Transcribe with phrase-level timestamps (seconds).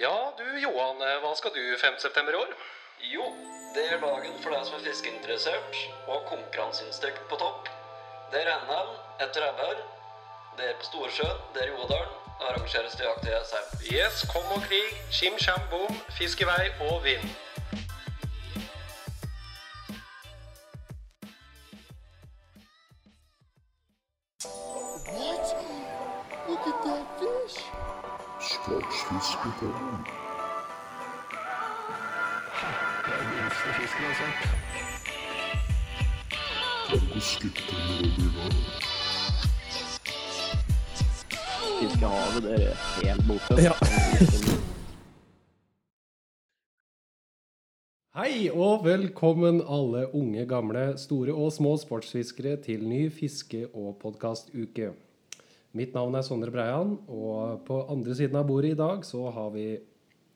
[0.00, 1.98] Ja, du Johan, eh, hva skal du 5.
[2.00, 2.52] september i år?
[3.12, 3.24] Jo,
[3.74, 5.76] det er dagen for deg som er fiskeinteressert
[6.06, 7.68] og konkurranseinstinkt på topp.
[8.32, 8.94] Det er NM
[9.26, 9.82] etter Ebbær.
[10.56, 12.16] Det er på Storsjøen, det er i Odalen.
[12.40, 13.68] Arrangeres til jakt i Jessheim.
[13.92, 17.36] Yes, kom og krig, tjim tjam bom, fisk i vei og vinn.
[29.60, 30.00] Sportsfiskepodden.
[41.80, 43.54] Fiskehavet, det er helt borte.
[43.60, 43.72] Ja.
[48.16, 54.92] Hei og velkommen alle unge, gamle, store og små sportsfiskere til ny fiske- og podkastuke.
[55.70, 59.52] Mitt navn er Sondre Breian, og på andre siden av bordet i dag så har
[59.54, 59.66] vi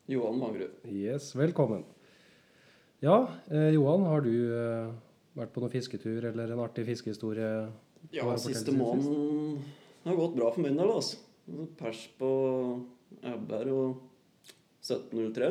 [0.07, 0.77] Johan Mangrud.
[0.87, 1.83] Yes, velkommen.
[3.03, 3.17] Ja,
[3.51, 4.93] eh, Johan, har du eh,
[5.35, 7.49] vært på noen fisketur eller en artig fiskehistorie?
[8.15, 9.59] Ja, siste måneden
[10.05, 11.19] har gått bra for min del, altså.
[11.81, 12.31] Pers på
[13.27, 13.99] Ebber og
[14.85, 15.51] 1703.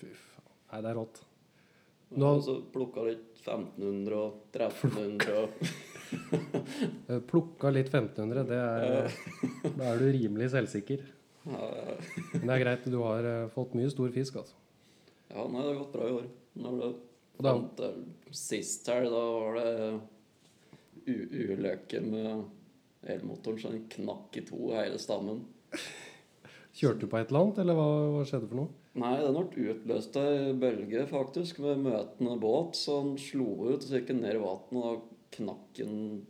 [0.00, 0.48] Fy faen.
[0.72, 1.20] Nei, det er rått.
[2.16, 5.70] Og så plukka litt 1500 og 1300 og
[7.30, 9.18] plukka litt 1500, det er,
[9.78, 11.04] da er du rimelig selvsikker.
[11.48, 14.56] Men det er greit, du har eh, fått mye stor fisk, altså.
[15.28, 16.26] Ja, nei, det har gått bra i år.
[16.58, 16.90] Når det
[17.44, 17.82] da- fant
[18.34, 20.00] sist her, da var det
[21.08, 25.44] ulykke med elmotoren, så den knakk i to hele stammen.
[26.78, 28.74] Kjørte du på et eller annet, eller hva, hva skjedde for noe?
[28.98, 33.86] Nei, den ble utløst ei bølge, faktisk, med møtende båt, så den slo ut og
[33.86, 35.06] så gikk den ned i vannet,
[35.36, 36.26] knakk han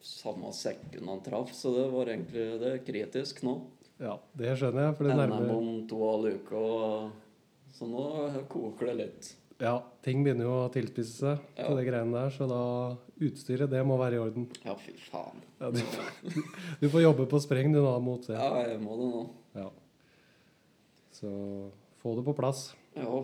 [0.00, 3.58] samme sekken han traff, så det var egentlig det kritisk nå.
[4.00, 8.04] Ja, det skjønner jeg, for det NM om to uke, og så nå
[8.48, 9.28] koker det litt.
[9.60, 11.74] Ja, ting begynner jo å tilspisse seg på Ja.
[11.76, 12.60] de greiene der, så da
[13.20, 14.46] utstyret, det må være i orden.
[14.64, 15.42] Ja, fy faen.
[15.60, 15.82] Ja, du,
[16.80, 18.38] du får jobbe på spreng du nå mot det.
[18.40, 19.20] Ja, jeg må det nå.
[19.60, 19.68] Ja.
[21.12, 21.28] Så
[22.00, 22.70] få det på plass.
[22.96, 23.20] Ja.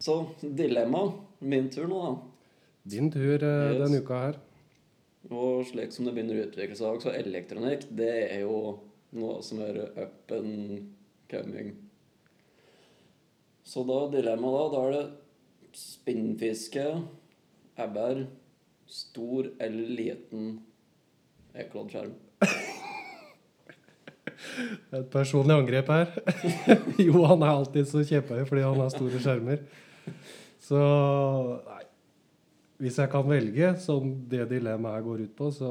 [0.00, 1.10] Så dilemma.
[1.44, 2.29] Min tur nå, da.
[2.90, 3.80] Din tur eh, Yes.
[3.82, 4.38] denne uka her.
[5.30, 8.78] Og slik som det begynner å utvikle seg, så elektronikk, det er jo
[9.12, 10.88] noe som er up and
[11.30, 11.74] coming.
[13.66, 16.86] Så da dilemmaet da, da er det spinnfiske,
[17.78, 18.24] ebbær,
[18.90, 20.48] stor eller liten
[21.54, 22.16] ekkloddskjerm.
[24.96, 26.10] Et personlig angrep her.
[27.06, 29.62] Johan er alltid så kjepphøy fordi han har store skjermer.
[30.64, 30.80] Så
[31.68, 31.84] nei.
[32.80, 35.70] Hvis jeg kan velge, som det dilemmaet her går ut på, så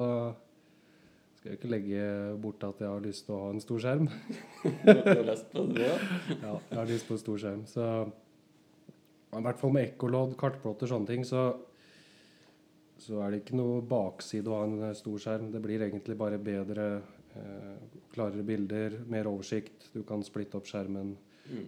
[1.39, 2.01] skal jeg ikke legge
[2.43, 4.09] bort at jeg har lyst til å ha en stor skjerm.
[5.79, 6.51] Ja?
[6.69, 7.63] Jeg har lyst på en stor skjerm.
[7.69, 7.85] Så
[9.39, 11.47] i hvert fall med ekkolodd, kartplotter og sånne ting, så,
[13.01, 15.47] så er det ikke noe bakside å ha en stor skjerm.
[15.53, 16.87] Det blir egentlig bare bedre,
[17.39, 19.89] eh, klarere bilder, mer oversikt.
[19.95, 21.15] Du kan splitte opp skjermen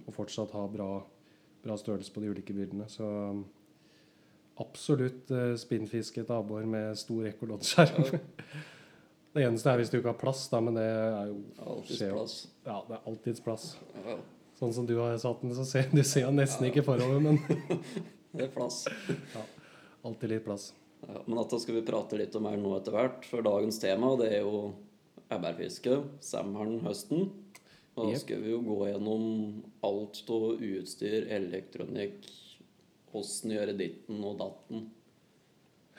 [0.05, 0.91] og fortsatt ha bra,
[1.65, 2.85] bra størrelse på de ulike bildene.
[2.91, 3.07] Så
[4.61, 8.11] absolutt spinnfisket spinnfiske et abbor med stor ekkoloddskjerm.
[9.31, 12.33] Det eneste er hvis du ikke har plass, da, men det er jo Alltids plass.
[12.65, 13.67] Ja, det er alltids plass.
[14.03, 14.17] Ja,
[14.59, 17.39] Sånn som du har satt den, så ser du ser nesten ikke forover, men
[18.35, 18.83] det er plass.
[20.03, 20.67] alltid litt plass.
[21.07, 23.79] Ja, men at da skal vi prate litt om her nå etter hvert, for dagens
[23.81, 24.73] tema det er jo
[25.31, 27.31] ebbærfiske, sommeren, høsten.
[27.95, 29.23] Og da skal vi jo gå gjennom
[29.87, 32.27] alt av utstyr, elektronikk,
[33.17, 34.85] åssen gjøre ditten og datten.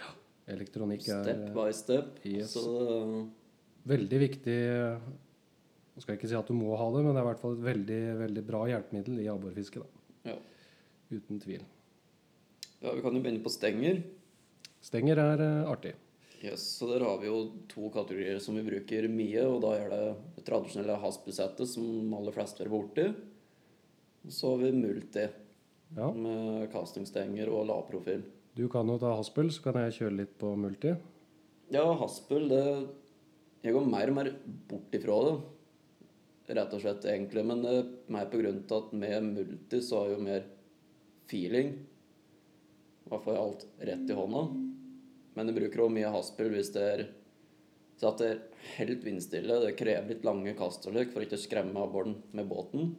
[0.00, 0.12] Ja.
[0.54, 2.22] Elektronikk er Step by step.
[2.28, 2.54] Yes.
[2.54, 3.18] Så eh,
[3.92, 4.56] veldig viktig
[5.92, 7.40] Nå skal jeg ikke si at du må ha det, men det er i hvert
[7.42, 9.82] fall et veldig, veldig bra hjelpemiddel i abborfiske.
[10.24, 10.38] ja.
[11.12, 11.60] Uten tvil.
[12.80, 13.98] ja, vi kan jo begynne på stenger.
[14.80, 15.92] Stenger er eh, artig.
[16.42, 19.92] Yes, så der har vi jo to kategorier som vi bruker mye, og da er
[19.92, 20.00] det
[20.38, 23.04] det tradisjonelle haspelsettet som aller fleste er borti.
[24.24, 25.26] Og så har vi multi
[25.96, 26.08] Ja.
[26.12, 28.22] med castingstenger og lavprofil.
[28.56, 30.94] Du kan jo ta haspel, så kan jeg kjøre litt på multi.
[31.72, 32.88] Ja, haspel, det
[33.62, 34.28] Jeg går mer og mer
[34.68, 35.34] bort ifra det.
[36.56, 37.44] Rett og slett, egentlig.
[37.46, 40.48] Men det er mer på grunn av at med multi så har jeg jo mer
[41.30, 41.70] feeling.
[43.06, 44.42] Da får jeg alt rett i hånda.
[45.36, 47.04] Men jeg bruker også mye haspel hvis det er
[48.02, 48.38] så at det er
[48.80, 49.60] helt vindstille.
[49.62, 52.96] Det krever litt lange kast for ikke å skremme av båten med båten.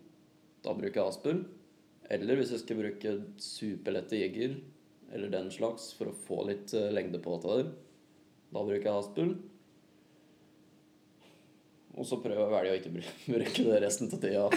[0.63, 1.41] Da bruker jeg haspel.
[2.11, 4.57] Eller hvis jeg skal bruke superlette jigger
[5.13, 7.67] eller den slags for å få litt eh, lengde på det der.
[8.53, 9.35] Da bruker jeg haspel.
[11.93, 12.93] Og så prøver jeg å velge å ikke
[13.35, 14.47] bruke det resten av tida.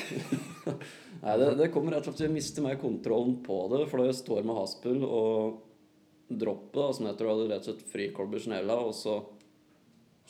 [1.22, 3.84] Nei, det, det kommer rett og slett til å miste mer kontrollen på det.
[3.90, 5.62] For da jeg står med haspel og
[6.26, 9.18] dropper, da, som jeg tror hadde rett og slett frikolber snella, og så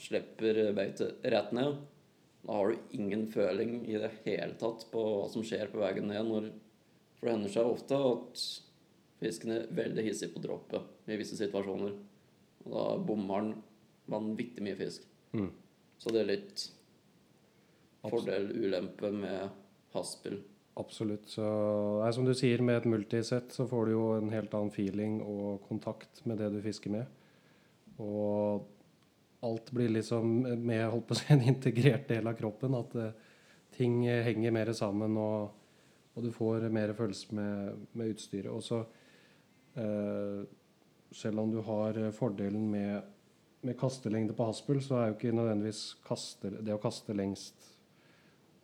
[0.03, 1.79] slipper beitet rett ned,
[2.47, 6.11] da har du ingen føling i det hele tatt på hva som skjer på veien
[6.11, 6.27] ned.
[6.29, 6.51] Når,
[7.17, 8.47] for det hender seg ofte at
[9.21, 11.95] fisken er veldig hissig på droppet i visse situasjoner.
[12.67, 13.55] Og da bommer den
[14.11, 15.07] vanvittig mye fisk.
[15.33, 15.51] Mm.
[15.99, 16.67] Så det er litt
[18.07, 19.49] fordel, ulempe med
[19.97, 20.39] haspel.
[20.77, 21.31] Absolutt.
[21.33, 21.45] Så
[22.03, 25.23] nei, som du sier, med et multisett så får du jo en helt annen feeling
[25.25, 27.07] og kontakt med det du fisker med.
[28.03, 28.67] Og
[29.47, 32.77] alt blir liksom med holdt på å si, en integrert del av kroppen.
[32.77, 33.09] At uh,
[33.77, 35.55] ting henger mer sammen, og,
[36.17, 38.49] og du får mer følelse med, med utstyret.
[38.51, 38.81] Og så
[39.77, 40.43] eh,
[41.13, 43.03] selv om du har fordelen med,
[43.67, 47.73] med kastelengde på haspel, så er jo ikke nødvendigvis kaste, det å kaste lengst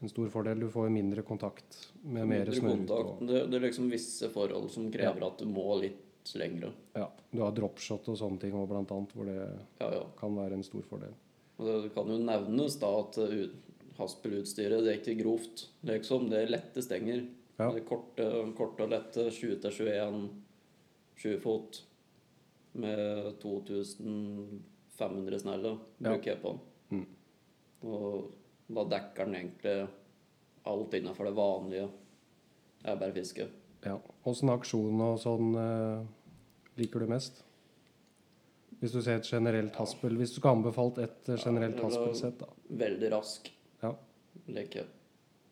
[0.03, 0.59] en stor fordel.
[0.65, 2.73] Du får mindre kontakt med mer Mindre snørr.
[2.77, 3.11] kontakt.
[3.23, 6.73] og- Det, det er liksom visse forhold som krever at du må litt lengre.
[6.95, 9.37] Ja, du har dropshot og sånne ting òg, blant annet, hvor det
[9.81, 10.03] Ja, ja.
[10.19, 11.15] kan være en stor fordel.
[11.59, 13.47] Og det kan jo nevnes da at uh,
[13.99, 16.29] haspelutstyret det er ikke grovt, liksom.
[16.31, 17.27] Det er lette stenger.
[17.59, 17.69] Ja.
[17.87, 18.27] Korte,
[18.57, 20.29] korte og lette 20-21
[21.23, 21.83] 20 fot
[22.73, 26.11] med 2500 snelle Ja.
[26.11, 26.61] bruker jeg på den.
[26.91, 27.07] Mm.
[27.85, 28.31] Og
[28.73, 29.89] da dekker den egentlig
[30.65, 31.89] alt innenfor det vanlige
[32.85, 33.49] ebberfisket.
[33.85, 33.99] Ja.
[34.25, 36.05] Åssen aksjon og sånn eh,
[36.79, 37.43] liker du mest?
[38.81, 42.39] Hvis du ser et generelt haspel Hvis du skulle anbefalt et eh, generelt Ja, haspelsett,
[42.39, 42.47] da.
[42.71, 43.51] Veldig rask.
[43.83, 43.93] Ja.
[44.49, 44.85] leke.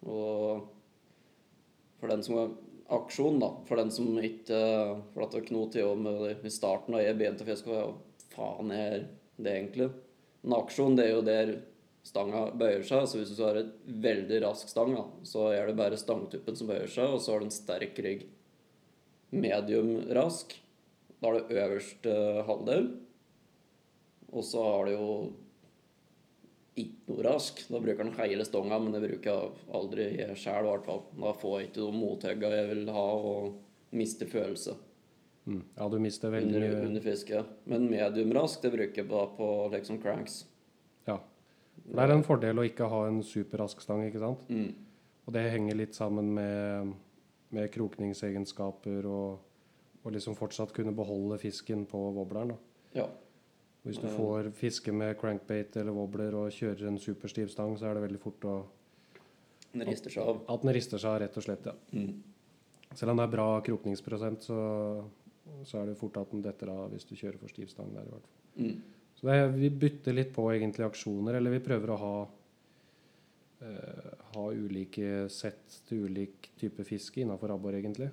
[0.07, 0.69] Og
[2.01, 2.53] for den som har
[2.91, 4.61] aksjon, da, for den som ikke
[5.15, 7.91] For at det knot i med, i starten da jeg begynte å fiske, hva
[8.35, 9.05] faen er
[9.41, 9.91] det egentlig?
[10.45, 11.53] En aksjon, det er jo der
[12.07, 13.07] stanga bøyer seg.
[13.09, 16.71] Så hvis du har et veldig rask stang, da, så er det bare stangtuppen som
[16.71, 18.27] bøyer seg, og så har du en sterk rygg.
[19.31, 20.57] Medium rask,
[21.21, 22.17] da har du øverste
[22.49, 22.91] halvdel.
[24.31, 25.07] Og så har du jo
[26.79, 27.65] ikke noe rask.
[27.69, 31.03] Da bruker den hele stonga, men det bruker jeg aldri jeg sjøl, i hvert fall.
[31.17, 34.77] Da får jeg ikke de mothugga jeg vil ha, og mister følelse
[35.51, 35.63] Mm.
[35.75, 37.47] Ja, du mister veldig under, under fisket.
[37.65, 40.45] Men mediumrask, det bruker jeg bare på liksom cranks.
[41.09, 41.17] Ja.
[41.81, 44.45] Det er en fordel å ikke ha en superrask stang, ikke sant?
[44.53, 44.75] Mm.
[45.27, 46.93] Og det henger litt sammen med,
[47.57, 49.41] med krokningsegenskaper og,
[50.05, 52.55] og liksom fortsatt kunne beholde fisken på wobbleren.
[52.55, 52.61] da.
[53.01, 53.09] Ja.
[53.83, 57.97] Hvis du får fiske med crankbait eller wobbler og kjører en superstiv stang, så er
[57.97, 58.57] det veldig fort å,
[59.73, 60.43] Den rister seg av.
[60.53, 61.71] at den rister seg av, rett og slett.
[61.71, 61.75] ja.
[61.97, 62.23] Mm.
[62.91, 64.59] Selv om det er bra krokningsprosent, så,
[65.65, 68.09] så er det fort at den detter av hvis du kjører for stiv stang der.
[68.09, 68.67] i hvert fall.
[68.67, 68.81] Mm.
[69.21, 72.15] Så det vi bytter litt på egentlig aksjoner, eller vi prøver å ha
[73.63, 78.11] eh, ha ulike sett til ulik type fiske innafor abbor, egentlig.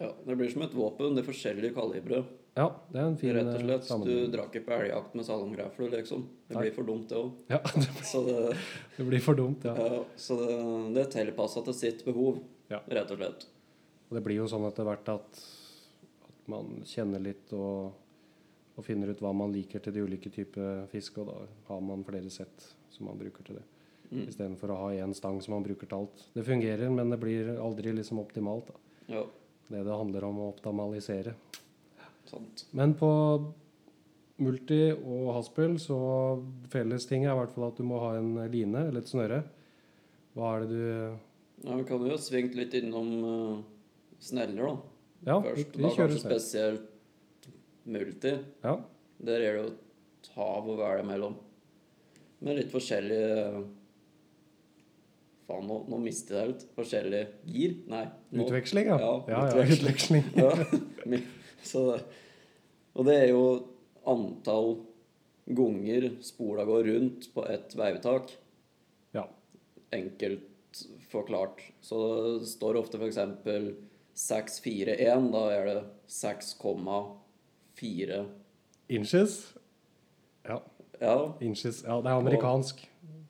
[0.00, 1.14] Ja, det blir som et våpen.
[1.16, 2.22] Det er forskjellige kalibre.
[2.56, 3.84] Ja, det er en fin Rett og slett.
[3.86, 4.04] slett.
[4.08, 6.24] Du drar ikke på elgjakt med salongrefle, liksom.
[6.48, 6.64] Det Nei.
[6.66, 7.30] blir for dumt, det òg.
[7.52, 7.60] Ja,
[8.10, 8.56] Så det,
[8.96, 9.74] det blir for dumt, ja.
[9.78, 10.56] ja, så det,
[10.96, 12.40] det er tilpassa til sitt behov,
[12.72, 12.80] Ja.
[12.90, 13.46] rett og slett.
[14.10, 15.40] Og det blir jo sånn etter hvert at,
[16.26, 17.92] at man kjenner litt og,
[18.74, 21.36] og finner ut hva man liker til de ulike typer fisk, og da
[21.70, 23.66] har man flere sett som man bruker til det.
[24.10, 24.24] Mm.
[24.26, 26.24] Istedenfor å ha én stang som man bruker til alt.
[26.34, 28.72] Det fungerer, men det blir aldri liksom optimalt.
[28.74, 28.80] Da.
[29.14, 29.24] Ja,
[29.70, 31.36] Det det handler om å optimalisere.
[32.30, 32.64] Sant.
[32.76, 33.10] Men på
[34.40, 35.98] multi og haspel så
[36.72, 39.42] fellestinget er i hvert fall at du må ha en line eller et snøre.
[40.36, 40.86] Hva er det du
[41.66, 43.58] Ja, Vi kan jo ha svingt litt innom uh,
[44.22, 44.76] sneller, da.
[45.26, 45.74] Ja, Først.
[45.76, 46.38] vi da kjører kanskje snøre.
[46.38, 47.50] spesielt
[47.90, 48.32] multi.
[48.64, 48.78] Ja.
[49.20, 51.36] Der er det jo et hav å velge mellom.
[52.40, 53.60] Med litt forskjellige
[55.50, 56.64] Faen, nå, nå mister jeg helt.
[56.76, 57.72] Forskjellige gir?
[57.90, 58.04] Nei.
[58.30, 58.98] Nå, Utveksling, ja.
[59.02, 60.24] Ja, ja, utveksling.
[60.38, 60.52] Ja.
[61.62, 62.00] Så,
[62.94, 63.44] og det er jo
[64.08, 64.76] antall
[65.50, 68.32] ganger spola går rundt på ett veivetak.
[69.16, 69.24] Ja.
[69.94, 70.46] Enkelt
[71.10, 71.62] forklart.
[71.82, 71.96] Så
[72.40, 73.18] det står ofte f.eks.
[74.14, 75.32] 641.
[75.32, 78.24] Da er det 6,4
[78.90, 79.54] Inches.
[80.46, 80.58] Ja,
[81.00, 81.82] Ja, inches.
[81.86, 82.82] Ja, det er amerikansk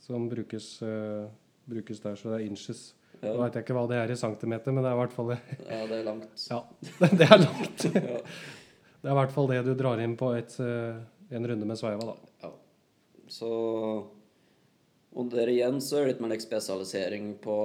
[0.03, 1.29] som brukes, uh,
[1.71, 2.97] brukes der, så det er inches.
[3.21, 5.13] Nå ja, vet jeg ikke hva det er i centimeter, men det er i hvert
[5.13, 6.45] fall ja, det er langt.
[6.49, 6.63] Ja,
[7.21, 7.85] det er langt.
[7.85, 8.21] Ja.
[9.01, 11.79] Det er i hvert fall det du drar inn på et, eh, en runde med
[11.81, 12.51] sveiva, da.
[13.31, 13.51] Så
[15.11, 17.57] Og der igjen så er det litt mer spesialisering på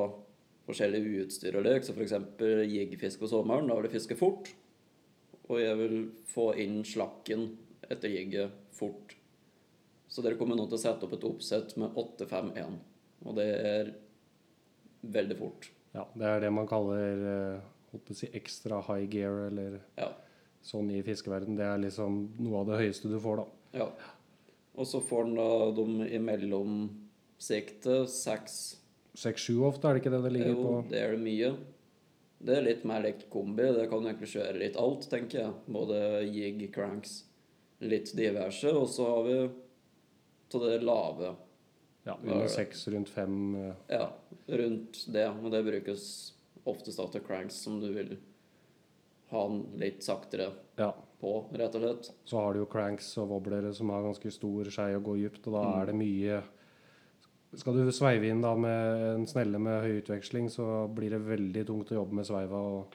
[0.65, 1.83] forskjellige utstyr og lek.
[1.85, 2.15] Så f.eks.
[2.71, 3.69] jiggfiske på sommeren.
[3.69, 4.49] Da vil jeg fiske fort.
[5.45, 5.99] Og jeg vil
[6.31, 7.51] få inn slakken
[7.85, 9.13] etter jigget fort.
[10.09, 12.79] Så dere kommer nå til å sette opp et oppsett med 8-5-1.
[13.25, 13.93] Og det er
[15.11, 15.69] veldig fort.
[15.95, 20.09] Ja, det er det man kaller eh, si ekstra high gear, eller Ja.
[20.63, 21.55] sånn i fiskeverden.
[21.55, 23.45] Det er liksom noe av det høyeste du får, da.
[23.79, 23.89] ja.
[24.75, 28.57] Og så får han da de i mellomsiktet seks
[29.15, 30.89] 6-7 ofte, er det ikke det det ligger Jo, på?
[30.91, 31.51] det er det mye.
[32.45, 33.63] Det er litt mer likt kombi.
[33.71, 35.53] Det kan du egentlig kjøre litt alt, tenker jeg.
[35.71, 37.23] Både jig, cranks,
[37.79, 38.67] litt diverse.
[38.75, 39.37] Og så har vi
[40.51, 41.31] til det lave.
[42.05, 43.73] Ja, under 6, rundt 5.
[43.89, 44.09] Ja,
[44.47, 45.25] rundt det.
[45.43, 46.33] Og det brukes
[46.65, 48.17] oftest da til cranks som du vil
[49.31, 50.91] ha den litt saktere Ja.
[51.21, 52.11] på, rett og slett.
[52.25, 55.47] Så har du jo cranks og wobblere som har ganske stor skei og går dypt,
[55.47, 55.81] og da Mm.
[55.81, 56.43] er det mye
[57.55, 61.65] Skal du sveive inn da med en snelle med høy utveksling, så blir det veldig
[61.65, 62.87] tungt å jobbe med sveiva, og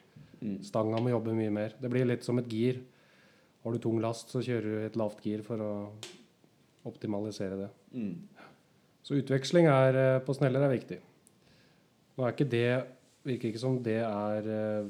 [0.42, 0.62] Mm.
[0.62, 1.72] stanga må jobbe mye mer.
[1.80, 2.82] Det blir litt som et gir.
[3.64, 5.90] Har du tung last, så kjører du et lavt gir for å
[6.84, 7.70] optimalisere det.
[7.94, 8.16] Mm.
[9.02, 10.98] Så utveksling er, eh, på sneller er viktig.
[12.16, 12.66] Nå er ikke det
[13.20, 14.86] Virker ikke som det er eh,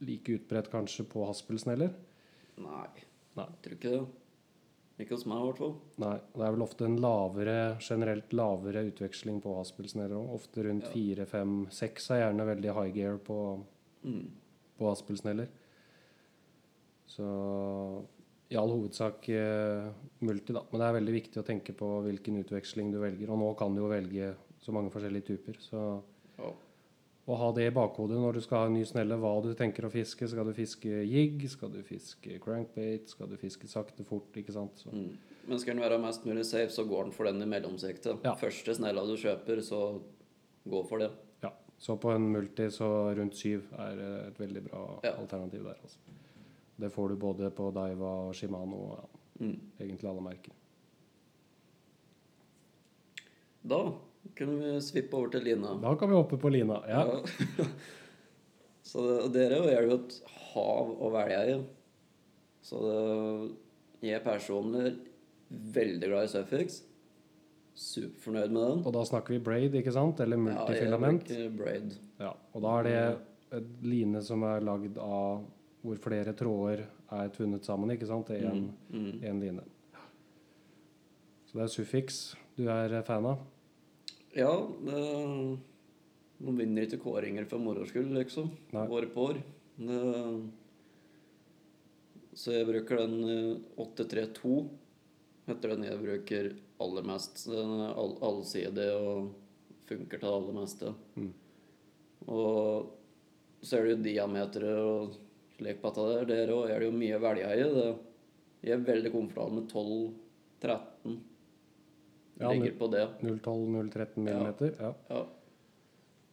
[0.00, 1.90] like utbredt kanskje på haspelsneller.
[2.56, 2.86] Nei,
[3.36, 3.44] Nei.
[3.44, 4.04] jeg tror ikke det.
[5.04, 5.74] Ikke hos meg, i hvert fall.
[6.00, 10.30] Nei, det er vel ofte en lavere, generelt lavere utveksling på haspelsneller òg.
[10.38, 13.38] Ofte rundt fire, fem, seks er gjerne veldig high gear på,
[14.04, 14.30] Mm.
[14.78, 15.48] på haspelsneller.
[17.10, 17.26] Så
[18.54, 19.88] i all hovedsak eh,
[20.24, 20.62] multi, da.
[20.70, 23.30] Men det er veldig viktig å tenke på hvilken utveksling du velger.
[23.34, 24.34] Og nå kan du jo velge
[24.64, 25.58] så mange forskjellige typer.
[25.60, 25.80] Så
[26.38, 26.50] Ja.
[27.28, 29.86] å ha det i bakhodet når du skal ha en ny snelle, hva du tenker
[29.86, 30.28] å fiske.
[30.28, 31.48] Skal du fiske jig?
[31.50, 33.08] Skal du fiske crankbait?
[33.08, 34.32] Skal du fiske sakte, fort?
[34.36, 34.72] Ikke sant?
[34.76, 34.90] Så.
[34.92, 35.16] Mm.
[35.48, 38.22] Men skal den være mest mulig safe, så går den for den i mellomsiktet.
[38.24, 38.34] Ja.
[38.34, 40.00] Første snella du kjøper, så
[40.68, 41.10] gå for det.
[41.42, 45.12] Ja, så på en multi så rundt syv er eh, et veldig bra Ja.
[45.20, 45.76] alternativ der.
[45.82, 45.98] Altså.
[46.76, 49.10] Det får du både på Daiwa og Shimano og ja,
[49.44, 49.56] Mm.
[49.82, 50.52] egentlig alle merker.
[53.66, 53.80] Da
[54.38, 55.74] kunne vi svippe over til Lina.
[55.82, 56.80] Da kan vi hoppe på lina.
[56.88, 57.04] Ja.
[57.08, 57.66] Ja.
[58.84, 59.02] Så
[59.32, 60.16] dere er jo et
[60.52, 61.56] hav å velge i.
[62.64, 63.54] Så det,
[64.04, 64.98] jeg personlig er
[65.74, 66.82] veldig glad i Suffix.
[67.74, 68.82] Superfornøyd med den.
[68.86, 70.20] Og da snakker vi braid, ikke sant?
[70.22, 71.26] Eller multifilament.
[71.32, 71.96] Ja, jeg braid.
[72.20, 72.98] Ja, og da er det
[73.58, 75.42] et line som er lagd av
[75.84, 78.30] hvor flere tråder er tvunnet sammen, ikke sant?
[78.32, 79.20] Er én Mm.
[79.20, 79.40] mm.
[79.42, 79.64] line.
[81.46, 83.38] Så det er suffiks du er fan av?
[84.34, 84.50] Ja,
[84.86, 85.58] det,
[86.40, 88.50] de vinner ikke kåringer for moro skyld, liksom.
[88.74, 88.86] Nei.
[88.88, 89.40] År på år.
[89.78, 90.00] Det,
[92.34, 94.68] så jeg bruker den eh, 832.
[95.46, 96.50] Heter den jeg bruker
[96.82, 97.44] aller mest.
[97.46, 99.34] Den er all, allsidig og
[99.86, 100.94] funker til det aller meste.
[101.18, 101.32] Mm.
[102.32, 102.90] Og
[103.64, 105.18] så er det jo diameteret og
[105.64, 106.28] slik på dette der.
[106.46, 107.62] Der òg er det jo mye å velge i.
[107.74, 107.96] Det-
[108.64, 111.18] Jeg er veldig komfortabel med 12-13.
[112.40, 113.08] Ja, Ligger på det.
[113.22, 114.72] 012-013 millimeter?
[114.80, 114.94] Ja.
[115.10, 115.26] Ja.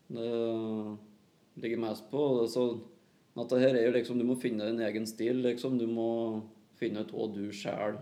[0.10, 2.48] Det ligger mest på.
[2.48, 2.80] Så
[3.38, 5.78] at det her er jo liksom Du må finne din egen stil, liksom.
[5.78, 6.42] Du må
[6.80, 8.00] finne ut hva du sjæl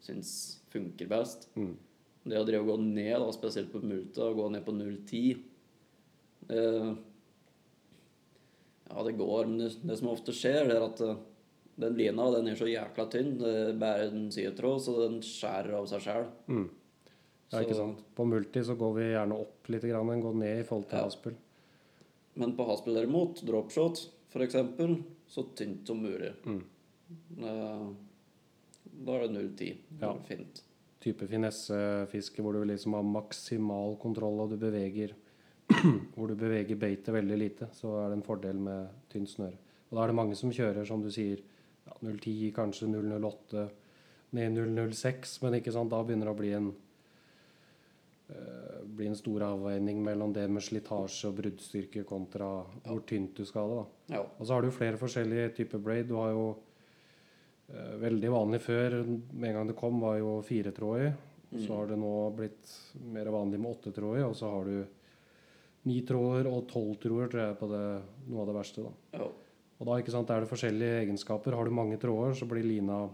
[0.00, 1.48] syns funker best.
[1.56, 1.76] Mm.
[2.28, 5.38] Det å drive og gå ned, da, spesielt på multa, gå ned på 0,10
[6.48, 6.98] det,
[8.88, 11.16] Ja, det går, men det, det som ofte skjer, det er at eh,
[11.78, 13.34] den lina den er så jækla tynn.
[13.38, 16.26] Det bærer en sidetråd, så den skjærer av seg sjæl.
[16.48, 16.68] Mm.
[17.52, 18.00] Ja, ikke sant.
[18.16, 20.98] På multi så går vi gjerne opp litt, grann, enn går ned i forhold til
[20.98, 21.04] Ja.
[21.04, 21.36] haspel.
[22.38, 24.06] Men på haspel derimot, dropshot
[24.44, 26.32] eksempel, så tynt som mulig.
[26.46, 26.62] Mm.
[27.44, 27.88] Eh,
[29.04, 29.76] Da er det 0-10.
[30.00, 30.14] Ja.
[30.26, 30.62] fint.
[31.00, 35.12] Type finessefiske hvor du liksom har maksimal kontroll og du beveger
[36.14, 39.58] hvor du beveger beitet veldig lite, så er det en fordel med tynt snøre.
[39.88, 41.40] Og da er det mange som kjører, som du sier,
[41.86, 43.64] ja, 010, kanskje 008,
[44.36, 44.60] ned
[44.92, 46.68] 006, men ikke sant, da begynner det å bli en
[48.28, 52.50] uh, bli en stor avveining mellom det med slitasje og bruddstyrke kontra
[52.84, 53.78] hvor tynt du skal ha det.
[53.78, 54.16] da.
[54.18, 54.24] Ja.
[54.36, 56.08] Og så har du flere forskjellige typer braid.
[56.10, 61.12] Du har jo uh, veldig vanlig før, med en gang det kom, var jo firetrådig.
[61.48, 62.70] Så har det nå blitt
[63.08, 64.97] mer vanlig med åttetrådig, og så har du
[65.88, 67.84] ni tråder og tolv tråder, tror jeg, på det,
[68.28, 68.84] noe av det verste.
[68.86, 69.20] da.
[69.20, 69.28] ja.
[69.78, 71.54] Og da ikke sant, er det forskjellige egenskaper.
[71.54, 73.04] Har du mange tråder, så blir lina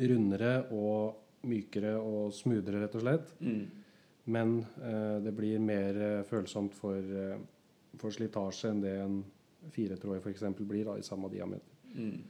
[0.00, 3.34] rundere og mykere og smoothere, rett og slett.
[3.44, 3.66] Mm.
[4.32, 7.36] Men eh, det blir mer eh, følsomt for, eh,
[8.00, 9.18] for slitasje enn det en
[9.74, 10.46] firetrådig f.eks.
[10.60, 11.76] blir da, i samme diameter.
[11.92, 12.22] Mm.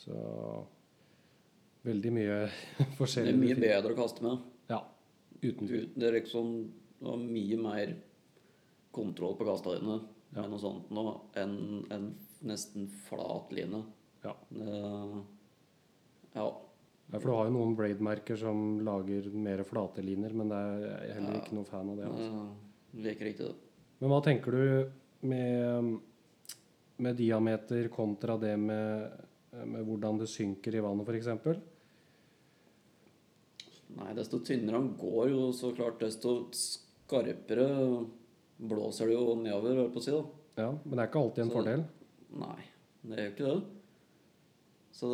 [0.00, 0.16] Så
[1.84, 2.40] veldig mye
[3.00, 3.32] forskjellig.
[3.32, 4.48] Det er mye bedre å kaste med.
[4.72, 4.80] Ja,
[5.42, 5.90] uten tvil.
[5.92, 6.54] Det er liksom
[7.04, 7.96] det mye mer
[8.94, 10.00] kontroll på kasta dine
[10.34, 10.42] Ja.
[10.42, 11.04] med noe sånt nå
[11.38, 12.06] enn en
[12.42, 13.84] nesten flat line.
[14.24, 14.34] Ja.
[14.50, 15.20] Uh,
[16.34, 16.46] ja.
[17.12, 20.80] Ja, for du har jo noen braidmerker som lager mer flate liner, men det er
[20.80, 22.08] jeg er heller ikke noe fan av det.
[22.08, 22.46] Altså.
[23.04, 23.54] Liker ikke det.
[24.00, 24.64] Men hva tenker du
[25.28, 25.92] med,
[27.04, 29.22] med diameter kontra det med,
[29.52, 31.62] med hvordan det synker i vannet, f.eks.?
[33.94, 37.68] Nei, desto tynnere han går, jo så klart desto skarpere
[38.58, 40.10] blåser det jo nedover, holdt på å si.
[40.10, 40.24] da.
[40.62, 41.84] Ja, men det er ikke alltid en Så- fordel.
[42.34, 42.62] Nei,
[43.04, 43.62] det er jo ikke det.
[44.94, 45.08] Så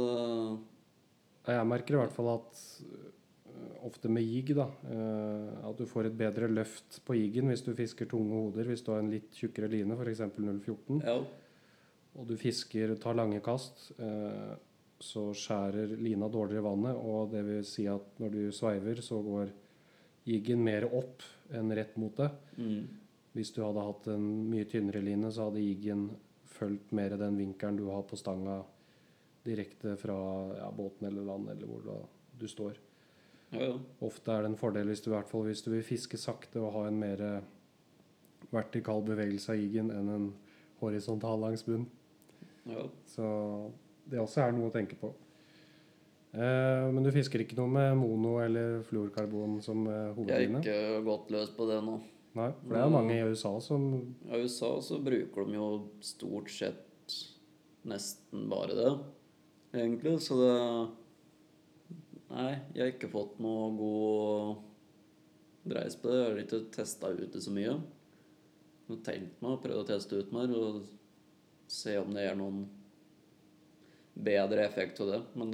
[1.47, 6.07] Jeg merker i hvert fall at øh, ofte med jigg, da, øh, at du får
[6.11, 8.69] et bedre løft på jigen hvis du fisker tunge hoder.
[8.69, 10.21] Hvis du har en litt tjukkere line, f.eks.
[10.37, 11.17] 0,14, Ja.
[12.19, 14.55] og du fisker, tar lange kast, øh,
[15.01, 16.97] så skjærer lina dårligere i vannet.
[17.03, 19.49] Og det vil si at når du sveiver, så går
[20.29, 22.31] jiggen mer opp enn rett mot det.
[22.59, 22.87] Mm.
[23.41, 26.11] Hvis du hadde hatt en mye tynnere line, så hadde jiggen
[26.51, 28.59] fulgt mer den vinkelen du har på stanga
[29.47, 30.17] direkte fra
[30.59, 31.87] ja, båten eller land, eller hvor
[32.37, 32.77] du står.
[33.55, 33.79] Ja, ja.
[34.05, 36.85] Ofte er det en fordel hvis du, fall hvis du vil fiske sakte og ha
[36.91, 37.25] en mer
[38.53, 40.29] vertikal bevegelse av jiggen enn en
[40.83, 41.89] horisontal langs bunn.
[42.69, 42.85] ja.
[43.09, 43.25] Så
[44.11, 45.15] det også er noe å tenke på.
[46.31, 51.05] Eh, men du fisker ikke noe med mono eller fluorkarbon som eh, Jeg har ikke
[51.07, 51.97] gått løs på det nå.
[52.39, 53.87] Nei, for det er mange i USA som
[54.31, 55.69] I USA så bruker de jo
[56.05, 57.15] stort sett
[57.91, 58.91] nesten bare det,
[59.75, 60.19] egentlig.
[60.23, 60.57] Så det
[62.31, 64.61] Nei, jeg har ikke fått noe god
[65.67, 66.19] dreis på det.
[66.21, 67.73] Jeg har ikke testa ut det så mye.
[67.75, 70.85] Jeg har tenkt meg å prøve å teste ut mer og
[71.71, 72.69] se om det er noen
[74.15, 75.21] bedre effekt av det.
[75.35, 75.51] Men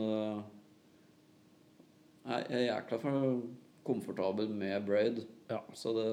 [2.26, 3.40] nei, jeg er jækla for
[3.86, 5.24] komfortabel med braid.
[5.48, 5.62] Ja.
[5.72, 6.10] Så det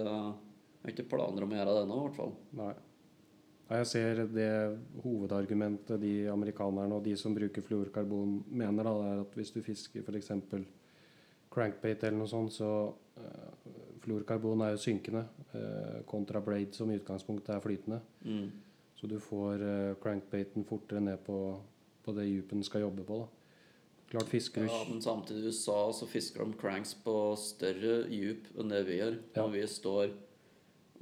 [0.84, 2.34] jeg har ikke planer om å gjøre det ennå, i hvert fall.
[2.60, 2.74] Nei.
[3.72, 4.48] Jeg ser det
[5.02, 10.04] hovedargumentet de amerikanerne og de som bruker fluorkarbon mener, da, er at hvis du fisker
[10.04, 10.34] f.eks.
[11.54, 13.70] crankbait eller noe sånt, så uh,
[14.04, 15.24] fluorkarbon er jo synkende
[15.54, 18.02] uh, kontra braid som i utgangspunktet er flytende.
[18.28, 18.52] Mm.
[19.00, 21.40] Så du får uh, crankbaiten fortere ned på,
[22.04, 23.22] på det dypet den skal jobbe på.
[23.24, 23.32] da.
[24.12, 28.52] Klart fisker du Ja, men samtidig i USA så fisker de cranks på større djup
[28.60, 29.15] enn det vi gjør.
[29.32, 29.39] Ja.
[29.39, 30.13] Når vi står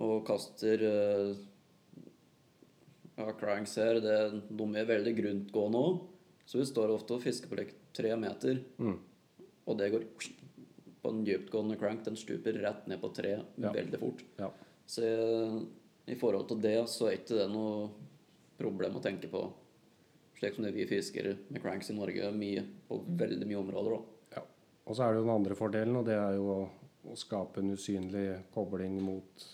[0.02, 1.32] og kaster eh,
[3.18, 4.18] ja, cranks her, det,
[4.50, 6.00] de er veldig gruntgående òg.
[6.50, 8.98] Så vi står ofte og fisker på like tre meter, Mm.
[9.68, 10.06] og det går
[11.02, 12.04] på en dyptgående crank.
[12.06, 13.72] Den stuper rett ned på tre Ja.
[13.72, 14.24] veldig fort.
[14.40, 14.50] Ja.
[14.88, 15.02] Så
[16.08, 17.90] i forhold til det så er ikke det noe
[18.58, 19.52] problem å tenke på.
[20.40, 24.02] Slik som det vi fisker med cranks i Norge mye, på veldig mye områder.
[24.36, 24.42] Ja.
[24.88, 26.70] Og så er det jo den andre fordelen, og det er jo å,
[27.12, 29.46] å skape en usynlig kobling mot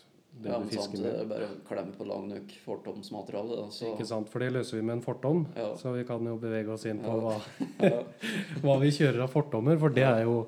[0.43, 3.71] Ja, men fisker samtidig er bare å klemme på lang nok fortomsmateriale.
[3.73, 4.29] Så Ikke sant?
[4.29, 5.71] For det løser vi med en fortom, Ja.
[5.75, 7.17] så vi kan jo bevege oss inn på Ja.
[7.23, 8.03] hva,
[8.63, 9.79] hva vi kjører av fortommer.
[9.79, 10.47] For det er jo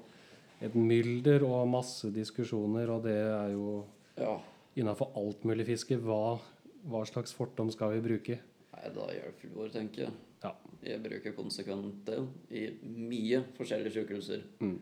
[0.61, 3.85] et mylder og masse diskusjoner, og det er jo
[4.17, 4.37] ja.
[4.75, 5.97] innafor alt mulig fiske.
[5.97, 6.37] Hva,
[6.85, 8.39] hva slags fortom skal vi bruke?
[8.75, 10.11] Nei, da hjelper det vår, tenker jeg.
[10.43, 10.53] Ja.
[10.83, 12.19] Jeg bruker konsekvent det
[12.55, 14.43] i mye forskjellige sykehuser.
[14.61, 14.77] Mm.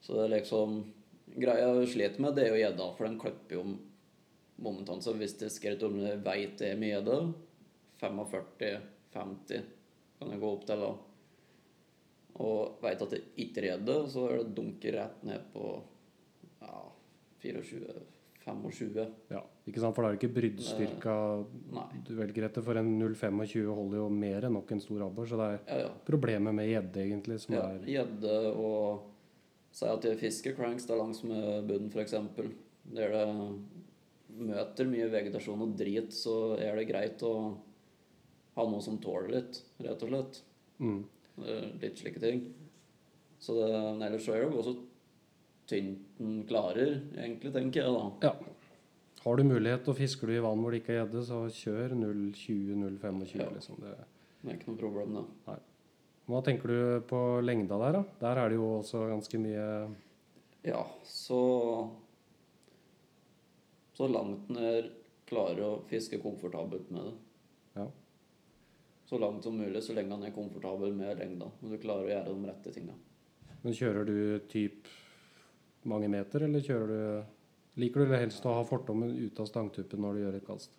[0.00, 0.84] Så det er liksom
[1.34, 3.62] Greia jeg sliter med, det er jo gjedda, for den klipper jo
[4.62, 5.02] momentant.
[5.04, 7.20] Så hvis det skrevet om jeg veit det er mye det,
[8.00, 9.64] 45-50
[10.18, 10.92] kan jeg gå opp til da.
[12.44, 15.68] Og veit at det ikke er det, så er det dunker rett ned på
[16.64, 16.80] ja,
[17.44, 19.04] 24-25.
[19.30, 19.42] ja.
[19.64, 19.94] Ikke sant?
[19.96, 21.12] For da er det ikke bruddstyrka
[21.72, 21.86] Nei.
[22.04, 22.64] du velger etter.
[22.66, 25.78] For en 0,25 holder jo mer enn nok en stor abbor, så det er Ja,
[25.86, 25.92] ja.
[26.04, 29.10] problemet med gjedde, egentlig, som Ja, er Gjedde og
[29.74, 32.12] Si at jeg fisker cranks der langs med bunnen, f.eks.
[32.14, 32.28] er
[32.94, 33.22] det
[34.38, 37.34] møter mye vegetasjon og drit, så er det greit å
[38.56, 40.40] ha noe som tåler litt, rett og slett.
[40.80, 41.04] mm.
[41.82, 42.44] Litt slike ting.
[43.42, 44.74] Så det, men ellers så er det jo også
[45.66, 48.04] tynt den klarer, egentlig, tenker jeg da.
[48.28, 48.34] Ja.
[49.24, 51.94] Har du mulighet og fisker du i vann hvor det ikke er gjedde, så kjør
[51.96, 53.38] 0,20-0,25.
[53.40, 53.48] Ja.
[53.54, 53.80] Liksom.
[53.80, 53.96] Det-
[54.44, 55.14] Det er ikke noe problem,
[55.46, 55.58] det.
[56.28, 58.04] Hva tenker du på lengda der, da?
[58.20, 59.94] Der er det jo også ganske mye
[60.64, 61.90] Ja, så
[63.94, 64.90] Så langt en er
[65.28, 67.14] klarer å fiske komfortabelt med det.
[67.78, 67.86] Ja.
[69.06, 71.50] Så langt som mulig, så lenge han er komfortabel med lengda.
[71.62, 72.96] Og du klarer å gjøre de rette tinga.
[73.62, 74.16] Men kjører du
[74.50, 74.90] typ
[75.88, 77.32] mange meter, eller kjører du
[77.74, 80.76] Liker du helst å ha fortommen ute av stangtuppen når du gjør et kast?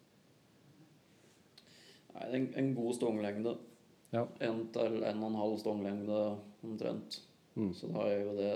[2.14, 3.52] Nei, en, en god stonglengde.
[4.16, 4.22] Ja.
[4.48, 6.22] En til en og en halv stonglengde
[6.64, 7.18] omtrent.
[7.60, 7.74] Mm.
[7.76, 8.54] Så da er jo det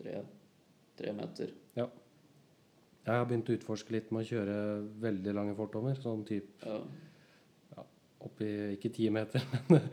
[0.00, 0.16] tre,
[0.98, 1.54] tre meter.
[3.06, 4.54] Jeg har begynt å utforske litt med å kjøre
[5.02, 5.94] veldig lange fortommer.
[6.02, 7.84] Sånn typ Ja,
[8.26, 9.84] oppi ikke ti meter, men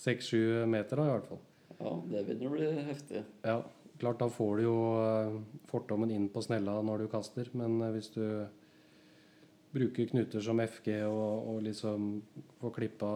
[0.00, 1.40] seks-sju meter da, i hvert fall.
[1.80, 3.22] ja det begynner å bli heftig.
[3.48, 3.58] Ja,
[4.00, 5.38] klart da får du jo eh,
[5.72, 8.24] fortommen inn på snella når du kaster, men eh, hvis du
[9.72, 12.08] bruker knuter som FG og, og liksom
[12.60, 13.10] får klippa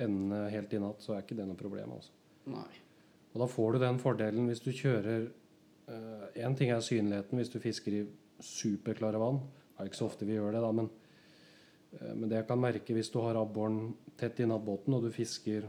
[0.00, 1.92] endene helt i natt, så er ikke det noe problem.
[1.98, 2.14] altså.
[2.50, 2.70] Nei.
[3.34, 5.28] Og da får du den fordelen hvis du kjører
[6.38, 8.00] Én ting er synligheten hvis du fisker i
[8.44, 9.40] superklare vann.
[9.70, 10.90] Det er ikke så ofte vi gjør det, da, men,
[11.98, 15.12] eh, men det jeg kan merke hvis du har abboren tett innad båten, og du
[15.14, 15.68] fisker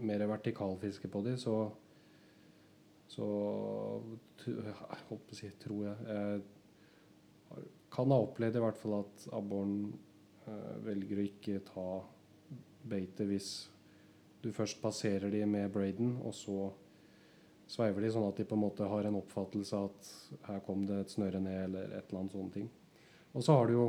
[0.00, 1.68] mer vertikalfiske på dem, så
[3.10, 3.26] så
[4.46, 5.96] jeg si, tror jeg
[7.50, 9.80] Jeg kan ha opplevd i hvert fall at abboren
[10.46, 11.86] eh, velger å ikke ta
[12.86, 13.48] beitet hvis
[14.40, 16.70] du først passerer de med braiden, og så
[17.70, 20.12] sveiver de sånn at de på en måte har en oppfattelse av at
[20.48, 22.70] her kom det et snøre ned, eller et eller annet sånne ting.
[23.30, 23.86] Og så har du jo,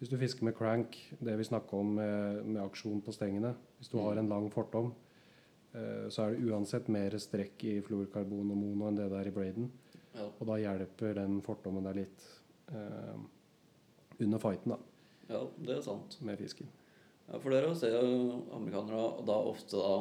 [0.00, 3.88] hvis du fisker med crank, det vi snakka om med, med aksjon på stengene Hvis
[3.92, 4.92] du har en lang fortom,
[5.72, 9.30] eh, så er det uansett mer strekk i fluorkarbon og mono enn det det er
[9.30, 9.70] i braden.
[10.14, 10.28] Ja.
[10.28, 12.26] Og da hjelper den fortommen deg litt
[12.70, 13.16] eh,
[14.20, 14.78] under fighten da,
[15.32, 16.20] ja, det er sant.
[16.22, 16.68] med fisken.
[17.24, 19.94] Ja, for dere ser jo amerikanere da ofte da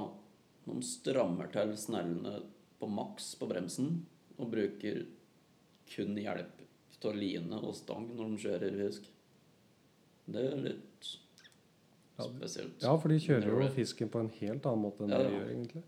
[0.63, 2.37] De strammer til snellene
[2.83, 3.95] på maks på bremsen
[4.35, 5.05] og bruker
[5.93, 6.59] kun hjelp
[7.03, 9.07] av line og stang når de kjører fisk.
[10.31, 11.09] Det er litt
[12.23, 12.83] spesielt.
[12.83, 15.27] Ja, for de kjører jo fisken på en helt annen måte enn Ja, ja.
[15.27, 15.83] de gjør, egentlig.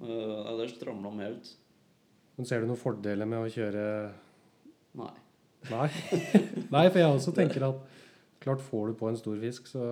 [0.00, 1.52] Eh, ja, der stramla de helt.
[2.38, 3.84] Men ser du noen fordeler med å kjøre
[4.98, 5.14] Nei.
[5.68, 5.86] Nei.
[6.74, 7.80] Nei, for jeg også tenker at
[8.42, 9.84] klart får du på en stor fisk, så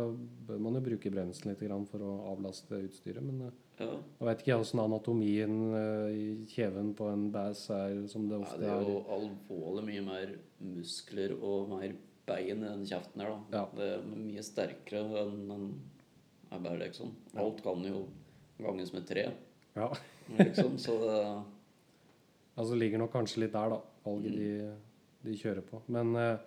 [0.48, 3.22] bør man jo bruke bremsen litt for å avlaste utstyret.
[3.22, 3.90] Men eh, Ja.
[4.20, 8.56] Jeg vet ikke åssen anatomien eh, i kjeven på en bass er, som det ofte
[8.62, 8.70] er.
[8.70, 10.32] Ja, det er jo alvorlig mye mer
[10.64, 11.92] muskler og mer
[12.26, 13.58] bein i den kjeften her, da.
[13.60, 13.66] Ja.
[13.76, 15.66] Det er mye sterkere enn en
[16.56, 17.12] ebber, liksom.
[17.36, 18.06] Alt kan jo
[18.58, 19.26] ganges med tre,
[19.76, 19.90] Ja.
[20.38, 20.78] liksom.
[20.80, 21.20] Så det
[22.56, 24.38] Altså ligger nok kanskje litt der, da, valget Mm.
[24.40, 24.76] de,
[25.28, 25.82] de kjører på.
[25.92, 26.38] Men eh,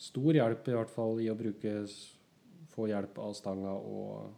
[0.00, 1.74] stor hjelp i hvert fall i å bruke
[2.72, 4.30] Få hjelp av stanga og,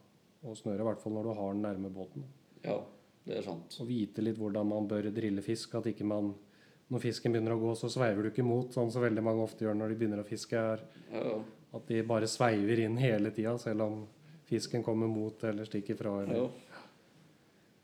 [0.44, 2.24] og snøret, i hvert fall når du har den nærme båten.
[2.64, 2.78] Ja,
[3.26, 3.76] det er sant.
[3.82, 5.74] Og vite litt hvordan man bør drille fisk.
[5.78, 6.34] At ikke man
[6.90, 9.62] Når fisken begynner å gå, så sveiver du ikke mot, sånn som veldig mange ofte
[9.62, 10.58] gjør når de begynner å fiske.
[10.58, 10.80] er
[11.12, 11.36] Ja, ja.
[11.78, 14.00] At de bare sveiver inn hele tida, selv om
[14.50, 16.16] fisken kommer mot eller stikker fra.
[16.26, 16.48] ja.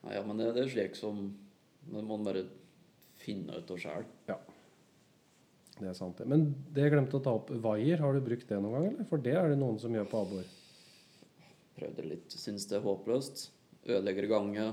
[0.02, 1.22] Nei, ja men det, det er slik som
[1.92, 2.42] man bare
[3.22, 4.10] finne ut av sjøl.
[5.76, 6.26] Det er sant, det.
[6.26, 9.08] Men det jeg glemte å ta opp, vaier, har du brukt det noen gang, eller?
[9.10, 10.46] For det er det noen som gjør på abbor.
[11.76, 13.48] Prøvde litt, syns det er håpløst.
[13.86, 14.66] Ødelegger gange.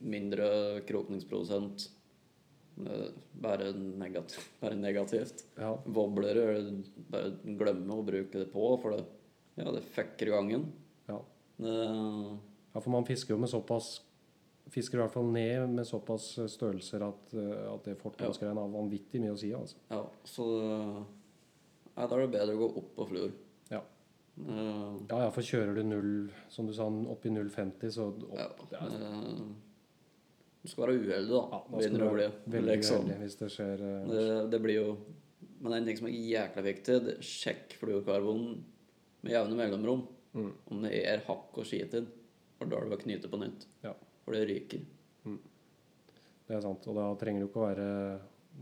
[0.00, 1.88] Mindre krokningsprosent.
[2.80, 3.08] Eh,
[3.40, 5.44] Bare, negativ, bare negativt.
[5.56, 6.70] Ja, Wobbler er
[7.12, 9.04] bare glemme å bruke det på, for det,
[9.60, 10.66] ja, det fucker gangen.
[11.08, 11.18] ja.
[11.60, 11.72] Det,
[12.72, 13.98] ja, for man fisker jo med såpass
[14.70, 19.18] Fisker i hvert fall ned med såpass størrelser at, eh, at det fortomsgreiene har vanvittig
[19.24, 19.50] mye å si.
[19.56, 19.76] altså.
[19.90, 20.46] ja, så
[21.96, 23.32] ja, da er det bedre å gå opp på fluor.
[24.36, 24.44] Ja.
[24.54, 26.12] Eh, Ja, ja, for kjører du null,
[26.48, 28.30] som du sa, opp i 0,50, så opp,
[28.72, 29.42] ja, er, eh,
[30.62, 31.42] du skal være uheldig, da.
[31.52, 33.04] ja, da skal du være veldig liksom.
[33.04, 34.86] uheldig hvis det skjer eh, Det, det blir jo
[35.60, 38.62] Men en ting som er jækla viktig, det er sjekk fluorkarbonen
[39.20, 40.06] med jevne mellomrom.
[40.32, 40.52] Mm.
[40.72, 42.00] Om det er hakk og skit i.
[42.56, 43.66] For da er det bare å knyte på nytt.
[43.84, 43.92] Ja.
[44.24, 44.86] For det ryker.
[46.48, 46.86] Det er sant.
[46.88, 47.88] Og da trenger du ikke å være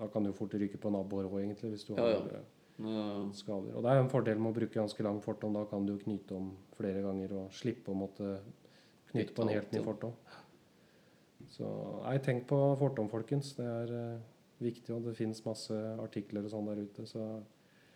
[0.01, 2.41] Da kan du fort ryke på en abbor òg, egentlig, hvis du Ja, har ja.
[2.41, 3.75] Eh, skader.
[3.75, 5.57] Og det er en fordel med å bruke ganske lang fortom.
[5.59, 8.39] Da kan du jo knyte om flere ganger og slippe å måtte
[9.11, 10.15] knyte på en helt ny fortom.
[11.49, 11.69] Så
[12.05, 13.55] nei, tenk på fortom, folkens.
[13.59, 14.27] Det er uh,
[14.63, 17.07] viktig, og det fins masse artikler og sånn der ute.
[17.09, 17.23] Så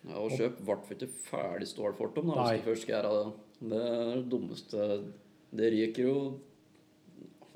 [0.02, 2.46] ja, og kjøp i hvert fall ikke ferdig stålfortom da, Nei.
[2.56, 3.50] hvis du først skal gjøre det.
[3.72, 4.86] Det er det dummeste.
[5.52, 6.16] Det ryker jo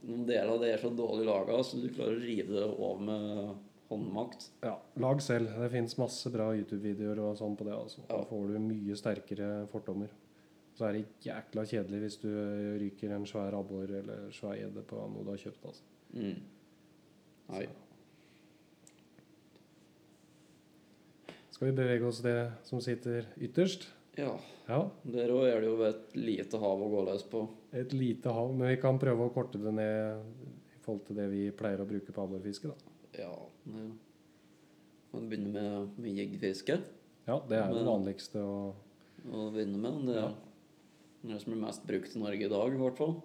[0.07, 3.01] Noen deler av det er så dårlig laga, så du klarer å rive det over
[3.03, 4.51] med håndmakt.
[4.63, 5.49] ja, lag selv.
[5.61, 7.73] Det fins masse bra YouTube-videoer og sånn på det.
[7.77, 8.03] Altså.
[8.09, 10.09] Da får du mye sterkere fordommer.
[10.77, 12.29] Så er det jækla kjedelig hvis du
[12.83, 15.65] ryker en svær abbor eller svær gjedde på noe du har kjøpt.
[15.71, 15.83] Altså.
[16.13, 16.43] Mm.
[17.55, 17.67] Nei.
[21.51, 22.35] Skal vi bevege oss det
[22.69, 23.87] som sitter ytterst?
[24.17, 24.35] Ja.
[24.69, 27.45] Ja, Der òg er det jo et lite hav å gå løs på.
[27.73, 28.53] et lite hav.
[28.55, 30.21] Men vi kan prøve å korte det ned
[30.75, 32.69] i forhold til det vi pleier å bruke på abborfiske.
[32.69, 32.75] da.
[33.19, 33.87] Ja, det
[35.13, 36.81] Man begynner med, med jiggfiske.
[37.27, 38.59] Ja, det er jo det vanligste å
[39.33, 40.05] å begynne med.
[40.09, 40.35] Det er
[41.27, 43.17] det som blir mest brukt i Norge i dag, i hvert fall.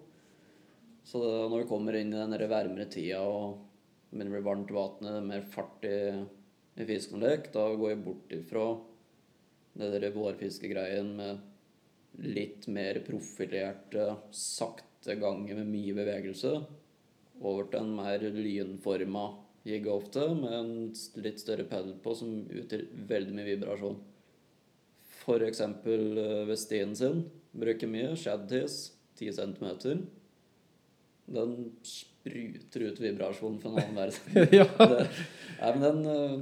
[1.06, 3.60] Så det, når vi kommer inn i den varmere tida og
[4.10, 5.98] det begynner å bli varmt i vannet, mer fart i,
[6.76, 8.66] i fiskeanlegg, da går jeg bort ifra
[9.80, 16.58] det der vårfiskegreien med litt mer profilerte, sakte ganger med mye bevegelse,
[17.40, 19.24] over til en mer lynforma
[19.66, 20.72] jigg ofte, med en
[21.22, 24.00] litt større pedal på som utgjør veldig mye vibrasjon.
[25.22, 25.62] f.eks.
[26.48, 27.24] vestien sin.
[27.52, 30.02] Bruker mye shadtis, 10 cm.
[31.32, 31.54] Den
[31.86, 34.48] spruter ut vibrasjon fra en annen verden.
[34.58, 34.66] ja.
[34.78, 35.06] det,
[35.60, 36.36] nei, men den eh,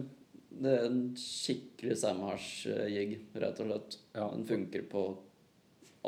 [0.61, 3.99] Det er en skikkelig Samhars-jig, rett og slett.
[4.17, 4.27] Ja.
[4.33, 5.05] Den funker på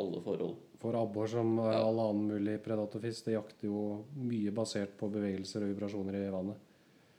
[0.01, 0.57] alle forhold.
[0.81, 1.85] For abbor som eh, Ja.
[1.85, 6.69] all annen mulig predatorfisk, det jakter jo mye basert på bevegelser og vibrasjoner i vannet.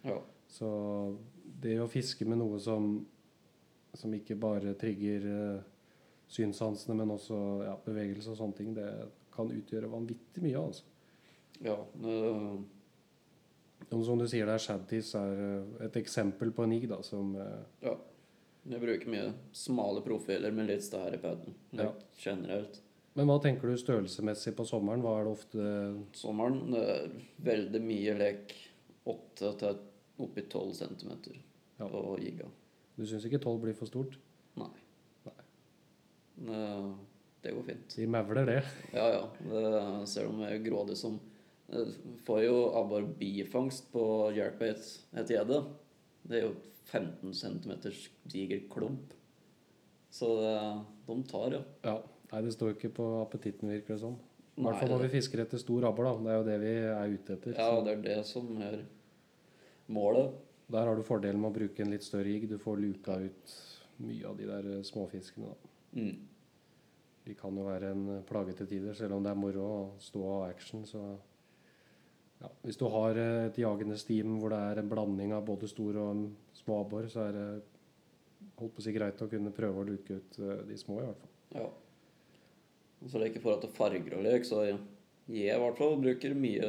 [0.04, 0.18] Ja.
[0.50, 0.68] Så
[1.64, 3.06] det å fiske med noe som,
[3.96, 5.60] som ikke bare trigger uh,
[6.30, 8.88] synssansene, men også ja, bevegelse og sånne ting, det
[9.34, 10.60] kan utgjøre vanvittig mye.
[10.60, 10.84] altså.
[11.64, 11.76] ja
[13.90, 17.34] Og som du sier der, shadtis er eh, et eksempel på en igg da, som
[17.36, 17.96] uh, ja.
[18.64, 21.52] Jeg bruker mye smale profiler med litt stær i paden.
[21.76, 21.90] Ja.
[22.16, 22.78] Generelt.
[23.14, 25.02] Men hva tenker du størrelsesmessig på sommeren?
[25.04, 25.66] Hva er det ofte
[26.16, 27.12] Sommeren det er
[27.46, 28.54] veldig mye lek
[29.04, 29.82] 8 til
[30.18, 31.12] oppi 12 cm
[31.78, 31.88] Ja.
[31.88, 32.46] på giga.
[32.96, 34.18] Du syns ikke 12 blir for stort?
[34.56, 34.70] Nei.
[35.26, 35.34] Nei.
[36.46, 36.60] Det,
[37.42, 37.96] det går fint.
[37.96, 38.60] De mevler det.
[38.94, 39.24] Ja, ja.
[39.40, 41.20] Det, ser de er grådig som
[42.26, 44.02] Får jo abbor bifangst på
[44.36, 44.82] jerkbait
[45.16, 45.62] et gjedde.
[46.28, 46.50] Det er jo
[46.92, 47.72] 15 cm
[48.30, 49.14] diger klump.
[50.12, 50.58] Så det,
[51.08, 51.62] de tar, ja.
[51.88, 51.94] Ja.
[52.30, 54.18] Nei, det står ikke på appetitten, virker det som.
[54.54, 56.14] I hvert fall når vi fisker etter stor abbor, da.
[56.20, 57.56] Det er jo det vi er ute etter.
[57.58, 58.76] Ja, det er det som er
[59.86, 60.32] målet.
[60.66, 62.48] Der har du fordelen med å bruke en litt større rigg.
[62.48, 63.56] Du får luka ut
[64.04, 65.52] mye av de der eh, småfiskene.
[65.94, 66.16] Mm.
[67.24, 70.24] De kan jo være en plage til tider, selv om det er moro å stå
[70.28, 70.84] ha action.
[70.88, 71.02] Så
[72.40, 75.70] ja, hvis du har eh, et jagende steam hvor det er en blanding av både
[75.70, 77.46] stor og små abbor, så er det
[78.58, 81.06] holdt på å si greit å kunne prøve å luke ut eh, de små, i
[81.08, 81.32] hvert fall.
[81.54, 81.70] Ja.
[83.04, 84.78] Så er ikke forhold til farger og lek, så jeg
[85.28, 86.68] i hvert fall bruker mye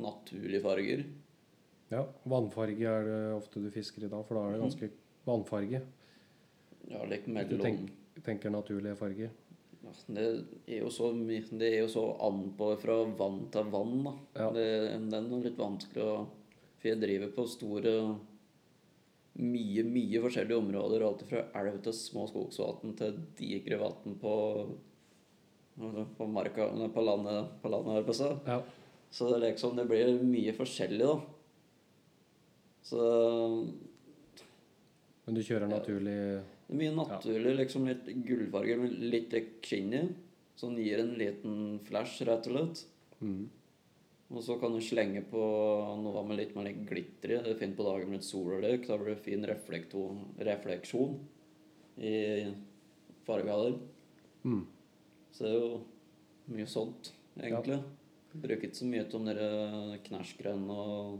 [0.00, 1.04] naturlige farger.
[1.90, 4.88] Ja, Vannfarge er det ofte du fisker i dag, for da er det ganske
[5.26, 5.80] vannfarge.
[6.90, 7.90] Ja, Du mellom tenk,
[8.24, 9.30] tenker naturlige farger.
[9.82, 10.26] ja, det,
[10.68, 14.12] er jo så, det er jo så an på fra vann til vann, da.
[14.38, 14.50] Ja.
[14.54, 14.66] Det,
[15.10, 16.18] den er litt vanskelig å
[16.80, 17.94] For jeg driver på store
[19.40, 21.02] Mye, mye forskjellige områder.
[21.06, 24.32] Alt fra elv til små skogsvann til digre vann på
[25.80, 28.40] på marka, på landet, på landet her på seg.
[28.44, 28.58] Ja,
[29.10, 31.14] Så det er liksom, det blir mye forskjellig, da.
[32.90, 33.04] Så
[35.26, 36.18] Men du kjører naturlig
[36.70, 39.34] er mye naturlig, liksom litt gullfarge, men litt
[39.66, 40.02] skinn i.
[40.60, 42.84] Som gir en liten flash, rett og slett.
[43.20, 43.48] mm.
[44.30, 45.40] Og så kan du slenge på
[45.98, 47.38] noe med litt mer litt glitter i.
[47.42, 48.84] Det er fint på dagen med litt sollek.
[48.86, 49.42] Da blir det fin
[50.46, 51.16] refleksjon
[51.98, 52.12] i
[53.26, 53.56] farga.
[54.44, 54.62] Mm.
[55.34, 55.80] Så det er jo
[56.54, 57.80] mye sånt, egentlig.
[58.30, 61.18] Bruker ikke så mye av de knæsjgrønne og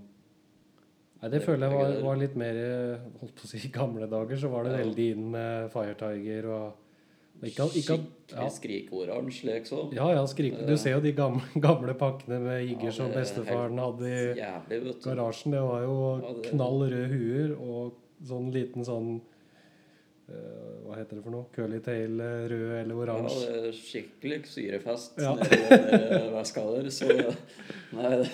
[1.21, 4.07] Nei, det føler jeg var, var litt mer eh, Holdt på å si i gamle
[4.09, 4.85] dager, så var det Ja.
[4.85, 6.87] veldig inn med Fire Tiger og
[7.41, 9.93] ikke, ikke, skikkelig skrikeoransje, liksom.
[9.97, 10.59] ja, ja, skrik.
[10.69, 14.81] Du ser jo de gamle, gamle pakkene med jigger Ja, som bestefaren hadde i Jævlig,
[15.05, 15.53] garasjen.
[15.57, 17.95] Det var jo Ja, det- knall røde huer og
[18.29, 19.21] sånn liten sånn
[20.29, 21.47] eh, Hva heter det for noe?
[21.55, 23.41] Curly tail, eh, rød eller Ja, oransje.
[23.49, 25.35] det er skikkelig syrefest Ja.
[25.37, 26.91] nedi veska der.
[26.91, 27.09] Så
[27.93, 28.31] nei, det-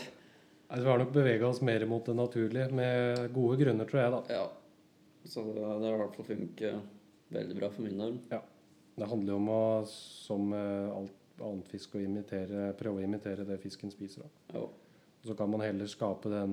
[0.66, 4.10] Altså, vi har nok bevega oss mer mot det naturlige, med gode grunner, tror jeg.
[4.16, 4.22] da.
[4.40, 4.46] ja.
[5.26, 6.74] Så det har i hvert fall funket
[7.34, 8.12] veldig bra for min del.
[8.96, 13.58] Det handler jo om å, som alt annet fisk, å imitere, prøve å imitere det
[13.62, 14.22] fisken spiser.
[14.22, 14.28] da.
[14.60, 14.66] Ja.
[15.26, 16.52] Så kan man heller skape den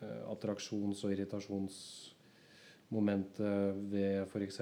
[0.00, 4.58] eh, attraksjons- og irritasjonsmomentet ved f.eks.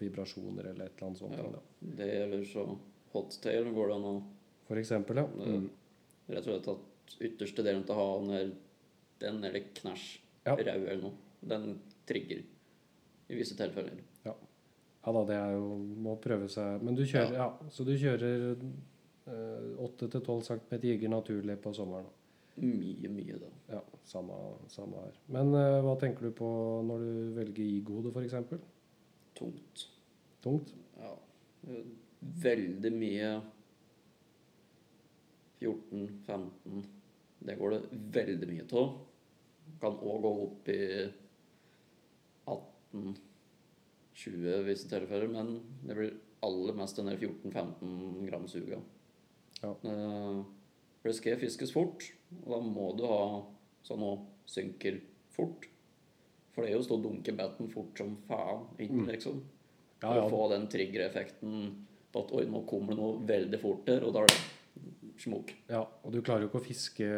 [0.00, 1.36] vibrasjoner eller et eller annet sånt.
[1.38, 1.44] Ja.
[1.54, 1.60] Da.
[2.00, 2.62] Det gjelder så
[3.14, 4.12] hottail går det an å
[4.66, 5.26] For eksempel, ja.
[5.38, 5.46] Ja.
[5.46, 5.68] Mm.
[6.26, 6.82] rett og slett at
[7.20, 8.50] ytterste delen til hanen er
[9.22, 10.06] den eller knæsj,
[10.46, 10.54] Ja.
[10.54, 11.12] rau eller noe.
[11.46, 12.42] Den trigger
[13.28, 13.98] i visse tilfeller.
[14.24, 14.32] ja
[15.12, 17.44] da, det er jo Må prøve seg Men du kjører, ja.
[17.70, 22.04] Så du kjører eh, 8-12 cm jigger naturlig på sommeren?
[22.04, 22.12] da.
[22.66, 23.50] Mye, mye, da.
[23.76, 24.32] Ja, samme,
[24.72, 25.12] samme her.
[25.28, 26.48] Men eh, hva tenker du på
[26.88, 28.34] når du velger igode, f.eks.?
[29.36, 29.86] Tungt.
[30.42, 30.72] Tungt?
[30.98, 31.12] Ja.
[32.42, 33.30] Veldig mye
[35.66, 36.86] 14-15
[37.46, 37.80] Det går det
[38.16, 38.94] veldig mye av.
[39.82, 40.80] Kan òg gå opp i
[42.46, 46.14] 18-20 i visse tilfeller, men det blir
[46.46, 48.78] aller mest den der 14-15 gram suga.
[49.62, 49.72] Ja.
[49.76, 52.06] For det skal fiskes fort,
[52.44, 53.20] og da må du ha
[53.86, 54.12] sånn nå
[54.48, 55.00] synker
[55.34, 55.66] fort.
[56.54, 59.42] For det er jo å stå og dunke batten fort som faen inn, liksom.
[59.42, 59.52] Mm.
[60.00, 60.24] Ja, For ja.
[60.24, 61.52] å få den triggereffekten
[62.12, 64.40] på at oi, nå kommer det noe veldig fort der, og da er det
[65.22, 65.52] smokk.
[65.70, 67.08] Ja, og du klarer jo ikke å fiske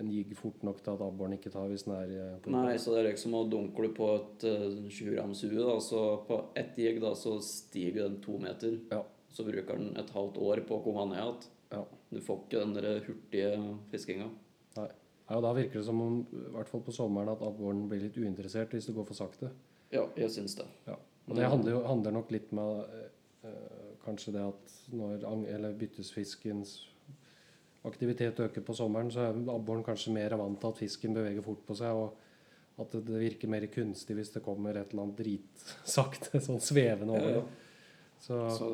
[0.00, 2.76] en jigg fort nok til at abboren ikke tar hvis den er eh, på Nei,
[2.80, 6.40] så det er liksom å dunkle på et eh, 20 grams hue, da, så på
[6.58, 8.78] ett jigg da, så stiger den to meter.
[8.90, 9.02] Ja.
[9.34, 11.48] Så bruker den et halvt år på å komme ned igjen.
[11.74, 11.82] Ja.
[12.14, 13.54] Du får ikke den der hurtige
[13.92, 14.28] fiskinga.
[14.78, 14.90] Nei.
[15.24, 18.18] Ja, Da virker det som om, i hvert fall på sommeren, at abboren blir litt
[18.20, 19.50] uinteressert hvis det går for sakte.
[19.94, 20.66] Ja, jeg syns det.
[20.88, 20.98] Ja.
[21.24, 22.84] Og det handler, jo, handler nok litt med
[23.48, 26.76] eh, kanskje det at når eller byttesfiskens
[27.84, 31.64] aktivitet øker på sommeren, så er abboren kanskje mer vant til at fisken beveger fort
[31.68, 35.20] på seg, og at det, det virker mer kunstig hvis det kommer et eller annet
[35.20, 37.36] dritsakte, sånn svevende over.
[37.36, 37.60] Ja, det.
[38.24, 38.70] Så, Så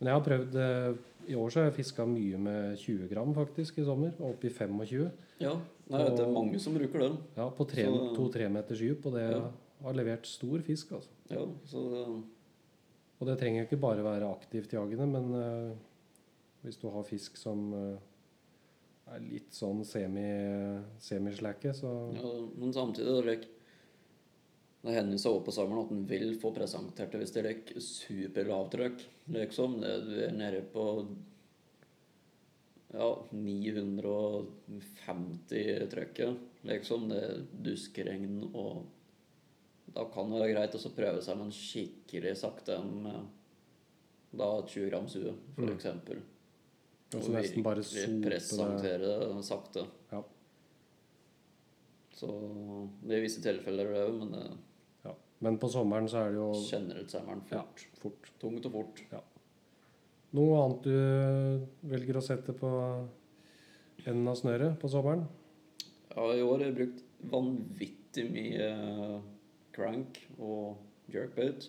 [0.00, 3.34] men jeg har prøvd eh, I år så har jeg fiska mye med 20 gram
[3.36, 5.10] faktisk i sommer, og opp i 25.
[5.42, 5.52] ja,
[5.90, 7.18] nei, det er mange som bruker den.
[7.36, 9.42] Ja, på to-tre meters dyp, og det Ja.
[9.84, 11.10] har levert stor fisk, altså.
[11.30, 11.82] Ja, så
[13.20, 15.72] Og det trenger ikke bare være aktivt jagende, men uh,
[16.64, 17.98] hvis du har fisk som uh,
[19.12, 23.48] er litt sånn semi- semislakke, så ja, Men samtidig det
[24.80, 27.92] Det hender seg på sommeren at en vil få presentert det hvis det er superlavt
[28.72, 29.02] superlavtrykk.
[29.34, 29.74] Liksom.
[29.82, 31.04] Det, du er nede på
[32.94, 36.34] ja, 950 trykket.
[36.70, 37.08] Liksom.
[37.12, 38.86] Det er duskregn og
[39.94, 43.30] Da kan det være greit å prøve seg med en skikkelig sakte en
[44.30, 46.28] da 20 gram hue, for Mm.
[47.18, 49.82] Og nesten bare presentere det sakte.
[50.12, 50.20] Ja.
[52.14, 52.28] Så
[53.02, 54.44] det er visse tilfeller det òg, men det
[55.08, 55.14] ja.
[55.40, 57.82] Men på sommeren så er det jo generelt sommeren fort.
[57.82, 58.30] ja, fort.
[58.38, 59.02] Tungt og fort.
[60.38, 62.70] Noe annet du velger å sette på
[64.04, 65.26] enden av snøret på sommeren?
[66.14, 68.68] Ja, i år har jeg brukt vanvittig mye
[69.74, 70.80] crank og
[71.12, 71.68] jerkbait.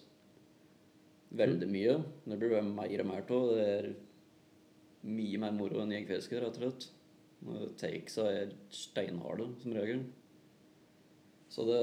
[1.32, 2.00] Veldig mye.
[2.26, 3.52] Det blir det mer og mer av.
[3.52, 3.92] Det er
[5.08, 6.90] mye mer moro enn jegerfiske, rett og slett.
[7.82, 10.04] Takesa er steinharde, som regel.
[11.52, 11.80] Så det,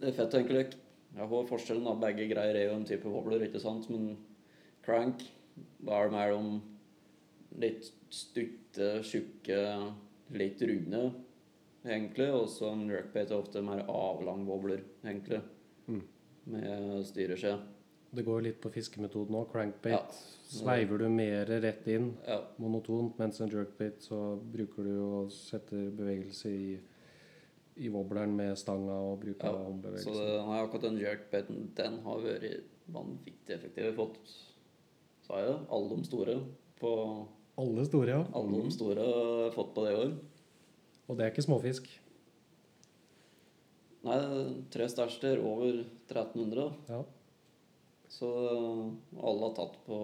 [0.00, 0.64] det er fett, egentlig.
[1.16, 3.86] Jeg har forskjellen av begge greier er jo en type wobbler, ikke sant?
[3.92, 4.16] Men
[4.84, 5.22] crank,
[5.78, 6.50] da er det mer om
[7.62, 9.60] litt stutte, tjukke,
[10.36, 11.04] litt runde,
[11.86, 12.28] egentlig.
[12.34, 15.40] Og så en jerkbait er ofte mer avlang wobbler, egentlig.
[16.46, 16.60] Mm.
[16.60, 17.56] Med styreskje.
[18.16, 19.48] Det går litt på fiskemetoden òg.
[19.52, 19.92] Crankbait.
[19.92, 20.02] Ja.
[20.46, 22.40] Sveiver du mer rett inn, Ja.
[22.58, 26.78] monotont, mens en jerkbait så bruker du og setter bevegelse i,
[27.82, 30.12] i wobbleren med stanga og bruker Ja, Så håndbevegelse.
[30.14, 33.90] det, nei, akkurat den jerkbaiten, den har vært vanvittig effektiv.
[33.96, 34.30] Fått,
[35.26, 36.38] sa jeg det, alle de store
[36.80, 37.26] på
[37.58, 38.24] Alle store, ja.
[38.34, 40.14] Alle de store har fått på det i år.
[41.08, 41.88] Og det er ikke småfisk.
[44.06, 44.18] Nei,
[44.70, 46.68] tre største er over 1300.
[46.92, 47.00] Ja.
[48.12, 49.98] Så alle har tatt på,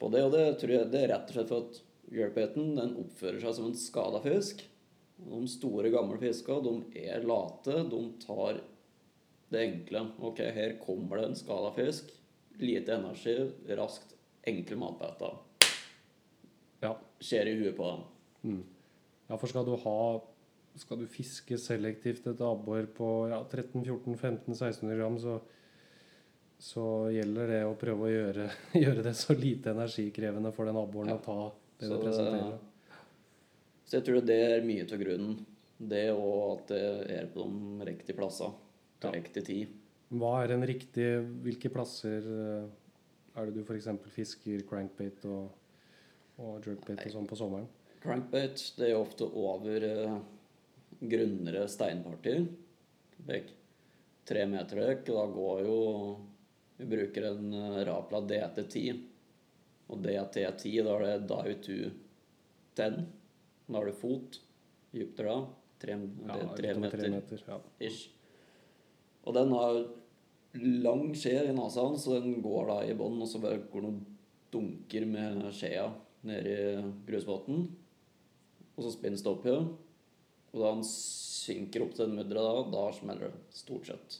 [0.00, 0.24] på det.
[0.26, 3.68] Og det tror jeg det er rett og slett for at den oppfører seg som
[3.70, 4.64] en skada fisk.
[5.20, 7.84] De store, gamle fiska de er late.
[7.92, 8.58] De tar
[9.52, 10.06] det enkle.
[10.26, 12.10] Ok, her kommer det en skada fisk.
[12.60, 13.36] Lite energi,
[13.78, 14.16] raskt,
[14.48, 15.38] enkle matbeter.
[16.82, 16.96] ja.
[17.20, 18.60] Skjer i huet på dem.
[19.28, 19.96] Ja, for skal du ha
[20.78, 25.40] Skal du fiske selektivt et abbor på ja, 13-14-15-1600 gram, så,
[26.62, 28.46] så gjelder det å prøve å gjøre,
[28.84, 31.18] gjøre det så lite energikrevende for den abboren Ja.
[31.18, 31.38] å ta
[31.80, 32.38] det Så du presenterer.
[32.38, 32.66] presenterer.
[33.90, 35.38] Så jeg tror det er mye av grunnen.
[35.80, 36.82] Det og at det
[37.16, 38.52] er på de riktige plassene
[39.00, 39.16] til Ja.
[39.16, 39.76] riktig tid.
[40.10, 41.06] Hva er en riktig
[41.44, 42.66] Hvilke plasser eh,
[43.38, 43.86] er det du f.eks.
[44.14, 45.50] fisker crankbait og,
[46.38, 47.68] og jerkbait og sånn på sommeren?
[48.02, 50.18] Crankbait det er ofte over eh,
[51.00, 52.44] grunnere steinpartier.
[53.28, 53.56] Like,
[54.28, 55.78] tre meter og Da går jo
[56.78, 59.00] Vi bruker en eh, Rapla DT10.
[59.90, 61.74] Og DT10, da er det 2
[62.78, 63.06] 10.
[63.66, 64.40] Da har du fot.
[64.92, 65.38] Dypter da.
[65.80, 67.10] Tre, er tre meter.
[67.10, 67.42] meter.
[67.48, 67.58] Ja.
[67.80, 68.10] ish.
[69.24, 69.82] Og den har
[70.84, 73.84] lang skje i nesa hans, så den går da i bånn, og så bare går
[73.84, 74.00] noen
[74.50, 75.86] dunker med skjea
[76.26, 76.56] ned i
[77.06, 77.68] grusbåten.
[78.74, 79.70] Og så spinnes det opp igjen.
[80.50, 83.44] Og da han synker opp til den mudderet, da, da smeller det.
[83.54, 84.18] Stort sett.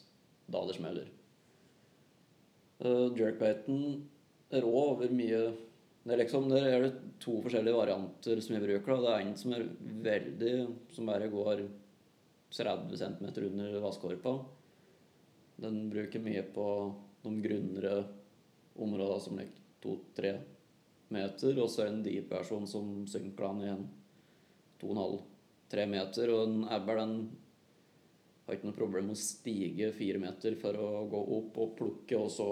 [0.50, 1.10] Da det smeller.
[2.80, 3.82] Uh, Jerkbaiten
[4.50, 5.42] er òg over mye
[6.00, 8.94] det er liksom, Der er det to forskjellige varianter som jeg bruker.
[8.94, 9.00] da.
[9.00, 9.66] Det er en som er
[10.06, 10.54] veldig
[10.94, 11.68] Som bare går
[12.50, 14.32] 30 cm under vaskekorpa.
[15.60, 18.04] Den bruker mye på de grunnere
[18.74, 20.32] områdene som ligger to-tre
[21.10, 21.60] meter.
[21.60, 23.84] Og så er det en deep versjon som synker den igjen
[25.70, 26.32] 2,5-3 meter.
[26.34, 27.14] Og en ebber den
[28.46, 32.18] har ikke noe problem med å stige fire meter for å gå opp og plukke,
[32.18, 32.48] og så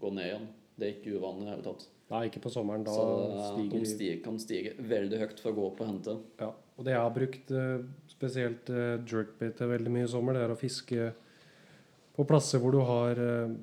[0.00, 0.46] gå ned igjen.
[0.74, 1.90] Det er ikke uvanlig i det hele tatt.
[2.14, 2.84] Nei, ikke på sommeren.
[2.86, 5.90] Da så eh, stiger de stiger, kan stige veldig høyt for å gå opp og
[5.90, 6.16] hente.
[6.42, 10.36] Ja, og det jeg har brukt eh, spesielt jerkbaitet jerkbait til veldig mye i sommer,
[10.36, 11.12] det er å fiske
[12.14, 13.54] på plasser hvor du har eh,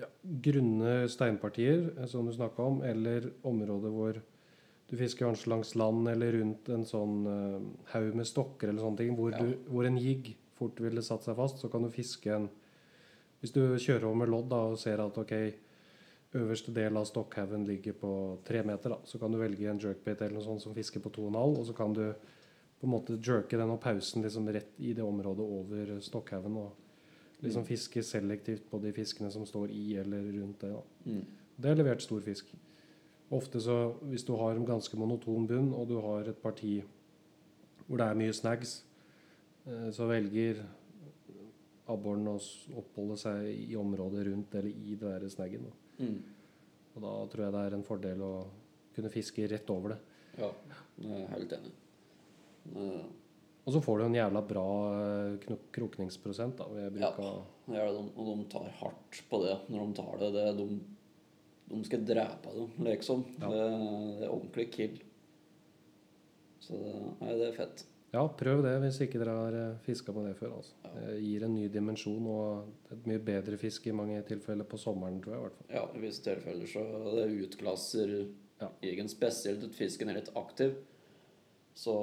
[0.00, 4.20] ja, grunne steinpartier, eh, som du snakka om, eller områder hvor
[4.90, 7.58] du fisker kanskje langs land eller rundt en sånn uh,
[7.92, 9.38] haug med stokker eller sånne ting, hvor, Ja.
[9.38, 12.50] du, hvor en jigg fort ville satt seg fast, så kan du fiske en
[13.40, 15.30] Hvis du kjører over med lodd da, og ser at ok,
[16.36, 18.10] øverste del av stokkhaugen ligger på
[18.44, 21.08] tre meter, da, så kan du velge en jerkbait eller noe sånt som fisker på
[21.08, 24.20] to og en halv, og så kan du på en måte jerke den og pausen
[24.20, 26.58] liksom rett i det området over stokkhaugen.
[26.60, 30.74] Og liksom fiske selektivt på de fiskene som står i eller rundt det.
[30.74, 30.82] Da.
[31.06, 31.24] Mm.
[31.56, 32.52] Det har levert stor fisk.
[33.30, 33.76] Ofte så,
[34.10, 36.80] hvis du har en ganske monoton bunn, og du har et parti
[37.86, 38.80] hvor det er mye snags,
[39.66, 40.60] eh, så velger
[41.90, 42.36] abboren å
[42.78, 45.66] oppholde seg i området rundt eller i det der snaggen.
[45.98, 46.18] Mm.
[46.94, 48.34] Og da tror jeg det er en fordel å
[48.94, 50.00] kunne fiske rett over det.
[50.40, 50.50] Ja,
[51.02, 51.72] jeg er helt enig.
[52.76, 53.08] Eh,
[53.66, 54.66] Og så får du en jævla bra
[55.00, 57.42] eh, krokningsprosent da, ved bruk av
[57.74, 60.30] ja, og de tar hardt på det når de tar det.
[60.34, 60.80] det er de,
[61.70, 63.22] de skal drepe dem, liksom.
[63.40, 63.48] Ja.
[63.52, 63.62] Det,
[64.18, 64.98] det er ordentlig kill.
[66.60, 67.84] Så det, nei, det er fett.
[68.10, 69.56] Ja, prøv det hvis ikke dere har
[69.86, 70.56] fiska på det før.
[70.58, 70.74] Altså.
[70.82, 70.90] Ja.
[70.98, 75.20] Det gir en ny dimensjon og et mye bedre fisk i mange tilfeller på sommeren,
[75.22, 75.40] tror jeg.
[75.40, 75.68] i hvert fall.
[75.76, 76.82] Ja, i visse tilfeller så
[77.16, 78.14] det utklasser
[78.60, 78.68] Ja.
[78.84, 80.74] egen spesielt at fisken er litt aktiv.
[81.74, 81.94] Så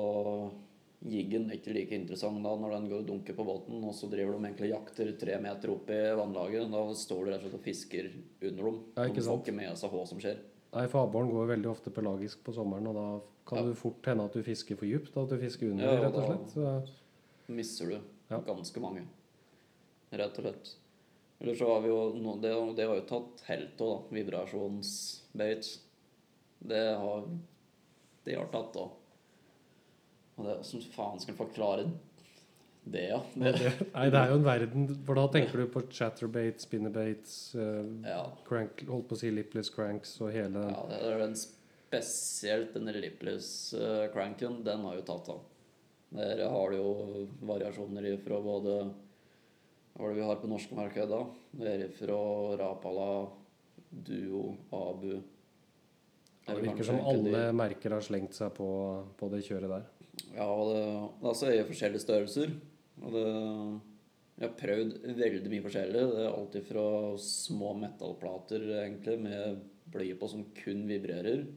[1.06, 4.10] jiggen er ikke like interessant da når den går og dunker på båten, og så
[4.10, 6.72] driver de egentlig jakter tre meter opp i vannlaget.
[6.74, 8.10] Da står du rett og slett og fisker
[8.50, 8.80] under dem.
[8.98, 10.40] Ja, de får ikke med seg hva som skjer.
[10.74, 13.06] Nei, for abboren går veldig ofte pelagisk på sommeren, og da
[13.48, 13.70] kan Ja.
[13.70, 15.16] det fort hende at du fisker for dypt.
[15.16, 16.50] At du fisker under, Ja, rett og da- slett.
[16.54, 16.90] Så,
[17.48, 18.40] misser du Ja.
[18.42, 19.06] ganske mange.
[20.12, 20.76] Rett og slett.
[21.40, 24.16] Eller så har vi jo no, det, det har jo tatt helt av, da.
[24.16, 25.80] Vibrasjonsbait.
[26.68, 27.24] Det har
[28.26, 28.90] Det har tatt òg.
[30.38, 31.88] Og det Hvordan faen skal en forklare
[32.88, 33.20] det, ja?
[33.34, 33.52] Det,
[33.94, 38.24] nei, det er jo en verden For da tenker du på chatterbait, spinnerbates, uh, ja.
[38.48, 41.36] crank, holdt på å si lipless cranks og hele ja, det er den
[41.88, 45.44] spesielt den lipless-cranken, den har jo tatt av.
[46.18, 46.90] Der har du jo
[47.48, 48.78] variasjoner fra både
[49.98, 51.22] Hva er det vi har på norske markedet da?
[51.58, 52.20] Det er fra
[52.60, 53.10] Rapala,
[53.90, 54.44] Duo,
[54.76, 58.70] Abu Det er virker som alle merker har slengt seg på,
[59.20, 59.88] på det kjøret der.
[60.36, 60.82] Ja, og det,
[61.24, 62.58] det er jo forskjellige størrelser.
[63.04, 63.28] Og det
[64.38, 66.02] Jeg har prøvd veldig mye forskjellig.
[66.14, 66.90] Det er alltid fra
[67.22, 71.48] små metallplater egentlig med bly på som kun vibrerer.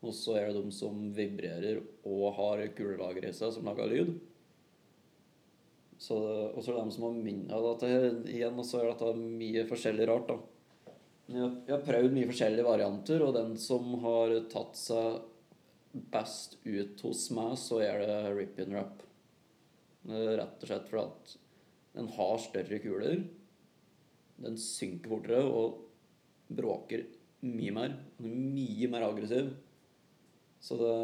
[0.00, 1.78] Og så er det de som vibrerer
[2.08, 4.14] og har kulelager i seg som lager lyd.
[6.00, 8.88] Så, og så er det de som har minner av dette igjen, og så er
[8.88, 10.38] dette mye forskjellig rart, da.
[11.30, 15.20] Jeg har prøvd mye forskjellige varianter, og den som har tatt seg
[15.92, 19.02] best ut hos meg, så er det rip and wrap.
[20.10, 21.34] Rett og slett fordi at
[21.98, 23.24] den har større kuler.
[24.40, 25.80] Den synker fortere og
[26.50, 27.04] bråker
[27.44, 27.98] mye mer.
[28.20, 29.52] Den er mye mer aggressiv.
[30.60, 30.94] Så det,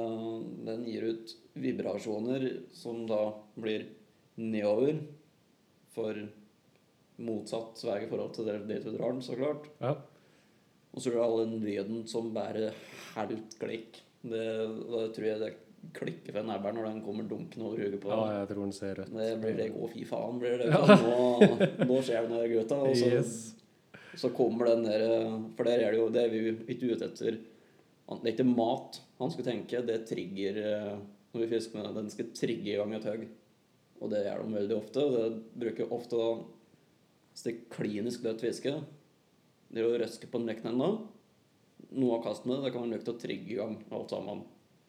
[0.69, 3.21] den gir ut vibrasjoner som da
[3.57, 3.87] blir
[4.37, 4.99] nedover
[5.97, 6.19] for
[7.25, 9.71] motsatt vei i forhold til det dit du drar den, så klart.
[9.81, 9.95] Ja.
[10.93, 12.71] Og så er det all den lyden som bare
[13.15, 14.03] helt klikk.
[14.27, 14.45] Det,
[14.91, 15.53] da tror jeg det
[15.97, 18.97] klikker for nebberen når den kommer dunkende over hodet på ja, jeg tror den ser
[18.99, 19.13] rødt.
[19.15, 20.71] Det blir det Å, fy faen, blir det.
[20.73, 22.81] Nå, nå skjer det noe, gutta.
[22.89, 23.37] Og så, Yes.
[24.19, 25.05] så kommer den der
[25.59, 26.41] For der er det jo Det er vi
[26.75, 27.39] ikke ute etter.
[28.07, 30.93] Det er ikke mat han skal tenke, det trigger eh,
[31.33, 31.97] når vi fisker med den.
[32.05, 33.25] Den skal trigge i gang et høgg.
[34.03, 35.03] Og det gjør de veldig ofte.
[35.07, 38.73] og Det bruker ofte da klinisk dødt fiske,
[39.73, 40.91] det er å røske på nekken ennå.
[41.95, 44.13] Noe av kastet med det, det kan være nok til å trigge i gang alt
[44.13, 44.43] sammen.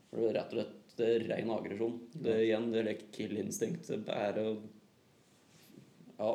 [0.10, 1.98] For det er rett og slett det er ren aggresjon.
[2.18, 3.90] Det er igjen det er kill-instinkt.
[4.08, 4.50] Det er å
[6.18, 6.32] Ja.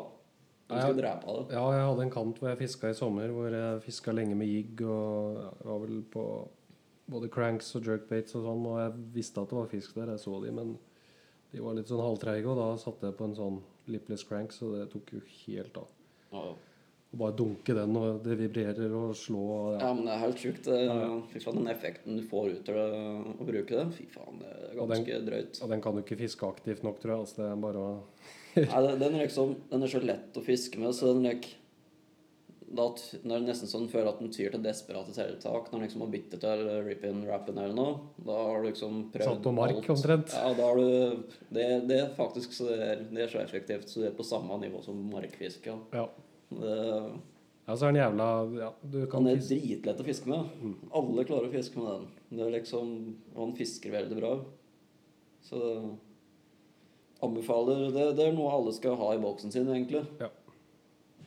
[0.70, 1.56] Du skal drepe det.
[1.56, 4.48] Ja, jeg hadde en kant hvor jeg fiska i sommer, hvor jeg fiska lenge med
[4.48, 6.24] jigg og jeg var vel på
[7.12, 10.22] både cranks og jerkbaits og sånn, og jeg visste at det var fisk der, jeg
[10.22, 10.76] så de, men
[11.52, 13.58] de var litt sånn halvtreige, og da satte jeg på en sånn
[13.92, 15.90] lipless crank, så det tok jo helt av.
[16.30, 16.54] Ja, ja.
[17.12, 19.92] Og bare dunke den, og det vibrerer og slå og Ja, ja.
[19.92, 20.64] men det er helt sjukt.
[21.32, 22.76] Fy faen, den effekten du får ut av
[23.36, 25.62] å bruke det, fy faen, det er Og den- ganske drøyt.
[25.62, 27.20] Og den kan du ikke fiske aktivt nok, tror jeg.
[27.20, 28.02] Altså, det er bare å
[28.56, 31.58] Nei, den- er liksom Den er så lett å fiske med, så den er ikke
[32.72, 36.00] da, når det nesten sånn føler at den tyr til desperate tiltak når den liksom
[36.06, 37.98] har byttet til rip-in, rap-in eller noe.
[38.24, 39.90] Da har du liksom prøvd Satt på mark, alt.
[39.92, 40.32] omtrent.
[40.32, 43.84] Ja, da har du Det, det er faktisk så det er, det er så effektivt,
[43.92, 45.66] så det er på samme nivå som markfiske.
[45.68, 45.76] Ja.
[45.92, 46.06] Ja.
[46.60, 47.20] Det,
[47.66, 48.26] Ja, så er den jævla
[48.58, 50.48] ja, Du kan Han er fiske dritlett å fiske med.
[50.92, 52.08] Alle klarer å fiske med den.
[52.38, 52.88] Det er liksom,
[53.36, 54.32] han fisker veldig bra.
[55.46, 55.60] Så
[57.22, 60.02] anbefaler det, det er noe alle skal ha i boksen sin, egentlig.
[60.20, 60.28] Ja.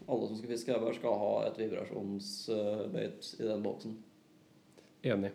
[0.07, 3.95] Alle som skal fiske her, skal ha et vibrasjonsbeit i den boksen.
[5.05, 5.31] Enig.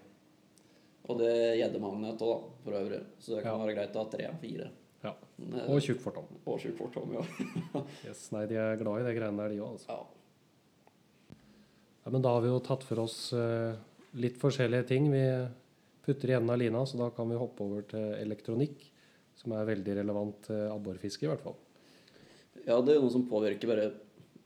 [1.09, 3.01] Og det er gjeddemagnet òg, for øvrig.
[3.19, 3.65] Så det kan Ja.
[3.65, 4.71] være greit å ha tre-fire.
[5.67, 6.27] Og tjukk fortom.
[6.45, 7.23] Og tjukk fortom, ja.
[8.07, 9.77] Yes, nei, de er glad i de greiene der, de òg.
[9.77, 9.95] Altså.
[9.95, 11.37] ja.
[12.05, 13.77] Ja, men da har vi jo tatt for oss eh,
[14.21, 15.25] litt forskjellige ting vi
[16.05, 18.87] putter i enden av lina, så da kan vi hoppe over til elektronikk,
[19.37, 21.59] som er veldig relevant til abborfiske, i hvert fall.
[22.65, 23.91] Ja, det er noe som påvirker bare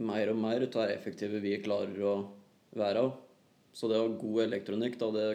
[0.03, 2.15] mer og mer ut av effektive vi klarer å
[2.75, 3.07] være.
[3.07, 3.15] av.
[3.75, 5.27] Så det å ha god elektronikk, da, det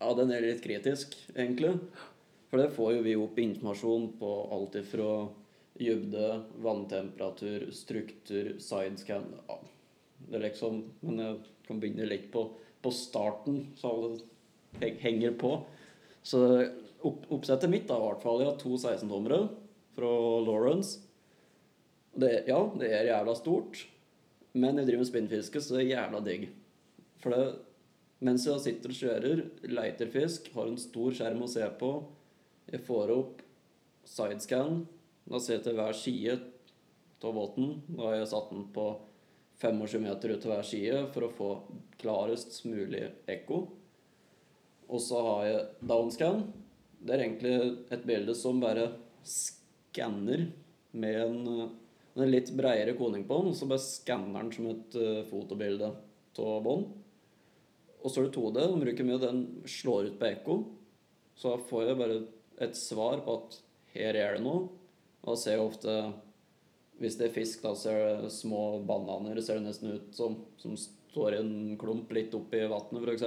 [0.00, 1.78] Ja, den er litt kritisk, egentlig.
[2.54, 5.24] For det får jo vi opp informasjon på alt ifra
[5.74, 6.28] dybde,
[6.62, 9.56] vanntemperatur, struktur, sidescan ja.
[10.28, 12.44] Det er liksom Men jeg kan begynne litt på,
[12.78, 14.12] på starten, så alle
[14.84, 15.52] heng- henger på.
[16.22, 16.44] Så
[17.02, 19.48] opp, oppsettet mitt, da, i hvert fall, har to 16-tommere
[19.98, 20.14] fra
[20.46, 21.00] Lawrence.
[22.14, 23.82] Det, ja, det er jævla stort,
[24.54, 26.52] men jeg driver med spinnfiske, så det er jævla digg.
[27.18, 27.54] For det,
[28.22, 31.96] mens jeg sitter og kjører, leiter fisk, har en stor skjerm å se på,
[32.70, 33.42] jeg får opp
[34.08, 34.84] sidescan,
[35.28, 36.36] da ser jeg til hver side
[37.24, 37.78] av båten.
[37.88, 38.88] Da har jeg satt den på
[39.62, 41.50] 25 meter ut til hver side for å få
[42.00, 43.62] klarest mulig ekko.
[44.90, 46.44] Og så har jeg downscan.
[47.00, 47.54] Det er egentlig
[47.94, 48.90] et bilde som bare
[49.24, 50.46] skanner
[50.94, 51.70] med en,
[52.14, 55.90] en litt bredere koning på den, og så bare skanner den som et eh, fotobilde
[56.44, 56.92] av bånd.
[58.04, 58.60] Og så er det 2D.
[58.60, 60.58] Den bruker mye, den slår ut på ekko.
[61.34, 62.18] Så da får jeg bare
[62.60, 63.58] et svar på at
[63.94, 64.68] her er det noe.
[65.24, 66.12] Og ser ofte
[67.00, 69.40] Hvis det er fisk, da ser det små bananer.
[69.42, 73.24] Ser det nesten ut som som står i en klump litt oppi vannet, f.eks.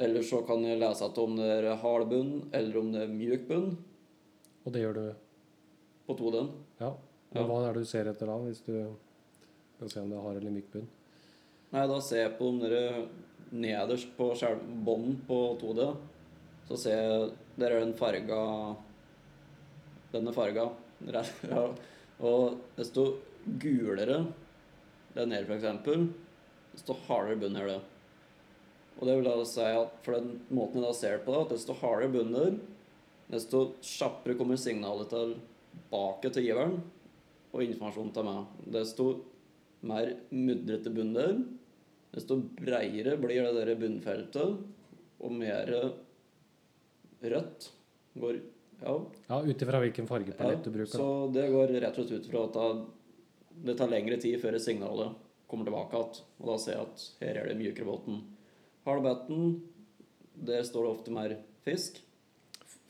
[0.00, 3.12] Eller så kan jeg lese at om det er hard bunn, eller om det er
[3.12, 3.70] mjuk bunn
[4.64, 5.04] Og det gjør du,
[6.06, 6.50] på 2D-en.
[6.80, 6.94] ja.
[7.32, 7.46] Men Ja.
[7.46, 8.96] hva er det du ser etter da, hvis du
[9.76, 10.88] skal se om det har eller myk bunn?
[11.72, 13.06] Nei, da ser jeg på om dere
[13.52, 14.32] nederst på
[14.84, 15.96] bånden på 2D,
[16.70, 18.40] så ser jeg Der er den farga
[20.12, 20.70] Denne farga.
[22.20, 23.04] Og desto
[23.62, 24.24] gulere
[25.14, 26.08] den er, for eksempel,
[26.74, 27.78] desto hardere bunn er det.
[28.98, 31.54] Og det vil da si at for den måten jeg da ser på det, at
[31.54, 32.58] desto hardere bunn det er,
[33.30, 36.76] desto kjappere kommer signalet tilbake til giveren
[37.50, 38.52] og informasjonen til meg.
[38.76, 39.08] Desto
[39.86, 41.40] mer mudrete bunn det er,
[42.18, 44.60] desto breiere blir det der bunnfeltet,
[45.20, 45.74] og mer
[47.22, 47.70] rødt
[48.20, 48.40] går
[48.80, 48.94] Ja,
[49.28, 50.96] Ja, ut ifra hvilken fargepalett ja, du bruker.
[50.96, 52.86] så det går rett og slett ut fra at
[53.66, 55.18] det tar lengre tid før signalet
[55.50, 56.22] kommer tilbake igjen.
[56.40, 58.22] Og da ser jeg at her er det mjukere båten.
[58.86, 59.50] Halvbetten,
[60.48, 61.34] der står det ofte mer
[61.66, 61.98] fisk.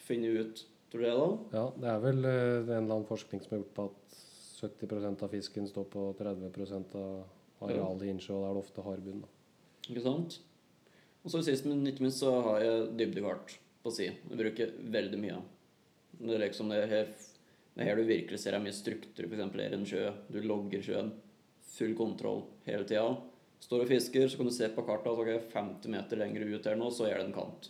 [0.06, 0.62] Finne ut,
[0.92, 1.58] tror du det, da.
[1.58, 4.20] Ja, det er vel eh, en eller annen forskning som har gjort på at
[4.60, 8.84] 70% av fisken står på 30% av arealet i innsjø, og da er det ofte
[8.86, 9.24] hard bunn.
[9.88, 10.38] Ikke sant?
[11.24, 14.10] Og så sist, men ikke minst, så har jeg dybdekart på si.
[14.28, 15.40] Du bruker veldig mye.
[16.20, 17.10] Det er liksom det her,
[17.74, 19.58] det er her du virkelig ser er mye struktur, f.eks.
[19.64, 20.06] er en sjø.
[20.28, 21.12] Du logger sjøen.
[21.70, 23.14] Full kontroll hele tida.
[23.60, 26.66] Står og fisker, så kan du se på kartet at okay, 50 meter lenger ut
[26.66, 27.68] her nå, så er det en kant.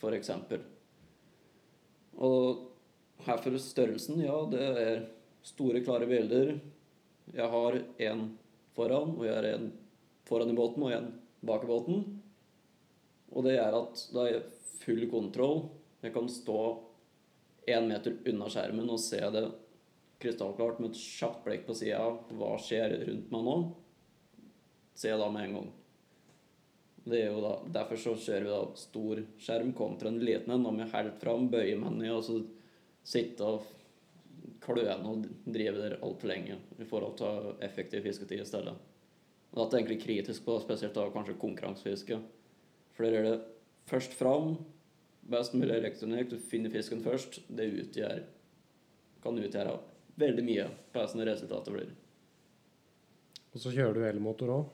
[0.00, 0.64] For eksempel.
[2.14, 2.70] Og
[3.26, 5.04] her for størrelsen, ja, det er
[5.44, 6.54] store, klare bilder.
[7.34, 7.78] Jeg har
[8.08, 8.26] én
[8.76, 9.70] foran, og jeg har en
[10.28, 11.10] foran i båten og en
[11.44, 12.04] bak i båten.
[13.34, 14.44] Og det gjør at da har jeg
[14.84, 15.64] full kontroll.
[16.04, 16.58] Jeg kan stå
[17.66, 19.44] én meter unna skjermen og se det
[20.22, 22.04] krystallklart med et kjapt blikk på sida.
[22.38, 23.56] Hva skjer rundt meg nå?
[25.02, 25.72] Jeg da med en gang.
[27.04, 30.68] Det er jo da, Derfor så kjører vi da stor skjerm kontra en liten en.
[30.70, 32.38] Om jeg helt fram, bøyer meg ned og så
[33.04, 33.66] sitte og
[34.64, 38.72] kløne og drive der altfor lenge i forhold til effektiv fisketid i stedet.
[39.52, 42.18] Og Dette er egentlig kritisk på spesielt da kanskje konkurransefiske.
[42.94, 43.34] For der er det
[43.90, 44.54] først fram,
[45.30, 47.40] best mulig elektronikk, du finner fisken først.
[47.48, 48.22] Det utgjør,
[49.24, 49.76] kan utgjøre
[50.20, 51.92] veldig mye på hvordan resultatet blir.
[53.54, 54.72] Og så kjører du elmotor òg,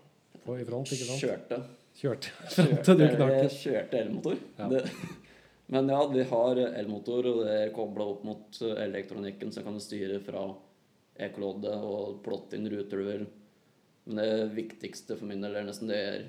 [0.56, 1.20] i front, ikke sant?
[1.20, 1.60] Kjørte.
[2.00, 3.56] Kjørte kjørte du knakk.
[3.60, 4.38] kjørte elmotor.
[4.56, 4.68] Ja.
[4.72, 4.84] Det,
[5.74, 9.84] men ja, vi har elmotor, og det er kobla opp mot elektronikken, så kan du
[9.84, 10.46] styre fra
[11.20, 13.26] ekoloddet og plotte inn ruter du vil.
[14.08, 16.22] Men det viktigste for min del er nesten det er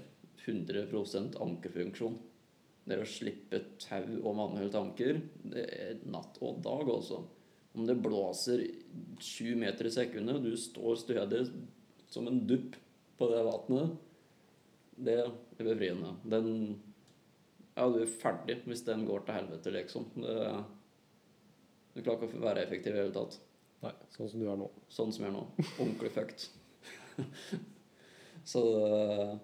[0.46, 2.18] 100 ankerfunksjon.
[2.86, 5.20] Det å slippe tau og manuelt anker.
[5.44, 7.22] Det er natt og dag, også.
[7.74, 8.66] om det blåser
[9.20, 11.46] 20 meter i sekundet, og du står stødig
[12.12, 12.74] som en dupp
[13.18, 13.94] på det vannet,
[14.98, 15.30] det er
[15.64, 16.16] befriende.
[16.24, 16.50] Den
[17.78, 20.10] Ja, du er ferdig hvis den går til helvete, liksom.
[20.20, 20.34] Det,
[21.96, 23.38] du klarer ikke å være effektiv i det hele tatt.
[23.82, 24.68] Nei, sånn som du er nå.
[24.92, 25.46] Sånn som jeg er nå.
[25.80, 26.44] Ordentlig fucked.
[28.52, 29.39] Så det-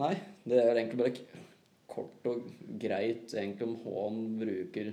[0.00, 0.14] Nei,
[0.48, 1.40] det er egentlig bare
[1.90, 2.44] kort og
[2.80, 4.92] greit egentlig om hva han bruker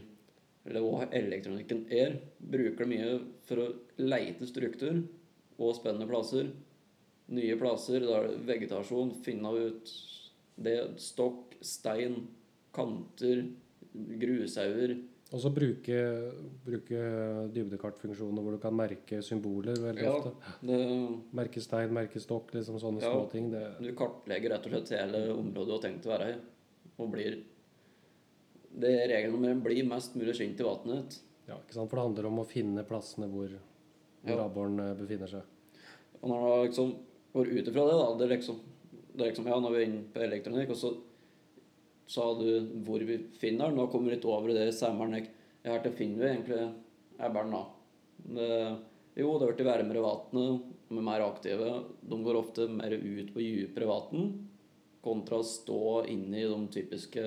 [0.68, 2.18] Eller hva elektronikken er.
[2.38, 3.12] Bruker det mye
[3.48, 3.68] for å
[4.02, 4.98] leite struktur
[5.58, 6.50] og spennende plasser.
[7.32, 9.94] Nye plasser, da er det vegetasjon, finne ut
[10.60, 10.76] det.
[11.00, 12.26] Stokk, stein,
[12.76, 13.46] kanter,
[13.94, 14.98] grushauger.
[15.36, 15.96] Og så bruke,
[16.64, 17.00] bruke
[17.52, 20.32] dybdekartfunksjoner hvor du kan merke symboler veldig Ja, ofte.
[20.64, 20.78] det
[21.36, 23.12] Merke stein, merke stokk, liksom sånne Ja.
[23.12, 23.50] små ting.
[23.52, 26.38] Det, Du kartlegger rett og slett hele området du har tenkt å være i,
[27.00, 27.44] og blir
[28.80, 31.20] Det er regelen med blir mest mulig skint i vannet.
[31.48, 31.90] ja, ikke sant?
[31.90, 33.50] For det handler om å finne plassene hvor,
[34.24, 34.46] hvor Ja.
[34.46, 35.42] abboren eh, befinner seg.
[36.22, 36.96] Og når du liksom
[37.34, 38.60] går ut ifra det, da Det er liksom,
[39.16, 40.98] det er liksom Ja, nå er vi inne på elektronikk, og så
[42.08, 42.50] sa du
[42.88, 43.80] hvor vi finner den.
[43.80, 45.28] Nå kommer vi litt over i det semmeren.
[45.68, 46.62] Her til finner vi egentlig
[47.20, 47.64] ebberen, da.
[48.18, 48.52] Det,
[49.20, 51.72] jo, det blir varmere vann, de er mer aktive.
[52.02, 54.30] De går ofte mer ut på dypere vann,
[55.04, 55.82] kontra å stå
[56.12, 57.26] inne i de typiske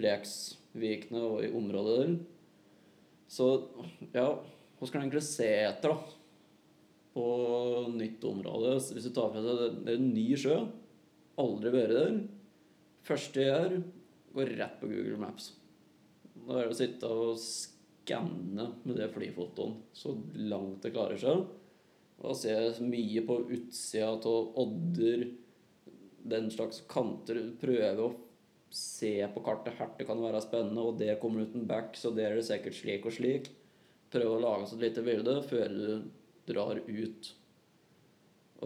[0.00, 2.14] leksvikene og i området der.
[3.30, 3.46] Så
[4.14, 4.26] ja,
[4.78, 6.16] hva skal en egentlig se etter, da?
[7.14, 7.26] På
[7.90, 8.76] nytt område.
[8.94, 10.56] Hvis du tar for deg Det er en ny sjø.
[11.42, 12.18] Aldri vært der.
[13.06, 13.80] Første jeg gjør,
[14.36, 15.52] går rett på Google Maps.
[16.46, 20.14] Da er det å sitte og skanne med det flyfotoen så
[20.50, 21.44] langt det klarer seg.
[22.20, 25.24] Da ser jeg mye på utsida av odder,
[26.30, 27.40] den slags kanter.
[27.60, 28.16] Prøve å
[28.70, 32.28] se på kartet her det kan være spennende, og det kommer uten back, så det
[32.28, 33.50] er det sikkert slik og slik.
[34.12, 36.10] Prøve å lage seg et lite bilde før du
[36.50, 37.30] drar ut.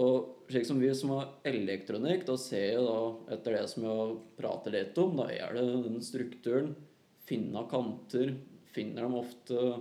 [0.00, 2.98] Og slik som vi som har elektronikk, da ser jeg da,
[3.34, 6.74] etter det som jeg har pratet litt om, da er det den strukturen.
[7.28, 8.36] Finne kanter.
[8.74, 9.80] Finner dem ofte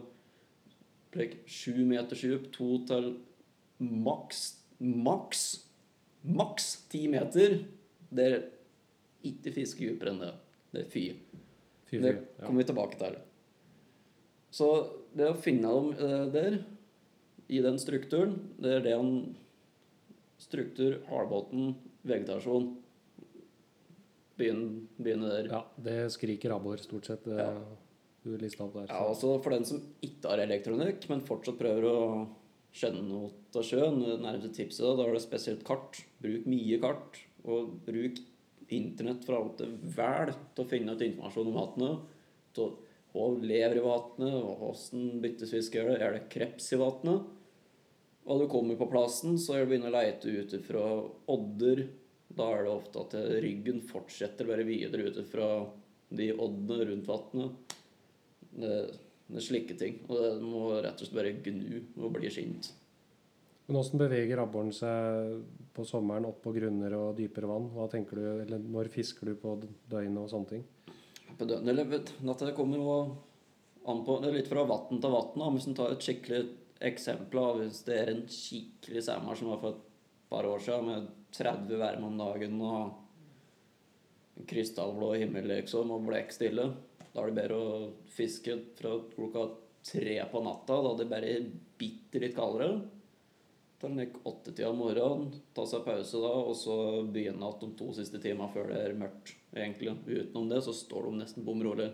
[1.50, 3.14] sju meters dyp, to til
[3.80, 4.46] maks
[4.84, 5.44] Maks
[6.24, 7.60] maks ti meter.
[8.12, 8.42] Det er
[9.28, 10.32] ikke fiske dypere enn det.
[10.74, 11.04] Det er fy.
[11.88, 12.64] Fy, Det kommer ja.
[12.64, 13.16] vi tilbake til.
[14.54, 14.70] Så
[15.16, 16.58] det å finne dem eh, der,
[17.48, 19.14] i den strukturen, det er det en
[20.42, 22.72] struktur, hardbåten, vegetasjon
[24.38, 25.46] Begynn- Begynne der.
[25.52, 27.28] ja, det skriker abbor, stort sett.
[27.28, 27.52] Ja.
[28.24, 28.88] Du lista opp der.
[28.90, 31.98] Ja, altså For den som ikke har elektronikk, men fortsatt prøver å
[32.74, 36.00] skjønne noe av sjøen, det nærmeste tipset da, da er det spesielt kart.
[36.24, 38.22] Bruk mye kart, og bruk
[38.74, 42.10] internett for alt det vel til å finne ut informasjon om vannet.
[43.14, 46.00] Hva lever i vannet, og hvordan byttesfiske gjør det.
[46.02, 47.28] Er det kreps i vannet?
[48.24, 50.84] Og du kommer på plassen, så er det begynner å leite ut fra
[51.34, 51.86] odder.
[52.34, 55.50] Da er det ofte at ryggen fortsetter bare videre ut fra
[56.14, 57.76] de oddene rundt vannet.
[58.54, 58.78] Det,
[59.28, 60.00] det er slike ting.
[60.08, 62.72] Og det må rett og slett bare gnu og bli skint.
[63.68, 65.44] Men åssen beveger abboren seg
[65.76, 67.70] på sommeren opp på grunner og dypere vann?
[67.76, 69.56] Hva tenker du, eller Når fisker du på
[69.92, 70.66] døgnet og sånne ting?
[71.38, 72.12] På døgnet, eller vet
[72.44, 72.98] det kommer jo
[73.90, 75.56] an på litt fra vann til vann.
[75.56, 76.44] Hvis en tar et skikkelig
[76.88, 79.84] eksempel av hvis det er en skikkelig sommer som var for et
[80.34, 86.72] par år siden, med 30 varme om dagen og krystallblå himmel liksom, og blekkstille
[87.14, 87.74] da er det bedre å
[88.10, 89.46] fiske fra klokka
[89.86, 90.80] tre på natta.
[90.82, 91.34] Da er det bare
[91.78, 92.80] bitte litt kaldere.
[93.78, 97.70] Ta en lek åttetida om morgenen, ta seg pause da, og så begynne igjen de
[97.78, 99.36] to siste timene før det er mørkt.
[99.54, 99.94] egentlig.
[100.08, 101.92] Utenom det så står de nesten bom rolig.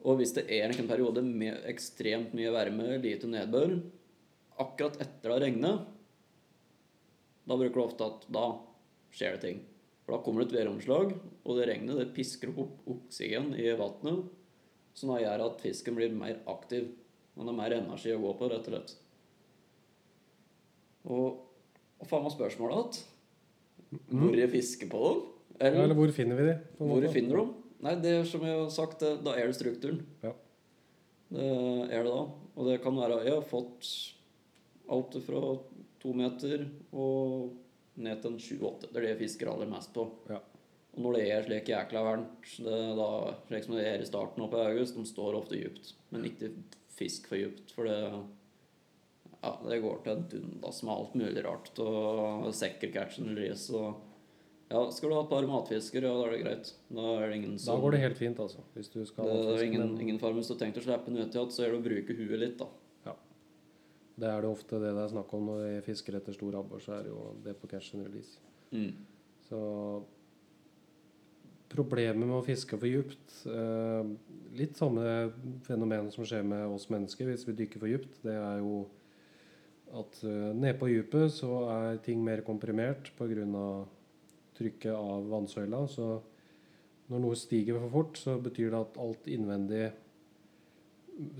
[0.00, 3.76] Og hvis det er en periode med ekstremt mye varme, lite nedbør,
[4.60, 5.82] akkurat etter det har regnet,
[7.44, 8.46] da bruker du ofte at da
[9.12, 9.60] skjer det ting.
[10.04, 11.12] For da kommer det et væromslag,
[11.44, 14.24] og det regnet det pisker opp oksygen i vannet,
[14.96, 16.90] som da gjør at fisken blir mer aktiv.
[17.36, 18.96] Man har mer energi å gå på, rett og slett.
[21.10, 21.26] Og
[22.00, 23.06] hva faen var spørsmålet igjen?
[24.08, 25.22] Hvor jeg fisker på dem?
[25.60, 26.60] Ja, eller hvor finner vi dem?
[26.78, 27.50] Hvor finner dem?
[27.80, 30.02] Nei, det er som jeg har sagt, det, da er det strukturen.
[30.24, 30.34] Ja.
[31.30, 31.48] Det
[31.94, 32.24] er det da.
[32.58, 33.88] Og det kan være Jeg har fått
[34.90, 35.42] alt fra
[36.02, 37.52] to meter og
[38.00, 38.90] ned til en sju-åtte.
[38.90, 40.06] Det er det jeg fisker aller mest på.
[40.30, 40.40] Ja.
[40.90, 43.08] Og når det er slik jækla varmt, da,
[43.46, 45.94] slik som det er i starten oppe i august, de står ofte dypt.
[46.10, 46.50] Men ikke
[46.96, 48.00] fisk for dypt, for det
[49.40, 51.70] ja, det går til dundas med alt mulig rart.
[51.80, 54.02] Og sekkercatchen ris og
[54.70, 56.68] Ja, skal du ha et par matfisker, ja, da er det greit.
[56.94, 58.62] Da er det ingen Da går det helt fint, altså.
[58.76, 61.10] Hvis du skal det det er ingen, ingen fare hvis du har tenkt å slippe
[61.10, 62.68] den ut igjen, så er det å bruke huet litt, da.
[64.20, 66.82] det er det ofte det det er snakk om når vi fisker etter stor abbor,
[66.84, 68.38] så er det jo det på catch and release.
[68.70, 68.94] Mm.
[69.48, 69.60] Så
[71.70, 74.10] problemet med å fiske for djupt eh,
[74.58, 75.30] Litt samme
[75.66, 78.16] fenomen som skjer med oss mennesker hvis vi dykker for djupt.
[78.22, 78.84] Det er jo
[79.98, 83.64] at eh, nede på dypet så er ting mer komprimert pga.
[84.60, 85.80] Trykket av vannsøyla.
[85.90, 86.06] Så
[87.10, 89.88] når noe stiger for fort, så betyr det at alt innvendig,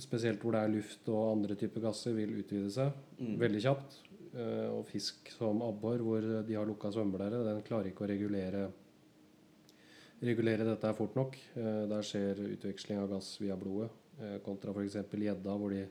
[0.03, 3.37] spesielt hvor det er luft og andre typer gasser, vil utvide seg Mm.
[3.39, 3.99] veldig kjapt.
[4.35, 8.71] Eh, Og fisk som abbor, hvor de har lukka svømmeblære, den klarer ikke å regulere
[10.23, 11.37] regulere dette fort nok.
[11.57, 13.91] Eh, Der skjer utveksling av gass via blodet,
[14.21, 14.95] eh, kontra f.eks.
[15.11, 15.87] gjedda, hvor de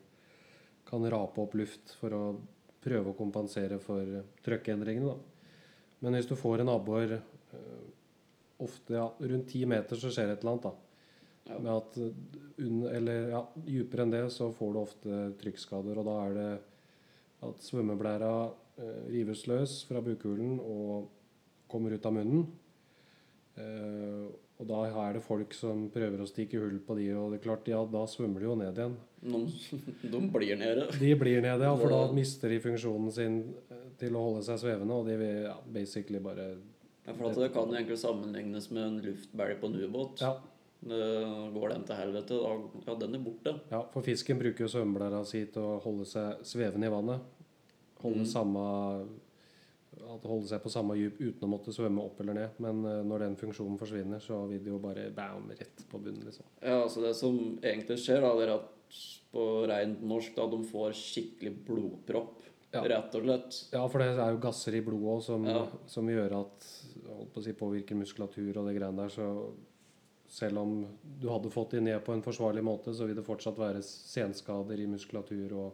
[0.86, 2.38] kan rape opp luft for å
[2.82, 5.18] prøve å kompensere for trøkkendringene.
[6.00, 7.88] Men hvis du får en abbor eh,
[8.64, 10.70] ofte ja, rundt ti meter, så skjer et eller annet.
[10.70, 10.74] da.
[11.50, 11.60] Ja.
[11.60, 16.18] Med at eh, eller ja, dypere enn det så får du ofte trykkskader, og da
[16.26, 16.50] er det
[17.48, 18.34] at svømmeblæra
[18.82, 21.10] eh, rives løs fra bukhulen og
[21.72, 22.46] kommer ut av munnen.
[23.60, 24.28] Eh,
[24.60, 27.46] og da er det folk som prøver å stikke hull på de, og det er
[27.46, 28.98] klart, ja, da svømmer de jo ned igjen.
[29.24, 29.40] De,
[30.16, 30.90] de blir nede.
[31.00, 33.40] De blir nede, ja, for da mister de funksjonen sin
[34.00, 36.50] til å holde seg svevende, og de vil ja, basically bare
[37.06, 40.22] Ja, for det kan jo egentlig sammenlignes med en luftbelg på en ubåt.
[40.24, 40.36] Ja,
[40.80, 42.52] Går den til helvete, da
[42.88, 43.52] ja, den er borte.
[43.72, 47.20] ja for fisken bruker jo svømmeblæra si til å holde seg svevende i vannet.
[48.00, 48.30] Holde, Mm.
[48.32, 48.62] samme,
[50.14, 52.50] at holde seg på samme dyp uten å måtte svømme opp eller ned.
[52.64, 56.24] Men eh, når den funksjonen forsvinner, så vil det jo bare bam, rett på bunnen,
[56.30, 56.46] liksom.
[56.64, 58.70] Ja, altså Det som egentlig skjer, da, er at
[59.34, 62.40] på rent norsk da, de får skikkelig blodpropp.
[62.72, 62.84] Ja.
[62.86, 63.56] Rett og slett.
[63.74, 65.68] Ja, for det er jo gasser i blodet også som, Ja.
[65.88, 66.68] som gjør at
[67.08, 69.10] holdt på å si, påvirker muskulatur og det greiene der.
[69.10, 69.54] Så
[70.30, 70.86] selv om
[71.20, 74.80] du hadde fått de ned på en forsvarlig måte, så vil det fortsatt være senskader
[74.80, 75.74] i muskulatur og,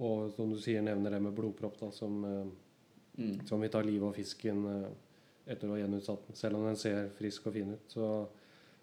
[0.00, 2.50] og som du sier, nevner det med blodpropp, da, som, eh,
[3.18, 3.46] Mm.
[3.46, 4.90] som vil ta livet av fisken eh,
[5.52, 7.88] etter å ha gjenutsatt den, selv om den ser frisk og fin ut.
[7.88, 8.28] Så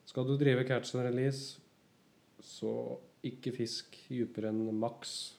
[0.06, 1.60] skal du drive catch and release,
[2.42, 5.37] så ikke fisk dypere enn maks.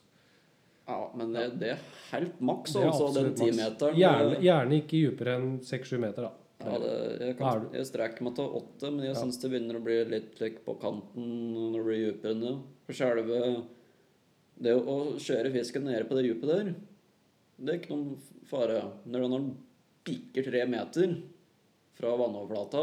[0.88, 1.80] Ja, men det, det er
[2.14, 3.96] helt maks, altså, den timeteren.
[3.98, 6.34] Gjerne, gjerne ikke dypere enn 6-7 meter, da.
[6.64, 9.18] Ja, det, jeg, kan, jeg strekker meg til åtte, men jeg Ja.
[9.20, 12.54] syns det begynner å bli litt like, på kanten når det blir dypere enn det.
[12.88, 13.42] For selve
[14.58, 16.72] Det å kjøre fisken nede på det dypet der,
[17.58, 18.16] det er ikke noen
[18.48, 18.80] fare.
[19.06, 19.46] Når den
[20.08, 21.12] bikker tre meter
[21.98, 22.82] fra vannoverflata,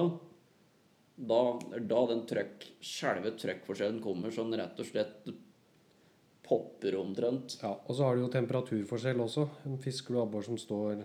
[1.26, 1.41] da
[1.76, 5.28] er da den trøkk, selve trøkkforskjellen kommer sånn rett og slett
[6.46, 7.58] popper omtrent.
[7.64, 9.48] Ja, og så har du jo temperaturforskjell også.
[9.66, 11.02] En fisker du abbor som står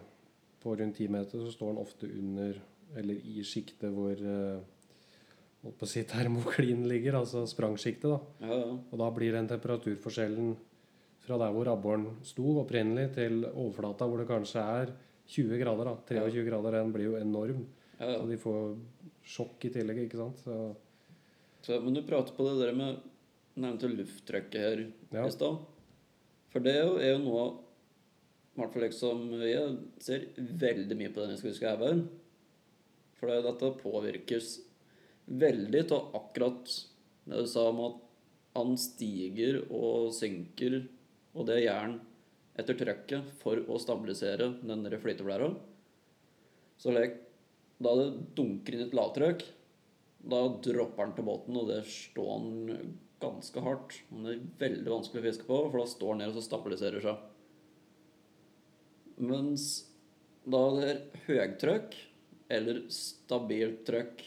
[0.61, 2.59] på rundt 10 meter, så står den ofte under
[3.01, 4.59] eller i sjiktet hvor eh,
[5.63, 8.09] holdt på å si termoklin ligger, altså sprangsjiktet.
[8.11, 8.19] da.
[8.47, 8.73] Ja, ja.
[8.91, 10.57] Og da blir den temperaturforskjellen
[11.21, 14.93] fra der hvor abboren sto opprinnelig, til overflata hvor det kanskje er
[15.31, 15.93] 20 grader.
[15.93, 15.97] da.
[16.11, 17.67] 23 grader, den blir jo enorm.
[18.01, 18.19] ja, ja.
[18.19, 18.75] Så de får
[19.31, 20.41] sjokk i tillegg, ikke sant.
[20.45, 20.61] Så,
[21.63, 23.01] Så, men du prater på det der med
[23.61, 25.27] nevnte lufttrykket her Ja.
[25.27, 25.61] i stad.
[26.51, 27.45] For det er jo, er jo noe
[28.51, 32.09] i hvert fall liksom, Jeg ser veldig mye på denne skueskauen.
[33.21, 34.61] For det, dette påvirkes
[35.31, 36.71] veldig av akkurat
[37.31, 37.99] det du sa om at
[38.59, 40.81] han stiger og synker,
[41.37, 41.99] og det gjør han
[42.59, 45.53] etter trøkket for å stabilisere den flyteblæra.
[46.81, 47.21] Så like,
[47.81, 49.45] da det dunker inn et lavtrykk,
[50.33, 53.99] da dropper han til båten, og det står han ganske hardt.
[54.11, 56.47] Men det er veldig vanskelig å fiske på, for da står den ned og så
[56.47, 57.17] stabiliserer seg.
[59.21, 59.67] Mens
[60.49, 61.97] da det er høytrykk,
[62.51, 64.25] eller stabilt trykk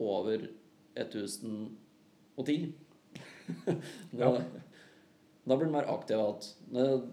[0.00, 0.46] over
[0.96, 2.72] 1010
[4.16, 4.30] da,
[5.44, 7.10] da blir den mer aktiv igjen.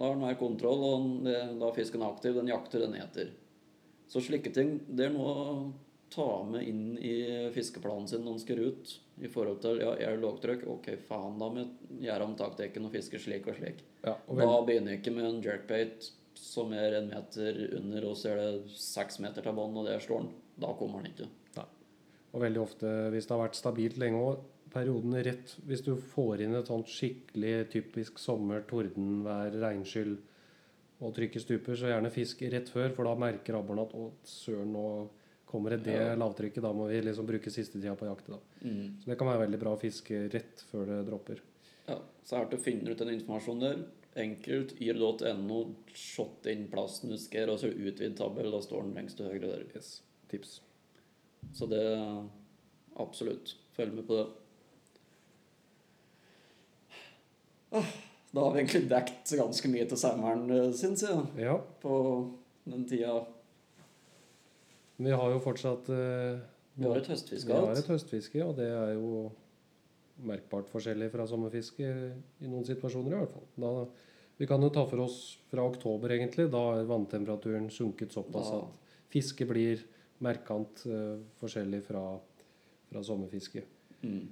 [0.00, 2.34] Da har den mer kontroll, og da er aktiv.
[2.36, 3.32] Den jakter, den eter.
[4.10, 5.54] Så slike ting det er noe å
[6.10, 7.14] ta med inn i
[7.54, 8.94] fiskeplanen sin når den skal ut.
[9.20, 12.88] I forhold til ja, er det lågtrykk, ok, faen, da må jeg gjøre om taktikken
[12.88, 13.82] og fiske slik og slik.
[14.06, 16.08] ja, og Da begynner jeg ikke med en jerkbait
[16.40, 20.00] som er en meter under, og så er det seks meter til bånn, og der
[20.00, 20.32] står den.
[20.60, 21.28] Da kommer den ikke.
[22.30, 26.44] og veldig ofte, hvis det har vært stabilt lenge òg, perioden rett Hvis du får
[26.44, 30.12] inn et sånt skikkelig typisk sommer, tordenvær, regnskyll
[31.00, 34.70] og trykket stuper, så gjerne fisk rett før, for da merker abboren at å, søren,
[34.76, 34.84] nå
[35.50, 36.62] kommer det det lavtrykket.
[36.62, 38.36] Da må vi liksom bruke siste tida på jakte.
[38.36, 38.40] Da.
[39.02, 41.42] Så det kan være veldig bra å fiske rett før det dropper.
[41.88, 43.80] Ja, så er det å finne ut den informasjonen der.
[44.20, 44.74] Enkelt.
[44.82, 45.60] yr.no,
[45.94, 48.50] shot inn plassen du skal, og så utvid tabell.
[48.54, 49.66] Da står den lengst til høyre der.
[49.74, 50.00] Yes.
[50.30, 50.60] tips.
[51.56, 51.82] Så det
[53.00, 53.56] Absolutt.
[53.76, 54.26] Følg med på det.
[57.72, 57.86] Ah,
[58.32, 61.94] Da har vi egentlig dekt ganske mye til sommeren, eh, syns jeg, Ja, på
[62.66, 63.26] den tida.
[65.00, 66.40] Vi har jo fortsatt eh,
[66.76, 69.30] Vi har et høstfiske Vi har et høstfiske, og det er jo
[70.28, 71.86] merkbart forskjellig fra sommerfiske
[72.44, 73.46] i noen situasjoner i hvert fall.
[73.64, 73.70] Da,
[74.40, 76.50] vi kan jo ta for oss fra oktober, egentlig.
[76.52, 79.80] Da er vanntemperaturen sunket såpass Da- at fisket blir
[80.20, 82.04] merkant eh, forskjellig fra,
[82.90, 83.64] fra sommerfiske.
[84.04, 84.28] Mm.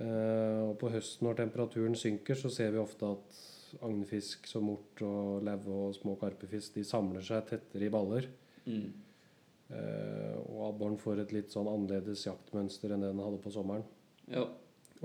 [0.00, 3.40] Eh, og på høsten når temperaturen synker, så ser vi ofte at
[3.86, 8.26] agnfisk som mort og levve og små karpefisk de samler seg tettere i baller.
[8.64, 8.88] Mm.
[9.70, 13.84] Eh, og abboren får et litt sånn annerledes jaktmønster enn det den hadde på sommeren.
[14.30, 14.46] Ja.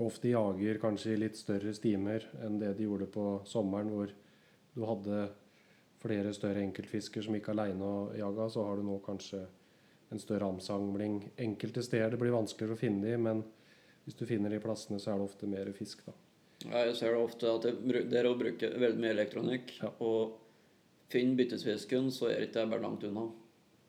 [0.02, 4.10] Ofte jager kanskje i litt større stimer enn det de gjorde på sommeren, hvor
[4.76, 5.28] du hadde
[6.02, 8.50] flere større enkeltfisker som gikk aleine og jaga.
[8.52, 9.46] Så har du nå kanskje
[10.12, 11.30] en større amsamling.
[11.36, 12.10] enkelte steder.
[12.10, 13.42] Det blir vanskeligere å finne de, men
[14.04, 16.12] hvis du finner de plassene, så er det ofte mer fisk, da.
[16.66, 17.66] Ja, Jeg ser det ofte at
[18.10, 19.72] dere bruker veldig mye elektronikk.
[19.82, 19.90] Ja.
[20.00, 20.36] Og
[21.12, 23.28] finn byttesfisken, så er det ikke bare langt unna.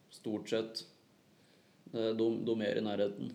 [0.10, 0.86] Stort sett.
[1.91, 3.32] Det- De, de er i nærheten.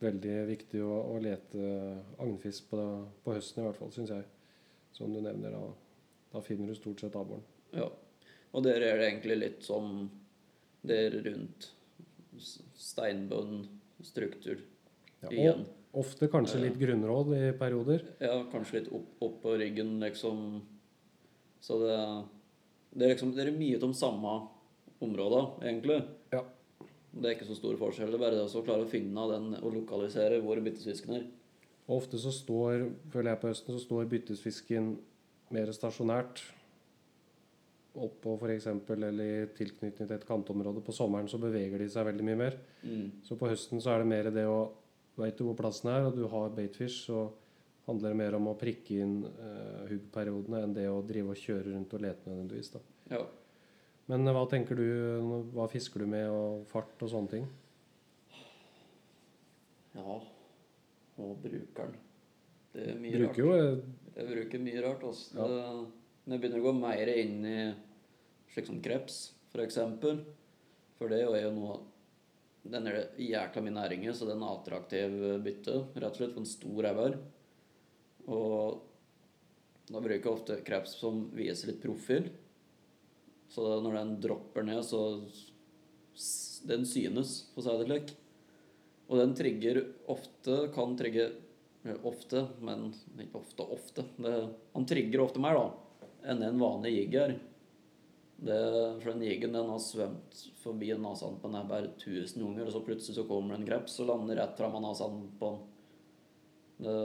[0.00, 2.80] Veldig viktig å, å lete agnfisk på,
[3.24, 4.24] på høsten, i hvert fall, syns jeg.
[4.92, 5.70] Som du nevner, da,
[6.34, 7.42] da finner du stort sett abboren.
[7.72, 7.88] Ja.
[8.52, 10.10] Og der er det egentlig litt som
[10.84, 11.70] det er rundt
[12.76, 13.70] steinbønnstruktur
[14.04, 14.58] struktur.
[15.22, 15.64] Ja, Igjen.
[15.96, 18.02] ofte kanskje litt grunnråd i perioder.
[18.20, 20.60] Ja, kanskje litt opp, opp på ryggen, liksom.
[21.64, 21.94] Så det,
[22.92, 24.34] det er liksom Det er mye av de samme
[25.04, 26.00] områdene, egentlig.
[26.34, 26.42] Ja.
[27.14, 28.10] Det er ikke så stor forskjell.
[28.10, 31.28] Det er bare det å klare å finne den og lokalisere hvor byttesfisken er.
[31.84, 34.94] Og ofte så står, føler jeg på høsten, så står byttesfisken
[35.54, 36.42] mer stasjonært
[37.94, 38.66] oppå f.eks.
[38.90, 40.82] eller i tilknytning til et kantområde.
[40.82, 42.56] På sommeren så beveger de seg veldig mye mer.
[42.82, 43.20] Mm.
[43.26, 44.64] Så på høsten så er det mer det å
[45.14, 47.28] Veit du hvor plassen er, og du har baitfish, så
[47.86, 51.68] handler det mer om å prikke inn uh, huggperiodene enn det å drive og kjøre
[51.68, 52.72] rundt og lete nødvendigvis.
[52.72, 52.80] da.
[53.12, 53.20] Ja.
[54.10, 54.86] Men eh, hva tenker du,
[55.54, 57.50] hva fisker du med, og fart og sånne ting?
[59.94, 60.20] ja.
[61.22, 61.92] Og brukeren.
[62.74, 63.60] Det er mye Bruker rart.
[63.62, 65.04] Jo, Jeg bruker mye rart.
[65.06, 65.36] Også.
[65.38, 65.44] Ja.
[65.46, 65.58] Det,
[66.24, 67.58] når jeg begynner å gå mer inn i
[68.50, 69.18] slik som kreps,
[69.52, 69.78] f.eks.
[70.98, 71.76] For det er jo noe
[72.64, 75.76] Den er det jækla mye næring i, så det er en attraktiv bytte.
[75.94, 77.16] Rett og slett for en stor rævær.
[78.34, 78.80] Og
[79.90, 82.30] da bruker jeg ofte kreps som viser litt profil.
[83.54, 85.22] Så når den dropper ned, så
[86.64, 88.12] Den synes, for å si det slik.
[89.10, 89.80] Og den trigger
[90.10, 91.30] ofte Kan trigge
[92.08, 92.86] Ofte, men
[93.20, 94.02] ikke ofte ofte.
[94.16, 94.30] Det,
[94.72, 95.64] han trigger ofte mer da
[96.24, 97.34] enn en vanlig jigger.
[98.44, 102.82] For den jiggen den har svømt forbi nesen på den bare 1000 ganger, og så
[102.84, 105.60] plutselig så kommer det en kreps og lander rett fram av nesen på den.
[106.84, 106.96] Det,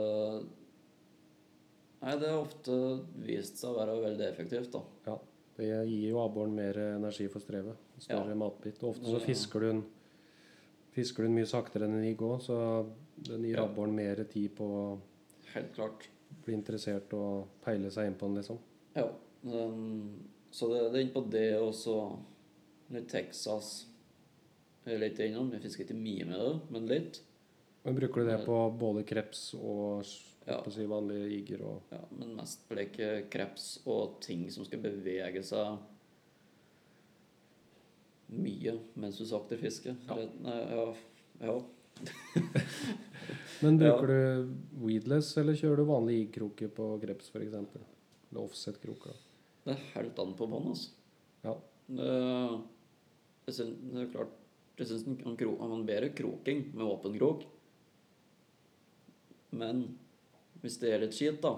[2.00, 2.78] nei, det har ofte
[3.22, 4.82] vist seg å være veldig effektivt, da.
[5.60, 7.76] Det gir jo abboren mer energi for strevet.
[8.00, 8.34] Større Ja.
[8.40, 8.78] matbit.
[8.82, 9.82] Og ofte så fisker du den
[10.90, 12.56] Fisker du den mye saktere enn en jigg òg, så
[13.22, 13.64] den gir Ja.
[13.64, 14.98] abboren mer tid på å
[15.54, 16.08] Helt klart.
[16.44, 18.58] bli interessert og peile seg inn på den, liksom.
[18.96, 19.04] Ja.
[19.44, 20.18] Den,
[20.50, 22.18] så det, det er inne på det og så
[22.90, 23.86] litt Texas
[24.84, 25.52] er litt innom.
[25.52, 27.20] Jeg fisker ikke mye med det, men litt.
[27.84, 30.02] Men bruker du det på både kreps og
[30.50, 30.72] Ja.
[30.74, 35.78] si, vanlige jigger og Ja, men mest bleke kreps og ting som skal bevege seg
[38.30, 39.94] mye mens du sakter fiske.
[40.06, 40.16] Ja.
[40.16, 40.96] Rett-
[41.40, 41.56] ja.
[43.60, 44.52] Men bruker du
[44.86, 47.54] weedless, eller kjører du vanlige jiggkroker på kreps, f.eks.?
[48.30, 49.16] Eller offset-kroker?
[49.66, 50.94] Det er helt an på bånd, altså.
[51.44, 51.54] Ja.
[51.90, 52.06] Det,
[53.48, 54.36] jeg synes, det er klart
[54.78, 55.06] Jeg syns
[55.60, 57.42] han bedre kroking med åpen krok.
[59.50, 59.82] Men
[60.62, 61.54] hvis det er litt skit, da,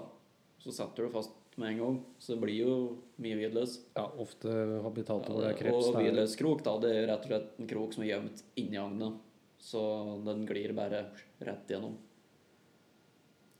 [0.63, 1.97] så setter du fast med en gang.
[2.19, 2.75] Så det blir jo
[3.21, 3.79] mye weedless.
[3.95, 4.49] ja, ofte
[4.83, 5.87] habitat hvor Ja, det er kreps.
[5.87, 8.77] og er- weedless-krok, da, det er rett og slett en krok som er gjemt inni
[8.77, 9.19] agnet.
[9.59, 11.05] Så den glir bare
[11.39, 11.95] rett gjennom.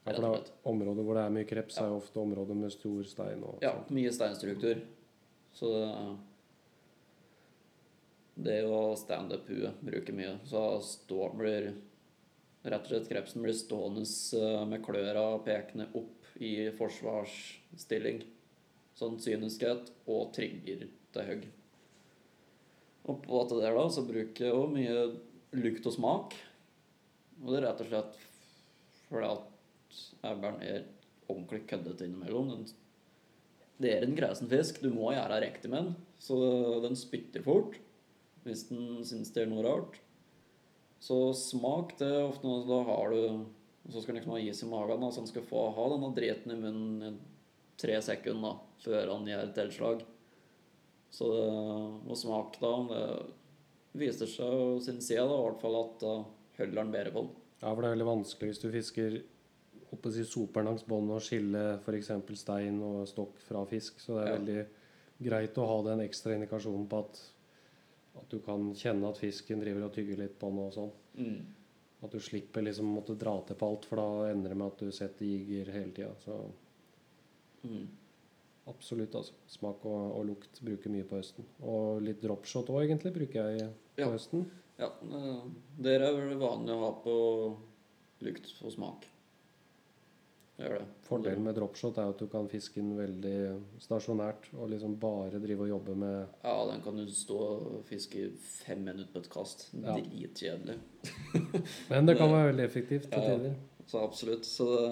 [0.05, 2.71] Ja, for det er områder hvor det er mye kreps, er jo ofte områder med
[2.73, 3.43] stor stein.
[3.43, 4.81] Og, Ja, mye steinstruktur.
[5.53, 6.17] Så det,
[8.43, 10.39] det å standup-hue bruker mye.
[10.49, 11.73] Så stå, blir
[12.63, 14.05] rett og slett krepsen blir stående
[14.39, 18.23] eh, med kløra pekende opp i forsvarsstilling.
[18.97, 21.47] Sånn syneskhet og trigger til høgg.
[23.09, 26.37] Og på det der da, så bruker jeg også mye lukt og smak.
[27.41, 28.21] Og det er rett og slett
[29.09, 30.85] fordi at ebberen er
[31.27, 32.53] ordentlig køddete innimellom.
[32.53, 32.63] Den
[33.81, 34.79] det er en gresen fisk.
[34.83, 35.95] Du må gjøre riktig med den.
[36.21, 36.37] Så
[36.85, 37.79] den spytter fort.
[38.43, 39.93] hvis den syns det er noe rart.
[41.03, 43.45] Så smak, det er ofte noe da har du
[43.91, 46.13] Så skal den liksom ha is i magen, da, så den skal få ha denne
[46.15, 47.09] driten i munnen i
[47.81, 50.05] tre sekunder da, før han gjør et tilslag.
[51.11, 51.41] Så det,
[52.07, 56.13] og smak, da Det viser seg, syns jeg, da, i hvert fall at da
[56.61, 57.33] holder han bedre på den.
[57.59, 59.19] Ja, for det er veldig vanskelig hvis du fisker
[59.93, 62.09] oppe si soperen langs båndet og skille f.eks.
[62.39, 63.99] stein og stokk fra fisk.
[64.01, 64.39] Så det er Ja.
[64.39, 64.65] veldig
[65.27, 67.21] greit å ha den ekstra indikasjonen på at,
[68.15, 70.91] at du kan kjenne at fisken driver og tygger litt på den og sånn.
[71.17, 71.41] Mm.
[72.03, 74.67] At du slipper liksom å måtte dra til på alt, for da ender det med
[74.73, 76.13] at du setter jiger hele tida.
[76.25, 76.37] Så
[77.63, 77.87] Mm.
[78.67, 79.33] absolutt, altså.
[79.47, 81.45] Smak og, og lukt bruker mye på høsten.
[81.61, 84.09] Og litt dropshot òg, egentlig, bruker jeg på Ja.
[84.11, 84.45] høsten.
[84.77, 85.41] Ja, eh,
[85.79, 87.57] dere er vel vanlig å ha på
[88.21, 89.07] lukt og smak.
[90.63, 90.85] Gjør det.
[91.07, 93.33] Fordelen med dropshot er at du kan fiske den veldig
[93.83, 98.29] stasjonært og liksom bare drive og jobbe med Ja, den kan du stå og fiske
[98.63, 99.67] fem minutter på et kast.
[99.75, 99.97] Ja.
[99.97, 100.77] Dritkjedelig.
[101.91, 103.35] Men det kan være veldig effektivt til Ja.
[103.37, 103.55] tider.
[103.85, 104.45] Så absolutt.
[104.47, 104.89] Så det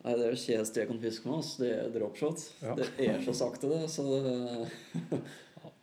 [0.00, 1.56] Nei, det er det kjedeligste jeg kan fiske med, ass.
[1.60, 2.44] Det er dropshot.
[2.64, 2.72] Ja.
[2.78, 3.82] Det er så sakte, det.
[3.92, 5.20] Så det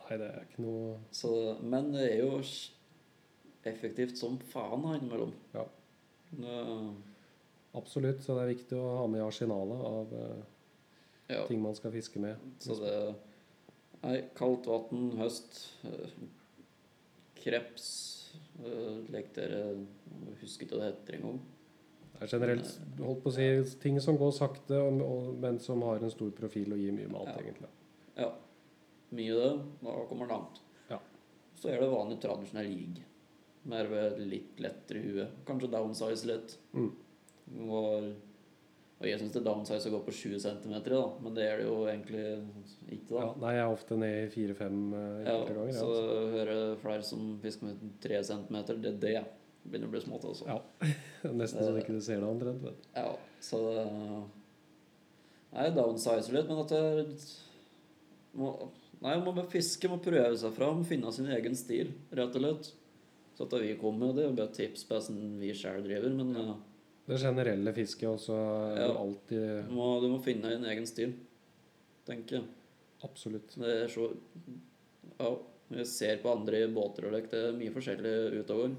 [0.07, 2.39] Nei, det er ikke noe så, men det er jo
[3.67, 5.34] effektivt som faen da, innimellom.
[5.53, 5.65] Ja.
[6.32, 6.57] Det,
[7.78, 8.23] Absolutt.
[8.25, 10.43] Så det er viktig å ha med arsenalet av eh,
[11.36, 11.43] ja.
[11.47, 12.41] ting man skal fiske med.
[12.63, 12.97] Så det
[14.03, 15.57] Nei, kaldt vann, høst,
[15.89, 16.11] eh,
[17.38, 17.88] kreps
[18.61, 19.61] uh, Lek dere
[20.41, 21.39] husket hva det heter engang.
[22.17, 22.69] Det er generelt
[22.99, 23.47] holdt på å si,
[23.82, 24.80] ting som går sakte,
[25.41, 27.41] men som har en stor profil og gir mye mat, Ja.
[27.41, 27.69] egentlig.
[28.17, 28.30] Ja.
[29.17, 29.51] Mye det.
[29.82, 30.61] Da kommer langt.
[30.89, 30.99] Ja.
[31.55, 33.03] Så er det vanlig tradisjonell jig.
[33.69, 35.28] Mer ved litt lettere hue.
[35.45, 36.57] Kanskje downsize litt.
[36.73, 36.89] Mm.
[37.55, 38.07] Og,
[38.97, 41.01] og jeg syns det downsize å gå på 7 cm, da.
[41.23, 42.23] Men det er det jo egentlig
[42.91, 43.21] ikke, da.
[43.23, 45.75] Ja, nei, jeg er ofte ned i fire-fem uh, Ja, ganger.
[45.77, 48.57] så Ja, hører jeg flere som fisker med 3 cm.
[48.73, 49.17] Det er det.
[49.67, 50.47] Begynner å bli smått, altså.
[50.47, 50.59] Ja.
[51.41, 52.67] Nesten så ikke du ser det omtrent.
[52.95, 53.09] Ja,
[53.43, 53.87] så det
[55.57, 56.81] Nei, downsize litt, men at det
[58.37, 58.51] må,
[58.99, 62.69] Nei, man må fiske, må prøve seg fram, finne sin egen stil, rett og slett.
[63.37, 66.31] Så at vi kommer, det er jo bare tips på hvordan vi sjøl driver, men
[66.41, 66.53] eh,
[67.07, 68.35] Det generelle fisket også
[68.75, 68.87] er Ja.
[68.99, 71.13] alltid du, må, du må finne en egen stil,
[72.05, 72.47] tenker jeg.
[73.07, 73.55] Absolutt.
[73.55, 74.09] Det er så
[75.19, 75.29] Ja,
[75.71, 78.75] jeg ser på andre båter og lek, det er mye forskjellig utover.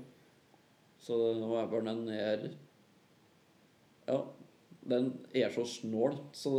[1.01, 2.49] Så nå er bare den her
[4.09, 4.19] Ja,
[4.89, 6.53] den er så snål, så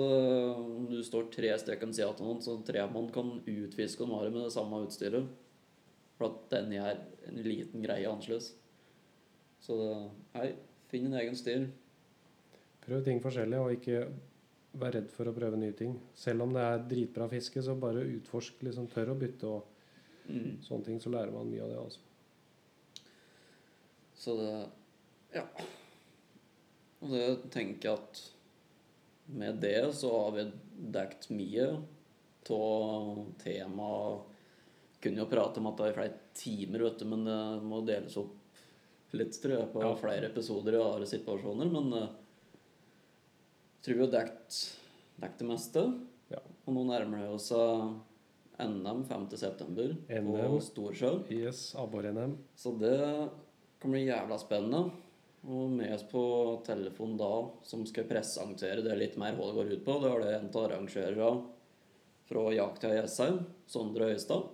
[0.55, 4.29] om du står tre stykker siden av noen, så tre man kan utfiske den bare
[4.33, 5.27] med det samme utstyret.
[6.17, 8.51] For at den er en liten greie annerledes.
[9.63, 10.49] Så det, nei,
[10.89, 11.67] finn din egen stil.
[12.85, 14.03] Prøv ting forskjellig, og ikke
[14.79, 15.95] vær redd for å prøve nye ting.
[16.17, 18.61] Selv om det er dritbra fiske, så bare utforsk.
[18.65, 19.63] liksom Tør å bytte og
[20.29, 20.59] Mm.
[20.61, 21.77] sånne ting, så lærer man mye av det.
[21.77, 21.99] altså.
[24.15, 24.69] Så det
[25.33, 25.45] Ja.
[27.01, 28.31] Og det tenker jeg at
[29.29, 30.51] med det så har vi
[30.91, 31.67] dekt mye
[32.49, 34.21] av temaet.
[35.01, 38.17] Kunne jo prate om at det er flere timer, vet du, men det må deles
[38.17, 38.38] opp
[39.17, 39.95] litt, tror jeg, på Ja.
[39.95, 41.71] flere episoder i rare situasjoner.
[41.71, 42.09] Men uh,
[43.81, 44.59] tror vi har dekt,
[45.19, 45.85] dekt det meste.
[46.29, 46.41] Ja.
[46.67, 47.99] Og nå nærmer det oss seg
[48.59, 49.93] NM 5.9.
[50.09, 50.59] på.
[50.61, 51.13] Storsjø.
[51.31, 52.37] Yes, abbor-NM.
[52.55, 52.97] Så det
[53.79, 54.89] kan bli jævla spennende.
[55.47, 56.21] Og med oss på
[56.67, 57.31] telefon da,
[57.63, 60.49] som skal presentere det litt mer hva det går ut på, det er det en
[60.51, 61.29] av arrangørene
[62.29, 64.49] fra Jakta i Jessheim, Sondre Øystad.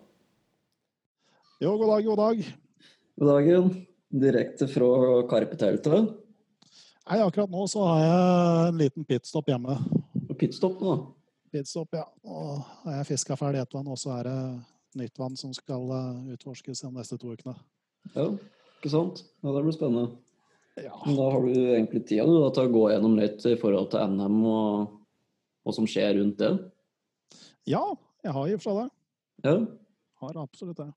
[1.63, 2.45] Jo, god dag, god dag.
[3.17, 3.73] God dagen.
[4.15, 4.87] Direkte fra
[5.27, 6.13] Karpeteltet.
[7.05, 9.75] Nei, akkurat nå så har jeg en liten pitstop hjemme.
[10.39, 10.93] Pitstop nå.
[11.53, 12.05] Pitstop, ja.
[12.23, 14.39] Og har jeg fiska ferdig ett vann, og så er det
[15.01, 17.55] nytt vann som skal eh, utforskes de neste to ukene.
[18.15, 18.29] Ja,
[18.79, 19.21] ikke sant?
[19.43, 20.17] Ja, det blir spennende.
[20.79, 20.95] Ja.
[21.05, 23.91] Men da har du egentlig tida du, da, til å gå gjennom litt i forhold
[23.93, 24.95] til NM og
[25.65, 26.51] hva som skjer rundt det.
[27.67, 27.83] ja,
[28.25, 28.87] jeg har i og for seg det.
[29.45, 29.57] Ja.
[30.23, 30.87] Har absolutt det.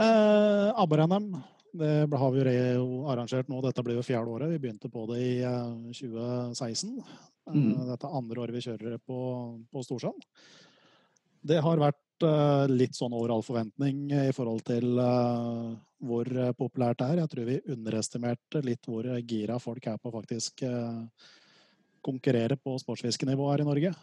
[0.00, 1.32] Eh, Abber-NM
[1.72, 2.44] det har vi
[2.74, 3.60] jo arrangert nå.
[3.62, 4.50] Dette blir jo fjerde året.
[4.50, 6.96] Vi begynte på det i eh, 2016.
[6.98, 7.86] Eh, Mhm.
[7.88, 9.16] Dette er andre året vi kjører det på,
[9.72, 10.22] på Storsand.
[11.42, 15.72] Det har vært eh, litt sånn over all forventning i forhold til eh,
[16.04, 17.22] hvor eh, populært det er.
[17.24, 21.00] Jeg tror vi underestimerte litt hvor gira folk er på å faktisk eh,
[22.06, 23.94] konkurrere på sportsfiskenivå her i Norge.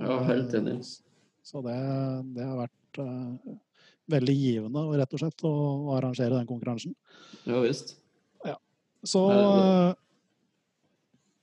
[0.00, 0.78] ja, helt enig.
[0.80, 1.12] Eh,
[1.46, 1.76] Så det,
[2.34, 3.58] det har vært eh,
[4.10, 5.52] veldig givende rett og slett å,
[5.90, 6.94] å arrangere den konkurransen.
[7.46, 7.96] Ja visst.
[8.46, 8.56] Ja.
[9.06, 9.94] Så eh,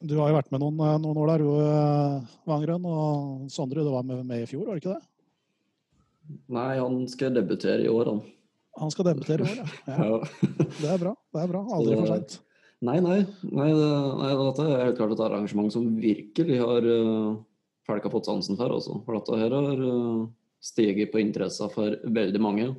[0.03, 2.29] du har jo vært med noen, eh, noen år der, du, Vangrøn.
[2.53, 2.87] Vangrønn.
[2.91, 5.09] Og Sondre, du var med, med i fjor, var det ikke det?
[6.55, 8.23] Nei, han skal debutere i år, han.
[8.81, 9.69] Han skal debutere i år, ja.
[9.91, 10.09] ja.
[10.09, 10.57] Ja.
[10.79, 11.15] Det er bra.
[11.35, 11.63] det er bra.
[11.77, 12.37] Aldri for seint.
[12.83, 13.21] Nei, nei.
[13.47, 13.89] nei, det,
[14.19, 17.35] nei dette er helt klart et arrangement som virkelig har uh,
[17.87, 18.73] folk har fått sansen for.
[18.75, 18.97] Også.
[19.05, 20.25] For dette her har uh,
[20.63, 22.69] steget på interessa for veldig mange.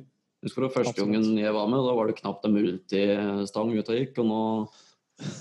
[0.41, 3.93] Jeg husker det første gangen jeg var med, da var det knapt en multistang ute
[3.93, 4.19] og gikk.
[4.21, 4.41] Og nå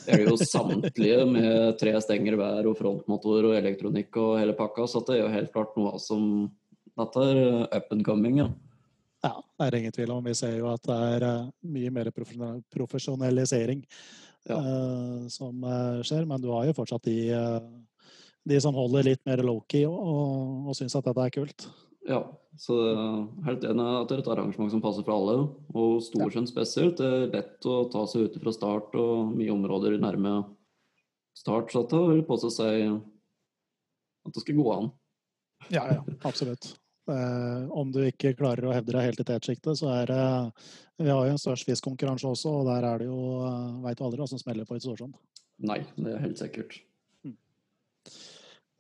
[0.09, 4.87] er det jo samtlige med tre stenger hver og frontmotor og elektronikk og hele pakka.
[4.89, 6.29] Så det er jo helt klart noe som
[6.95, 7.39] Dette er
[7.75, 8.45] up and coming, ja.
[9.25, 10.21] Ja, det er ingen tvil om.
[10.29, 13.81] Vi ser jo at det er eh, mye mer profesjonalisering
[14.47, 14.59] Ja.
[14.61, 16.27] uh, som eh, skjer.
[16.29, 17.33] Men du har jo fortsatt de,
[18.47, 21.67] de som holder litt mer low-key og, og, og syns at dette er kult.
[22.09, 22.21] Ja,
[22.61, 22.75] så
[23.47, 25.49] helt enig at det er et arrangement som passer for alle.
[25.75, 27.01] Og Storsjøen spesielt.
[27.01, 30.37] Det er lett å ta seg ut fra start og mye områder nærme
[31.39, 31.73] start.
[31.73, 32.87] Så det vil på seg
[34.25, 34.89] at det skal gå an.
[35.73, 36.75] Ja, ja, absolutt.
[37.11, 40.25] Eh, om du ikke klarer å hevde deg helt i tetsjiktet, så er det
[41.05, 43.19] Vi har jo en størst fiskkonkurranse også, og der er det jo
[43.85, 45.13] Veit du aldri hva som smeller på et storsjøen.
[45.69, 46.79] Nei, det er helt sikkert.
[47.27, 47.35] Eh,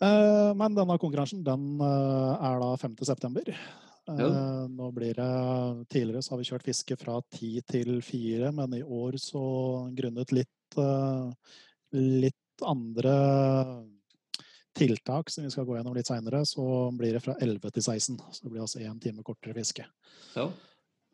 [0.02, 2.96] Men denne konkurransen den eh, er da 5.
[3.06, 3.50] september.
[3.50, 4.66] Eh, Ja.
[4.68, 8.82] Nå blir det Tidligere så har vi kjørt fiske fra 10 til 4, men i
[8.82, 9.44] år så
[9.96, 11.54] grunnet litt eh,
[11.94, 13.14] litt andre
[14.74, 18.18] tiltak som vi skal gå gjennom litt seinere, så blir det fra 11 til 16.
[18.30, 19.86] Så det blir altså én time kortere fiske.
[20.34, 20.48] Ja.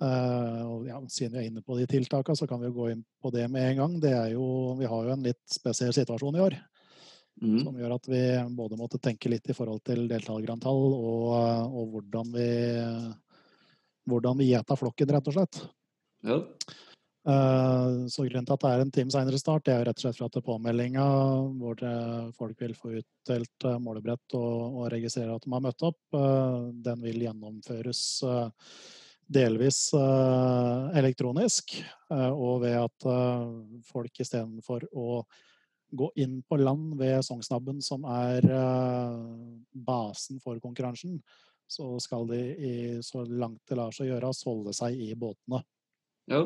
[0.01, 2.87] Uh, og ja, siden vi er inne på de tiltakene, så kan vi jo gå
[2.95, 3.99] inn på det med en gang.
[4.01, 4.47] Det er jo,
[4.81, 6.57] vi har jo en litt spesiell situasjon i år
[7.41, 7.63] Mm.
[7.65, 8.21] som gjør at vi
[8.53, 11.31] både måtte tenke litt i forhold til deltakerantall og,
[11.73, 12.49] og hvordan vi
[14.11, 15.61] hvordan vi gjeta flokken, rett og slett.
[16.27, 16.41] ja.
[17.29, 19.99] Eh, Så grunnen til at det er en time seinere start, det er jo rett
[19.99, 21.05] og slett for at påmeldinga
[21.61, 21.83] hvor
[22.39, 26.57] folk vil få utdelt eh, målebrett og, og registrere at de har møtt opp, eh,
[26.89, 28.03] den vil gjennomføres
[29.31, 31.77] delvis elektronisk,
[32.11, 33.05] og ved at
[33.87, 35.21] folk istedenfor å
[35.93, 39.15] gå inn på land ved Sognsnabben, som er eh,
[39.87, 41.21] basen for konkurransen,
[41.71, 42.75] så skal de i,
[43.07, 45.63] så langt det lar seg gjøre, holde seg i båtene.
[46.31, 46.45] ja.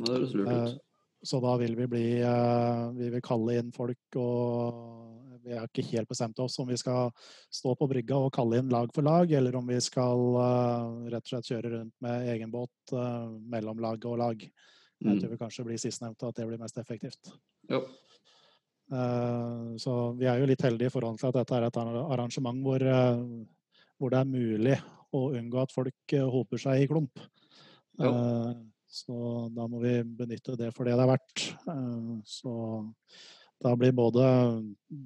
[0.00, 0.78] Det høres lurt Eh, ut.
[1.26, 5.82] Så da vil vi bli eh, Vi vil kalle inn folk og Vi har ikke
[5.90, 7.10] helt bestemt oss om vi skal
[7.52, 11.24] stå på brygga og kalle inn lag for lag, eller om vi skal eh, rett
[11.26, 14.40] og slett kjøre rundt med egen båt eh, mellom lag og lag.
[14.40, 14.50] Jeg
[15.00, 15.18] Mm.
[15.20, 17.30] tror vi kanskje blir sistnevnte, at det blir mest effektivt.
[17.70, 17.80] Ja.
[18.90, 22.62] Eh, Så vi er jo litt heldige i forhold til at dette er et arrangement
[22.64, 23.22] hvor, eh,
[23.98, 24.76] hvor det er mulig
[25.14, 27.22] å unngå at folk eh, hoper seg i klump.
[28.00, 28.52] Eh,
[28.90, 29.16] Så
[29.54, 31.42] da må vi benytte det for det det er verdt.
[32.26, 32.52] Så
[33.62, 34.24] da blir både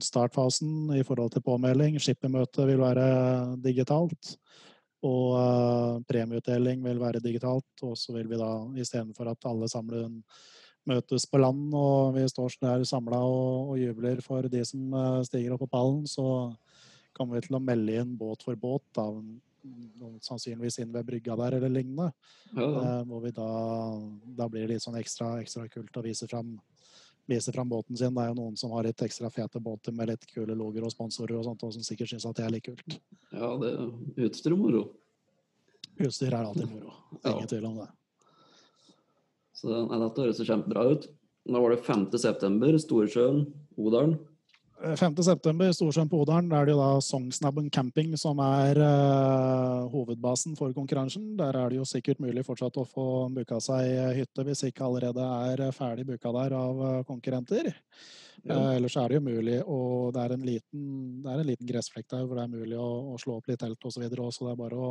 [0.01, 4.39] startfasen i forhold til påmelding, skippermøtet vil være digitalt.
[5.05, 7.85] Og premieutdeling vil være digitalt.
[7.85, 10.23] Og så vil vi da istedenfor at alle sammen
[10.89, 15.23] møtes på land og vi står der samla og, og jubler for de som eh,
[15.29, 16.27] stiger opp på pallen, så
[17.15, 19.07] kommer vi til å melde inn båt for båt, da,
[20.25, 22.11] sannsynligvis inn ved brygga der eller lignende.
[22.53, 23.01] Ja, ja.
[23.01, 23.49] Eh, vi da,
[24.41, 26.57] da blir det litt sånn ekstra, ekstra kult å vise fram,
[27.31, 28.15] vise fram båten sin.
[28.15, 30.95] Det er jo noen som har litt ekstra fete båter med litt kule logoer og
[30.95, 33.01] sponsorer og sånt, og som sikkert syns at det er litt kult.
[33.33, 34.89] ja, det er utstyr moro.
[35.95, 36.97] Utstyr er alltid moro.
[37.23, 37.37] Ja.
[37.37, 37.93] Ingen tvil om det.
[39.55, 41.09] Så nei, dette høres kjempebra ut.
[41.45, 42.07] Da var det 5.
[42.19, 43.45] september, Storsjøen,
[43.79, 44.17] Odalen.
[44.85, 45.15] 5.
[45.23, 50.57] september, Storsjøen på Odalen, der er det jo da Songsnabben camping som er uh, hovedbasen
[50.59, 51.37] for konkurransen.
[51.39, 55.25] Der er det jo sikkert mulig fortsatt å få booka seg hytte, hvis ikke allerede
[55.53, 57.71] er ferdig booka der av eh, konkurrenter.
[58.45, 58.59] Ja.
[58.59, 60.83] Uh, ellers er det jo mulig, og det er en liten,
[61.23, 63.63] det er en liten gressflekk der hvor det er mulig å, å slå opp litt
[63.63, 63.95] telt osv.
[63.97, 64.91] Så, videre, så det er bare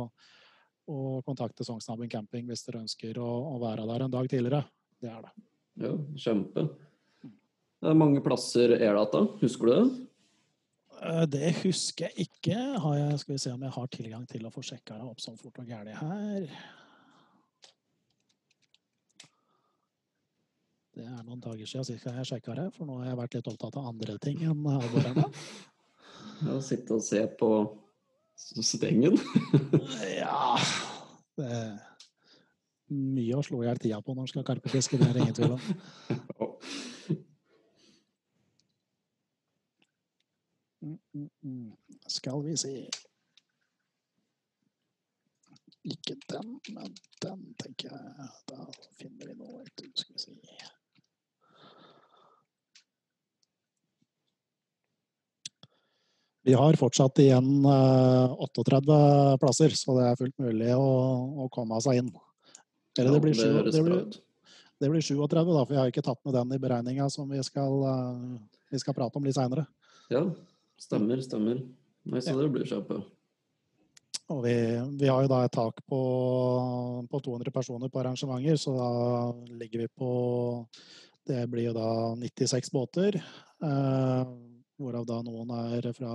[0.90, 4.64] å kontakte Sognsnabben camping hvis dere ønsker å, å være der en dag tidligere.
[5.00, 5.32] Det er det.
[5.84, 5.92] Ja,
[6.26, 6.68] kjempe.
[7.24, 9.84] Det er mange plasser er dette, husker du det?
[11.04, 12.56] Eh, Det husker jeg ikke.
[12.80, 15.20] Har jeg, skal vi se om jeg har tilgang til å få sjekka det opp
[15.20, 16.48] sånn fort og gæli her.
[20.94, 23.48] Det er noen dager siden sist jeg sjekka det, for nå har jeg vært litt
[23.50, 24.64] opptatt av andre ting enn.
[26.44, 27.48] Ja, sitte og se på
[28.36, 29.18] stengen.
[30.18, 30.56] Ja
[31.34, 31.74] Det er
[32.94, 35.38] mye å slå i hjel tida på når en skal karpefiske, det er det ingen
[35.38, 35.62] tvil om.
[40.84, 41.72] Mm, mm, mm.
[42.12, 42.90] Skal vi se
[45.84, 48.28] Ikke den, men den, tenker jeg.
[48.48, 48.66] Da
[48.98, 49.64] finner vi noe.
[49.94, 50.36] Skal vi si.
[56.44, 58.96] Vi har fortsatt igjen eh, 38
[59.40, 60.90] plasser, så det er fullt mulig å,
[61.44, 62.10] å komme seg inn.
[62.98, 64.02] Eller det blir, 7, det, blir,
[64.82, 67.40] det blir 37, da, for jeg har ikke tatt med den i beregninga som vi
[67.46, 69.64] skal, eh, vi skal prate om litt seinere.
[70.12, 70.26] Ja,
[70.80, 71.64] stemmer, stemmer.
[72.04, 73.00] Nei, så det blir kjempe.
[74.32, 74.54] Og vi,
[75.00, 76.00] vi har jo da et tak på,
[77.08, 78.90] på 200 personer på arrangementer, så da
[79.64, 80.10] ligger vi på
[81.24, 81.88] Det blir jo da
[82.20, 83.16] 96 båter.
[83.16, 84.34] Eh,
[84.80, 86.14] hvorav da noen er fra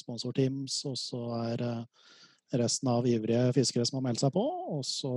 [0.00, 2.08] sponsorteams, og så er eh,
[2.60, 4.44] resten av ivrige fiskere som har meldt seg på.
[4.76, 5.12] Og så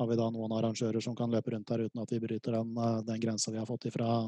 [0.00, 2.72] har vi da noen arrangører som kan løpe rundt der uten at vi bryter den,
[2.76, 4.22] eh, den grensa vi har fått ifra,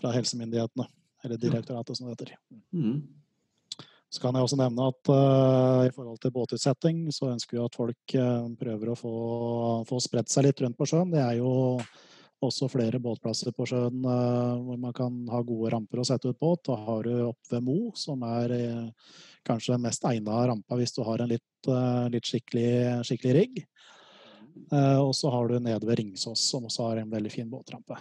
[0.00, 0.88] fra helsemyndighetene.
[1.24, 2.34] Eller direktoratet, som det heter.
[2.76, 3.00] Mm.
[4.12, 7.74] Så kan jeg også nevne at uh, i forhold til båtutsetting, så ønsker vi at
[7.74, 9.14] folk uh, prøver å få,
[9.88, 11.10] få spredt seg litt rundt på sjøen.
[11.10, 11.50] Det er jo
[12.44, 16.38] også flere båtplasser på sjøen eh, hvor man kan ha gode ramper å sette ut
[16.40, 16.64] båt.
[16.68, 19.12] Da har du opp ved Mo, som er eh,
[19.46, 23.62] kanskje den mest egna rampa hvis du har en litt, eh, litt skikkelig, skikkelig rigg.
[24.72, 27.96] Eh, og så har du nede ved Ringsås, som også har en veldig fin båtrampe.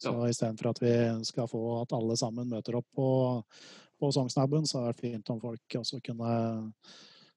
[0.00, 0.28] Så Ja.
[0.28, 3.08] istedenfor at vi skal få at alle sammen møter opp på,
[4.00, 6.30] på Sognsnabben, så er det fint om folk også kunne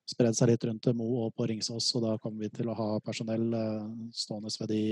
[0.08, 1.96] spredd seg litt rundt til Mo og på Ringsås.
[1.96, 3.52] Og da kommer vi til å ha personell
[4.16, 4.84] stående ved de,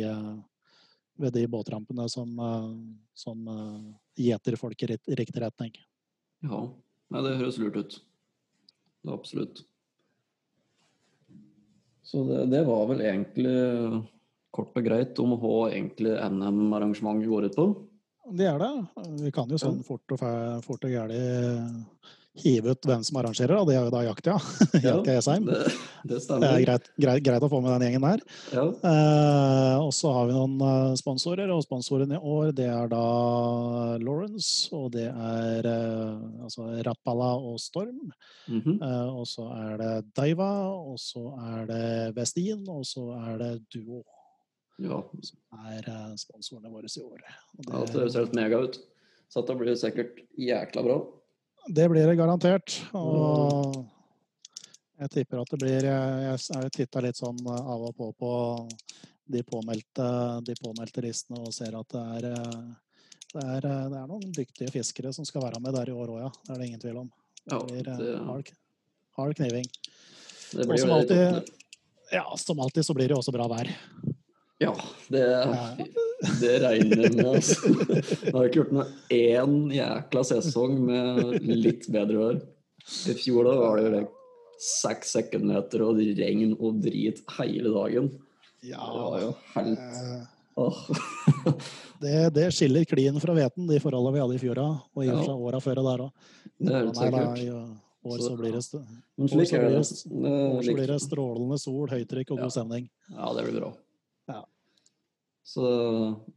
[1.21, 2.69] ved de båtrampene som, eh,
[3.13, 3.89] som eh,
[4.27, 5.75] gjeter folk i riktig retning.
[6.45, 6.63] Ja,
[7.21, 7.99] det høres lurt ut.
[9.01, 9.63] Det absolutt.
[12.03, 13.53] Så det, det var vel egentlig
[14.51, 17.67] kort og greit om hva egentlig NM-arrangementet går ut på.
[18.31, 18.71] Det er det.
[19.23, 20.21] Vi kan jo sånn fort og,
[20.65, 21.21] fort og gærlig
[22.39, 24.35] hive ut hvem som arrangerer, og det er jo da Jaktia.
[24.85, 25.47] Jaktia Esheim.
[25.49, 25.65] det,
[26.07, 28.23] det Det er greit, greit, greit å få med den gjengen der.
[28.55, 32.87] Ja, Eh, og så har vi noen eh, sponsorer, og sponsoren i år det er
[32.91, 33.01] da
[34.01, 38.11] Lawrence, og det er eh, altså Rappala og Storm.
[38.47, 38.79] mhm.
[38.81, 43.53] Eh, og så er det Daiva, og så er det Vestin, og så er det
[43.75, 44.03] Duo.
[44.81, 45.03] ja.
[45.21, 47.21] Som er eh, sponsorene våre i år.
[47.59, 48.79] Og ja det høres helt mega ut.
[49.31, 50.97] Så dette blir sikkert jækla bra.
[51.67, 52.77] Det blir det garantert.
[52.97, 53.81] Og
[55.01, 58.31] jeg tipper at det blir Jeg har titta litt sånn av og på på
[59.31, 60.05] de påmeldte,
[60.43, 62.25] de påmeldte listene og ser at det er,
[63.31, 66.19] det er, det er noen dyktige fiskere som skal være med der i år òg,
[66.25, 66.31] ja.
[66.43, 67.11] Det er det ingen tvil om.
[67.45, 68.51] Det blir eh, det, hard,
[69.17, 69.69] hard kniving.
[70.51, 71.53] det Og som alltid, alltid
[72.11, 73.71] ja, som alltid så blir det også bra vær.
[74.61, 74.75] Ja,
[75.07, 75.23] det,
[76.41, 77.27] det regner jeg med.
[77.35, 77.71] Altså.
[78.25, 82.41] Jeg har ikke gjort noe én jækla sesong med litt bedre vær.
[83.11, 84.03] I fjor da var det
[84.61, 88.11] seks sekundmeter og regn og drit hele dagen.
[88.61, 89.79] Ja, Det var jo helt
[90.61, 90.81] oh.
[92.01, 95.33] Det, det skiller klien fra hveten, de forholdene vi hadde i fjor og i fra
[95.37, 96.11] åra før og der òg.
[98.01, 98.61] År Så- så blir det,
[99.21, 100.99] år så blir det.
[101.01, 102.87] strålende sol, høytrykk og god stemning.
[103.13, 103.69] Ja, det blir bra.
[105.43, 105.65] Så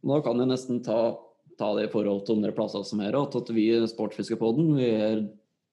[0.01, 1.14] nå kan jeg nesten ta,
[1.59, 5.26] ta det i forhold til andre plasser som her, at, vi i Sportfiskepodden vi er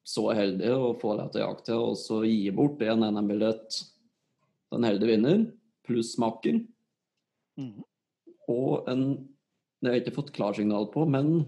[0.08, 4.80] så heldige å få lov til å jakte og så gi bort en NM-billett til
[4.80, 5.44] en heldig vinner,
[5.88, 6.62] pluss makker.
[7.60, 7.82] Mm.
[8.52, 9.06] Og en
[9.82, 11.40] Det har jeg ikke fått klarsignal på, men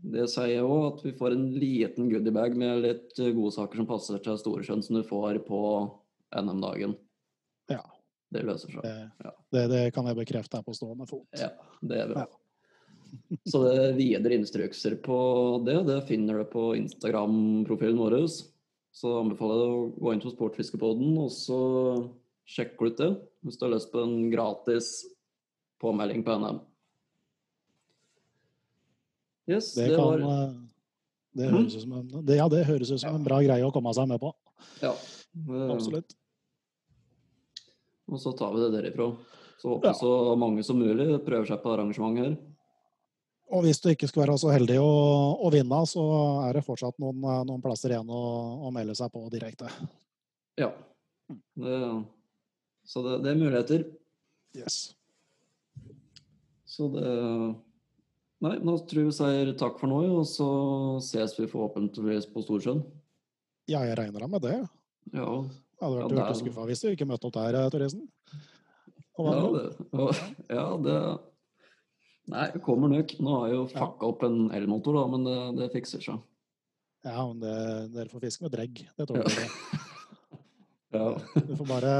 [0.00, 3.88] det sier jeg òg at vi får en liten goodiebag med litt gode godsaker som
[3.90, 5.60] passer til Storesjøen, som du får på
[6.32, 6.94] NM-dagen.
[8.34, 8.40] Ja.
[8.40, 8.82] Det løser seg.
[8.82, 8.94] Det,
[9.24, 9.30] Ja.
[9.54, 11.26] det, det kan jeg bekrefte her på stående fot.
[11.38, 11.50] Ja,
[11.82, 12.24] det er bra.
[13.46, 15.18] Så det er videre instrukser på
[15.64, 18.16] det, det finner du på Instagram-profilen vår.
[18.94, 21.58] Så anbefaler jeg deg å gå inn på Sportfiskepodden og så
[22.46, 23.08] sjekker du ut det
[23.46, 24.88] hvis du har lyst på en gratis
[25.82, 26.58] påmelding på NM.
[29.46, 30.52] Yes, Det, det, kan, var eh,
[31.36, 31.56] det, Mhm.
[31.58, 33.92] høres ut som en, det, ja, det høres ut som en bra greie å komme
[33.94, 34.30] seg med på.
[34.82, 34.94] Ja.
[35.74, 36.14] Absolutt.
[38.12, 39.10] Og så tar vi det derifra.
[39.60, 39.94] Så håper Ja.
[39.96, 42.34] så mange som mulig prøver seg på arrangement her.
[43.54, 44.90] Og hvis du ikke skulle være så heldig å,
[45.44, 46.02] å vinne, så
[46.48, 48.22] er det fortsatt noen, noen plasser igjen å,
[48.66, 49.68] å melde seg på direkte.
[50.60, 50.72] Ja.
[51.56, 51.76] Det,
[52.88, 53.84] så det, det er muligheter.
[54.56, 54.94] Yes.
[56.66, 57.08] Så det
[58.44, 60.46] Nei, nå tror jeg vi sier takk for nå, og så
[61.00, 62.82] ses vi forhåpentligvis på Storsjøen.
[63.70, 64.56] Ja, jeg regner da med det.
[65.14, 65.28] Ja,
[65.84, 68.04] hadde vært Ja, ja, skuffa hvis du ikke møtte opp der, Thoresen.
[69.14, 70.20] Ja, det, og,
[70.50, 70.98] ja, det
[72.32, 73.10] Nei, det kommer nok.
[73.20, 76.22] Nå har jeg jo fucka opp en elmotor, da, men det, det fikser seg.
[77.04, 77.56] Ja, men det,
[77.92, 78.80] dere får fiske med dregg.
[78.96, 79.48] Det tåler dere.
[80.94, 81.08] Ja.
[81.34, 81.92] Du får bare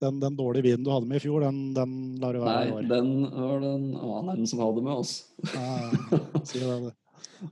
[0.00, 1.90] den, den dårlige vinen du hadde med i fjor, den, den
[2.22, 2.86] lar du være i Nei, år.
[2.88, 5.12] den var det en annen som hadde med oss.
[5.52, 5.66] Ja,
[6.48, 6.94] sier det.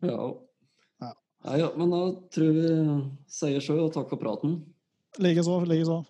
[0.01, 0.16] Ja.
[1.05, 1.11] Ja.
[1.45, 2.01] Nei, ja, men da
[2.32, 2.70] tror vi
[3.36, 4.62] sier sjø og takk for praten.
[5.19, 6.01] Likeså, likeså.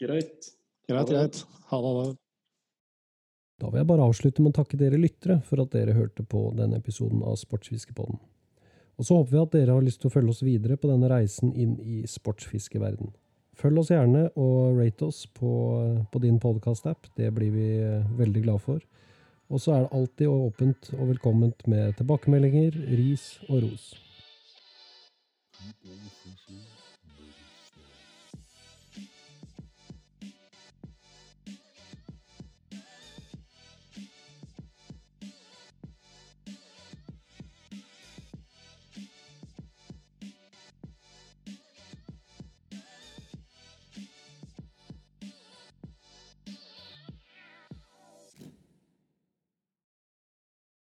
[0.00, 0.50] Greit.
[0.88, 1.44] Greit, greit.
[1.70, 1.92] Ha det.
[2.00, 2.16] Da.
[3.60, 6.48] Da vil jeg bare avslutte med å takke dere lyttere for at dere hørte på
[6.56, 8.18] denne episoden av Sportsfiskepodden.
[9.00, 11.08] Og så håper vi at dere har lyst til å følge oss videre på denne
[11.08, 13.14] reisen inn i sportsfiskeverden.
[13.60, 15.52] Følg oss gjerne og rate oss på,
[16.12, 17.08] på din podkast-app.
[17.16, 18.82] Det blir vi eh, veldig glad for.
[19.50, 23.90] Og så er det alltid åpent og velkomment med tilbakemeldinger, ris og ros.